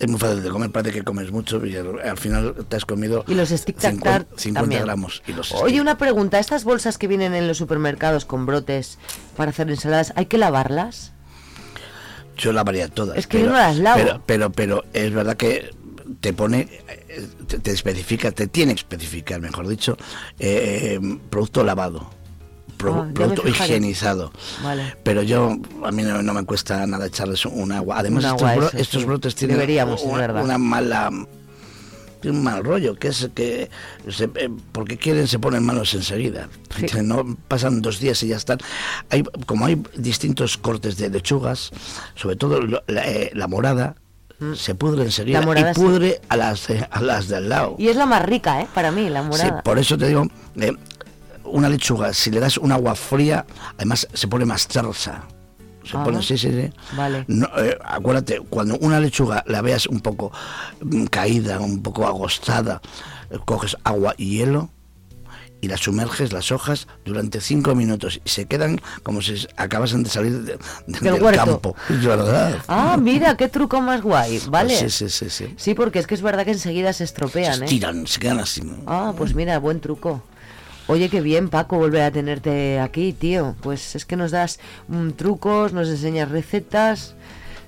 es 0.00 0.08
muy 0.08 0.18
fácil 0.18 0.42
de 0.42 0.50
comer, 0.50 0.70
parece 0.70 0.92
que 0.98 1.04
comes 1.04 1.30
mucho 1.30 1.64
y 1.64 1.76
al, 1.76 2.00
al 2.00 2.16
final 2.18 2.54
te 2.68 2.76
has 2.76 2.84
comido 2.86 3.22
Y 3.28 3.34
los 3.34 3.50
stick 3.50 3.76
tac 3.76 3.92
50, 3.92 4.10
tart 4.10 4.28
50 4.36 4.60
también. 4.60 4.82
gramos. 4.84 5.22
Y 5.28 5.32
los 5.34 5.52
Oye, 5.52 5.80
una 5.80 5.98
pregunta. 5.98 6.38
¿Estas 6.38 6.64
bolsas 6.64 6.96
que 6.98 7.06
vienen 7.06 7.34
en 7.34 7.46
los 7.46 7.58
supermercados 7.58 8.24
con 8.24 8.46
brotes 8.46 8.98
para 9.36 9.50
hacer 9.50 9.70
ensaladas, 9.70 10.12
¿hay 10.16 10.26
que 10.26 10.38
lavarlas? 10.38 11.12
Yo 12.36 12.52
lavaría 12.52 12.88
todas. 12.88 13.18
Es 13.18 13.26
que 13.26 13.40
yo 13.40 13.46
no 13.46 13.52
las 13.52 13.76
lavo. 13.78 14.00
Pero, 14.00 14.22
pero, 14.24 14.50
pero 14.50 14.84
es 14.94 15.12
verdad 15.12 15.36
que 15.36 15.70
te 16.20 16.32
pone, 16.32 16.68
eh, 16.88 17.26
te, 17.46 17.58
te 17.58 17.70
especifica, 17.70 18.32
te 18.32 18.46
tiene 18.46 18.74
que 18.74 18.80
especificar, 18.80 19.40
mejor 19.40 19.68
dicho, 19.68 19.96
eh, 20.38 20.98
producto 21.28 21.62
lavado, 21.62 22.10
pro- 22.80 23.02
Ah, 23.02 23.10
producto 23.14 23.48
higienizado. 23.48 24.32
Vale. 24.62 24.96
Pero 25.02 25.22
yo, 25.22 25.56
a 25.84 25.92
mí 25.92 26.02
no, 26.02 26.22
no 26.22 26.34
me 26.34 26.44
cuesta 26.44 26.86
nada 26.86 27.06
echarles 27.06 27.44
un 27.46 27.70
agua. 27.72 27.98
Además, 27.98 28.24
Un 28.24 28.30
estos, 28.30 28.48
agua, 28.48 28.68
bro- 28.70 28.78
estos 28.80 29.00
sí. 29.02 29.06
brotes 29.06 29.34
tienen 29.34 29.56
Deberíamos, 29.56 30.02
una, 30.02 30.58
mala 30.58 31.10
un 32.22 32.42
mal 32.42 32.62
rollo, 32.62 32.96
que 32.96 33.08
es 33.08 33.30
que 33.34 33.70
se- 34.10 34.24
eh, 34.34 34.50
porque 34.72 34.98
quieren 34.98 35.26
se 35.26 35.38
ponen 35.38 35.64
malos 35.64 35.94
enseguida. 35.94 36.48
Que 36.76 37.02
No 37.02 37.36
pasan 37.48 37.80
dos 37.80 37.98
días 37.98 38.22
y 38.22 38.28
ya 38.28 38.36
están. 38.36 38.58
Hay, 39.08 39.22
como 39.46 39.64
hay 39.64 39.82
distintos 39.96 40.58
cortes 40.58 40.96
de 40.98 41.08
lechugas, 41.08 41.70
sobre 42.16 42.36
todo 42.36 42.60
la, 42.62 42.82
eh, 43.06 43.30
la 43.34 43.46
morada, 43.46 43.94
Se 44.54 44.74
pudre 44.74 45.02
enseguida 45.04 45.40
y 45.42 45.58
sí. 45.58 45.64
pudre 45.74 46.20
a 46.30 46.36
las, 46.38 46.66
a 46.90 47.00
las 47.02 47.28
del 47.28 47.50
lado. 47.50 47.76
Y 47.78 47.88
es 47.88 47.96
la 47.96 48.06
más 48.06 48.22
rica, 48.22 48.62
¿eh? 48.62 48.66
Para 48.74 48.90
mí, 48.90 49.08
la 49.10 49.20
Sí, 49.22 49.28
morada. 49.28 49.62
por 49.62 49.78
eso 49.78 49.98
te 49.98 50.08
digo, 50.08 50.26
eh, 50.56 50.72
una 51.44 51.68
lechuga, 51.68 52.12
si 52.14 52.30
le 52.30 52.40
das 52.40 52.56
un 52.58 52.72
agua 52.72 52.94
fría, 52.94 53.44
además 53.76 54.06
se 54.12 54.28
pone 54.28 54.44
más 54.44 54.66
tersa. 54.68 55.22
Se 55.84 55.96
Ajá. 55.96 56.04
pone, 56.04 56.22
sí, 56.22 56.36
sí, 56.36 56.50
sí. 56.50 56.70
Vale. 56.94 57.24
No, 57.26 57.46
eh, 57.56 57.76
acuérdate, 57.82 58.40
cuando 58.50 58.76
una 58.78 59.00
lechuga 59.00 59.42
la 59.46 59.62
veas 59.62 59.86
un 59.86 60.00
poco 60.00 60.30
mm, 60.82 61.04
caída, 61.06 61.58
un 61.58 61.82
poco 61.82 62.06
agostada, 62.06 62.80
eh, 63.30 63.38
coges 63.46 63.76
agua 63.84 64.14
y 64.18 64.36
hielo 64.38 64.68
y 65.62 65.68
la 65.68 65.76
sumerges 65.76 66.32
las 66.32 66.52
hojas 66.52 66.86
durante 67.04 67.40
cinco 67.40 67.74
minutos 67.74 68.20
y 68.24 68.28
se 68.28 68.46
quedan 68.46 68.80
como 69.02 69.20
si 69.20 69.46
acabasen 69.56 70.02
de 70.02 70.10
salir 70.10 70.32
de- 70.42 70.58
de- 70.86 71.10
Del 71.10 71.34
campo. 71.34 71.74
Es 71.90 72.04
verdad. 72.04 72.56
Ah, 72.68 72.96
mira, 73.00 73.36
qué 73.36 73.48
truco 73.48 73.80
más 73.80 74.02
guay, 74.02 74.40
¿vale? 74.48 74.76
Pues 74.78 74.92
sí, 74.94 75.08
sí, 75.08 75.28
sí, 75.28 75.30
sí. 75.30 75.54
Sí, 75.58 75.74
porque 75.74 75.98
es 75.98 76.06
que 76.06 76.14
es 76.14 76.22
verdad 76.22 76.44
que 76.44 76.52
enseguida 76.52 76.92
se 76.92 77.04
estropean, 77.04 77.58
Se 77.58 77.64
¿eh? 77.64 77.68
tiran, 77.68 78.06
se 78.06 78.20
quedan 78.20 78.38
así. 78.38 78.62
Ah, 78.86 79.12
pues 79.16 79.34
mira, 79.34 79.58
buen 79.58 79.80
truco. 79.80 80.22
Oye, 80.90 81.08
qué 81.08 81.20
bien, 81.20 81.48
Paco, 81.48 81.76
volver 81.76 82.02
a 82.02 82.10
tenerte 82.10 82.80
aquí, 82.80 83.12
tío. 83.12 83.54
Pues 83.62 83.94
es 83.96 84.04
que 84.04 84.16
nos 84.16 84.30
das 84.30 84.58
mm, 84.88 85.10
trucos, 85.10 85.72
nos 85.72 85.88
enseñas 85.88 86.28
recetas, 86.30 87.14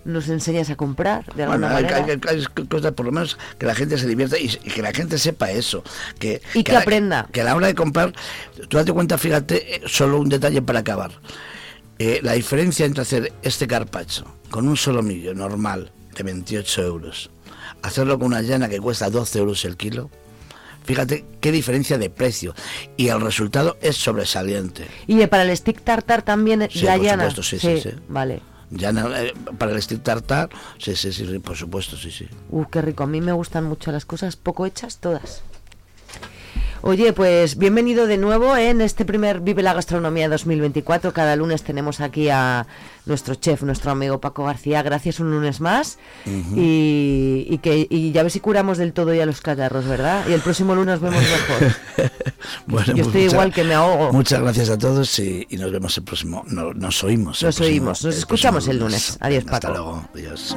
nos 0.04 0.28
enseñas 0.28 0.68
a 0.70 0.76
comprar 0.76 1.24
de 1.34 1.44
alguna 1.44 1.70
Bueno, 1.72 1.76
hay, 1.76 1.82
manera. 1.84 1.96
hay- 2.28 2.36
hay- 2.36 2.44
hay 2.58 2.66
cosas, 2.66 2.92
por 2.92 3.06
lo 3.06 3.12
menos 3.12 3.38
que 3.58 3.66
la 3.66 3.74
gente 3.74 3.96
se 3.98 4.06
divierta 4.08 4.36
y, 4.38 4.46
y 4.64 4.70
que 4.70 4.82
la 4.82 4.92
gente 4.92 5.16
sepa 5.18 5.50
eso. 5.52 5.84
Que, 6.18 6.42
Y 6.54 6.64
que 6.64 6.72
la- 6.72 6.80
aprenda. 6.80 7.28
Que 7.32 7.42
a 7.42 7.44
la 7.44 7.54
hora 7.54 7.68
de 7.68 7.74
comprar, 7.74 8.12
tú 8.68 8.76
date 8.76 8.92
cuenta, 8.92 9.16
fíjate, 9.18 9.76
eh, 9.76 9.82
solo 9.86 10.18
un 10.18 10.28
detalle 10.28 10.60
para 10.62 10.80
acabar. 10.80 11.12
Eh, 11.98 12.18
la 12.22 12.32
diferencia 12.32 12.84
entre 12.84 13.02
hacer 13.02 13.32
este 13.42 13.68
carpacho 13.68 14.24
con 14.50 14.66
un 14.66 14.76
solomillo 14.76 15.34
normal 15.34 15.92
de 16.16 16.22
28 16.24 16.82
euros, 16.82 17.30
hacerlo 17.82 18.18
con 18.18 18.28
una 18.28 18.42
llana 18.42 18.68
que 18.68 18.80
cuesta 18.80 19.08
12 19.08 19.38
euros 19.38 19.64
el 19.64 19.76
kilo, 19.76 20.10
fíjate 20.84 21.24
qué 21.40 21.52
diferencia 21.52 21.98
de 21.98 22.10
precio. 22.10 22.54
Y 22.96 23.08
el 23.08 23.20
resultado 23.20 23.76
es 23.80 23.96
sobresaliente. 23.96 24.86
Y 25.06 25.20
eh, 25.20 25.28
para 25.28 25.42
el 25.44 25.56
stick 25.56 25.80
tartar 25.82 26.22
también 26.22 26.62
eh, 26.62 26.68
Sí, 26.72 26.82
la 26.82 26.96
por 26.96 27.04
llana. 27.04 27.30
supuesto, 27.30 27.42
sí, 27.42 27.58
sí, 27.58 27.80
sí. 27.80 27.90
Vale. 28.08 28.40
Llana, 28.70 29.22
eh, 29.22 29.34
para 29.58 29.72
el 29.72 29.82
stick 29.82 30.02
tartar, 30.02 30.48
sí, 30.78 30.96
sí, 30.96 31.12
sí, 31.12 31.24
por 31.40 31.56
supuesto, 31.56 31.96
sí, 31.96 32.10
sí. 32.10 32.26
Uh, 32.50 32.64
qué 32.66 32.80
rico. 32.80 33.04
A 33.04 33.06
mí 33.06 33.20
me 33.20 33.32
gustan 33.32 33.64
mucho 33.64 33.92
las 33.92 34.06
cosas 34.06 34.36
poco 34.36 34.64
hechas, 34.64 34.98
todas. 34.98 35.42
Oye, 36.84 37.12
pues 37.12 37.56
bienvenido 37.58 38.08
de 38.08 38.18
nuevo 38.18 38.56
en 38.56 38.80
este 38.80 39.04
primer 39.04 39.38
Vive 39.40 39.62
la 39.62 39.72
Gastronomía 39.72 40.28
2024. 40.28 41.12
Cada 41.12 41.36
lunes 41.36 41.62
tenemos 41.62 42.00
aquí 42.00 42.28
a 42.28 42.66
nuestro 43.06 43.36
chef, 43.36 43.62
nuestro 43.62 43.92
amigo 43.92 44.20
Paco 44.20 44.44
García. 44.46 44.82
Gracias 44.82 45.20
un 45.20 45.30
lunes 45.30 45.60
más. 45.60 45.98
Y, 46.26 47.46
y 47.48 47.58
que 47.58 47.86
y 47.88 48.10
ya 48.10 48.22
ver 48.24 48.32
si 48.32 48.40
curamos 48.40 48.78
del 48.78 48.92
todo 48.92 49.14
ya 49.14 49.26
los 49.26 49.40
catarros, 49.40 49.86
¿verdad? 49.86 50.24
Y 50.28 50.32
el 50.32 50.40
próximo 50.40 50.74
lunes 50.74 51.00
vemos 51.00 51.22
mejor. 51.22 51.72
Bueno, 52.66 52.86
Yo 52.88 52.94
pues 52.94 53.06
estoy 53.06 53.22
igual 53.22 53.52
que 53.52 53.62
me 53.62 53.74
ahogo. 53.74 54.12
Muchas 54.12 54.40
gracias 54.40 54.68
a 54.70 54.76
todos 54.78 55.16
y, 55.20 55.46
y 55.48 55.56
nos 55.58 55.70
vemos 55.70 55.96
el 55.96 56.02
próximo. 56.04 56.42
no- 56.48 56.74
nos 56.74 57.04
oímos. 57.04 57.40
Nos 57.42 57.56
próximo- 57.56 57.66
oímos, 57.68 58.04
nos 58.04 58.14
el 58.14 58.18
escuchamos 58.18 58.66
el 58.68 58.78
lunes. 58.80 59.16
Adiós, 59.20 59.44
Hasta 59.46 59.60
Paco. 59.68 59.72
luego. 59.72 60.08
Adiós. 60.14 60.56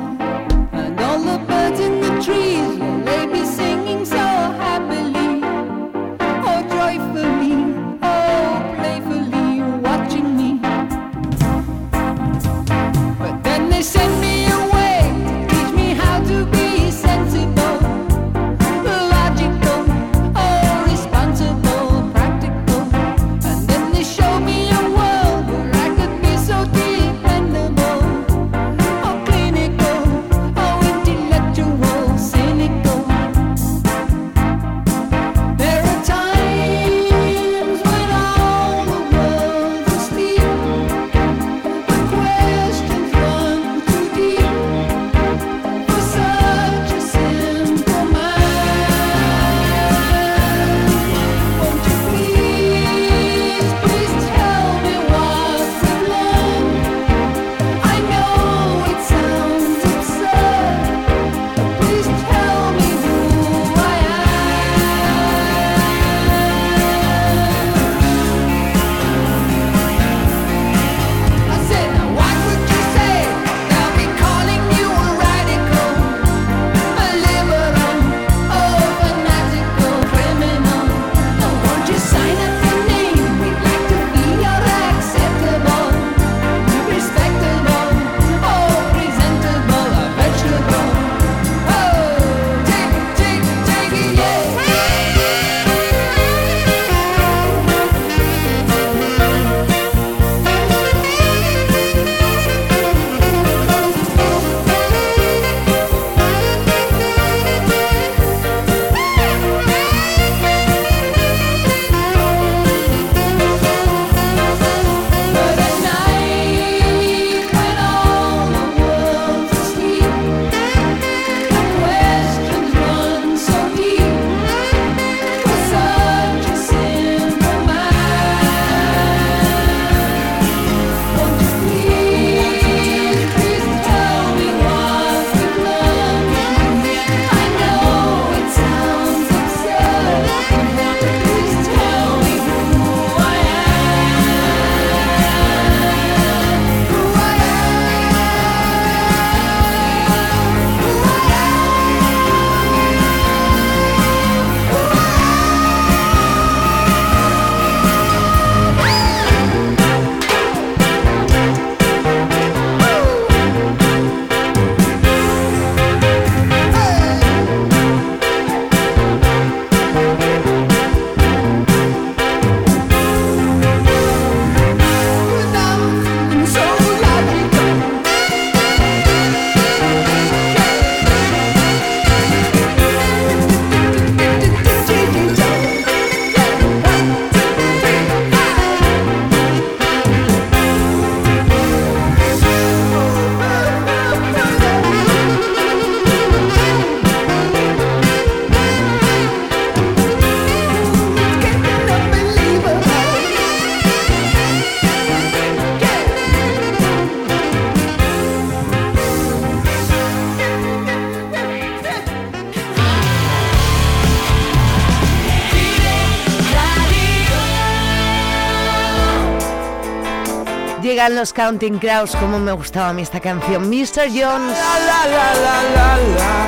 los 221.09 221.33
Counting 221.33 221.77
Crows, 221.77 222.15
cómo 222.15 222.39
me 222.39 222.51
gustaba 222.51 222.89
a 222.89 222.93
mí 222.93 223.01
esta 223.01 223.19
canción. 223.19 223.69
Mr. 223.69 224.09
Jones. 224.09 224.57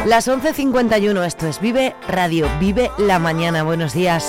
Las 0.05 0.27
11.51, 0.27 1.25
esto 1.25 1.47
es 1.47 1.59
Vive 1.59 1.95
Radio, 2.07 2.49
Vive 2.59 2.91
la 2.97 3.19
Mañana. 3.19 3.63
Buenos 3.63 3.93
días. 3.93 4.23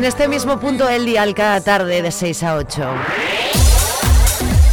En 0.00 0.06
este 0.06 0.28
mismo 0.28 0.58
punto 0.58 0.88
el 0.88 1.04
dial 1.04 1.34
cada 1.34 1.60
tarde 1.60 2.00
de 2.00 2.10
6 2.10 2.42
a 2.44 2.56
8. 2.56 2.88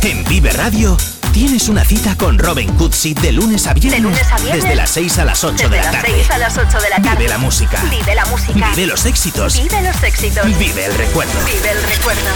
En 0.03 0.23
Vive 0.23 0.51
Radio 0.51 0.95
tienes 1.33 1.67
una 1.67 1.83
cita 1.83 2.15
con 2.15 2.39
Robin 2.39 2.73
Cootsy 2.75 3.13
de, 3.13 3.23
de 3.23 3.31
lunes 3.33 3.67
a 3.67 3.73
viernes. 3.73 4.15
Desde 4.53 4.73
las 4.73 4.89
6 4.91 5.19
a 5.19 5.25
las 5.25 5.43
8 5.43 5.63
desde 5.63 5.69
de 5.69 5.83
la 5.83 5.91
tarde. 5.91 6.07
Las 6.07 6.17
6 6.17 6.31
a 6.31 6.37
las 6.37 6.57
8 6.57 6.79
de 6.79 6.89
la 6.89 7.01
tarde. 7.01 7.17
Vive 7.17 7.27
la 7.27 7.39
música. 7.39 7.83
Vive 7.89 8.15
la 8.15 8.25
música. 8.27 8.69
Vive 8.69 8.87
los 8.87 9.05
éxitos. 9.05 9.61
Vive 9.61 9.81
los 9.81 10.01
éxitos. 10.01 10.45
Vive 10.57 10.85
el 10.85 10.93
recuerdo. 10.93 11.33
Vive 11.45 11.71
el 11.71 11.83
recuerdo. 11.83 12.29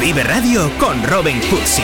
Vive 0.00 0.22
Radio 0.22 0.78
con 0.78 1.04
Robin 1.04 1.42
Cootsy. 1.50 1.82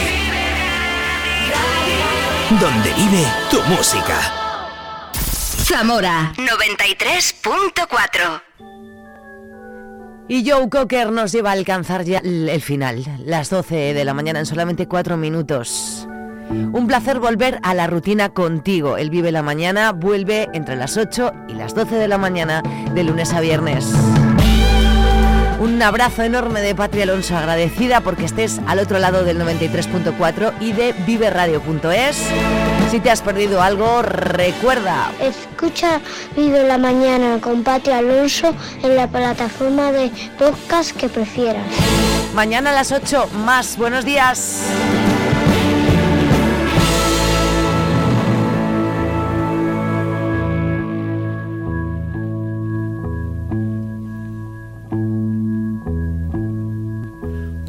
Donde 2.59 2.95
vive 2.95 3.27
tu 3.51 3.61
música. 3.65 4.41
Zamora 5.67 6.33
93.4 6.37 8.54
y 10.27 10.49
Joe 10.49 10.71
Cocker 10.71 11.13
nos 11.13 11.33
lleva 11.33 11.51
a 11.51 11.53
alcanzar 11.53 12.05
ya 12.05 12.19
el 12.19 12.61
final, 12.63 13.05
las 13.27 13.51
12 13.51 13.93
de 13.93 14.05
la 14.05 14.15
mañana 14.15 14.39
en 14.39 14.47
solamente 14.47 14.89
4 14.89 15.19
minutos. 15.19 16.09
Un 16.51 16.87
placer 16.87 17.21
volver 17.21 17.59
a 17.63 17.75
la 17.75 17.87
rutina 17.87 18.31
contigo. 18.31 18.97
El 18.97 19.11
Vive 19.11 19.33
la 19.33 19.43
Mañana 19.43 19.93
vuelve 19.93 20.49
entre 20.55 20.77
las 20.77 20.97
8 20.97 21.33
y 21.49 21.55
las 21.55 21.75
12 21.75 21.97
de 21.97 22.09
la 22.09 22.19
mañana 22.19 22.63
de 22.95 23.05
lunes 23.05 23.33
a 23.33 23.41
viernes. 23.41 23.93
Un 25.65 25.81
abrazo 25.81 26.23
enorme 26.23 26.61
de 26.61 26.75
Patria 26.75 27.05
Alonso, 27.05 27.35
agradecida 27.39 28.03
porque 28.03 28.27
estés 28.27 28.61
al 28.67 28.81
otro 28.81 28.99
lado 28.99 29.25
del 29.25 29.41
93.4 29.41 30.53
y 30.61 30.73
de 30.73 30.93
viveradio.es. 31.07 32.19
Si 32.91 33.01
te 33.01 33.11
has 33.11 33.23
perdido 33.23 33.63
algo, 33.63 34.03
recuerda. 34.03 35.11
Escucha 35.23 36.03
Vive 36.37 36.69
la 36.69 36.77
Mañana 36.77 37.41
con 37.41 37.65
Patria 37.65 37.99
Alonso 37.99 38.55
en 38.83 38.95
la 38.95 39.09
plataforma 39.09 39.91
de 39.91 40.11
podcast 40.39 40.95
que 40.95 41.09
prefieras. 41.09 41.65
Mañana 42.35 42.69
a 42.69 42.75
las 42.75 42.93
8 42.93 43.31
más. 43.47 43.79
Buenos 43.79 44.05
días. 44.05 44.61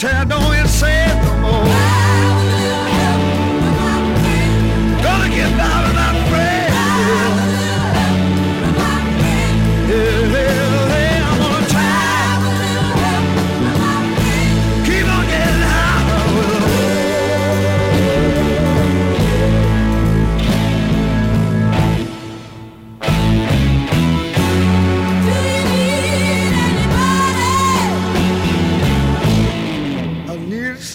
tear, 0.00 0.24
don't 0.24 0.54
it 0.54 0.66
say 0.66 1.04
it 1.04 1.16
no 1.24 1.34
more. 1.42 1.64
Gonna 5.02 5.28
get 5.28 5.52
out 5.60 5.84
of 5.84 5.99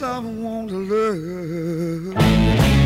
someone 0.06 0.68
to 0.68 0.78
love. 0.92 2.85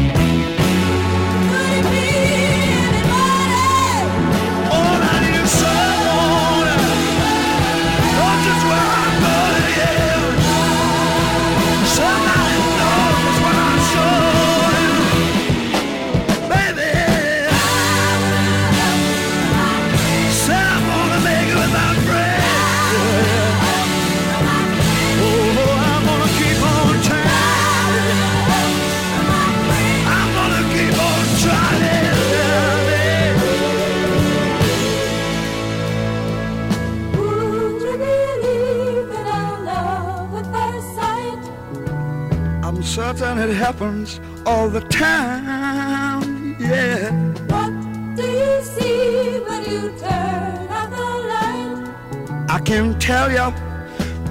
It 43.40 43.56
happens 43.56 44.20
all 44.46 44.70
the 44.70 44.82
time. 44.82 46.56
Yeah. 46.60 47.12
What 47.48 47.72
do 48.18 48.24
you 48.24 48.62
see 48.62 49.40
when 49.48 49.62
you 49.64 49.82
turn 49.98 50.68
out 50.70 50.90
the 50.90 51.10
light? 51.32 52.50
I 52.50 52.60
can't 52.60 53.00
tell 53.02 53.32
you, 53.32 53.48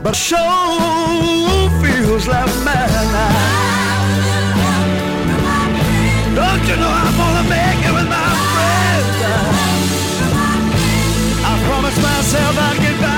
but 0.02 0.14
sure 0.14 0.38
feels 1.80 2.26
like 2.28 2.52
madness. 2.66 3.68
Don't 6.38 6.64
you 6.68 6.76
know 6.76 6.92
I'm 7.04 7.16
gonna 7.22 7.46
make 7.48 7.80
it 7.88 7.94
with 7.98 8.08
my 8.16 8.30
friends? 8.52 9.16
I 11.50 11.52
promised 11.66 12.00
myself 12.02 12.58
I'd 12.58 12.78
get 12.80 13.00
back. 13.00 13.17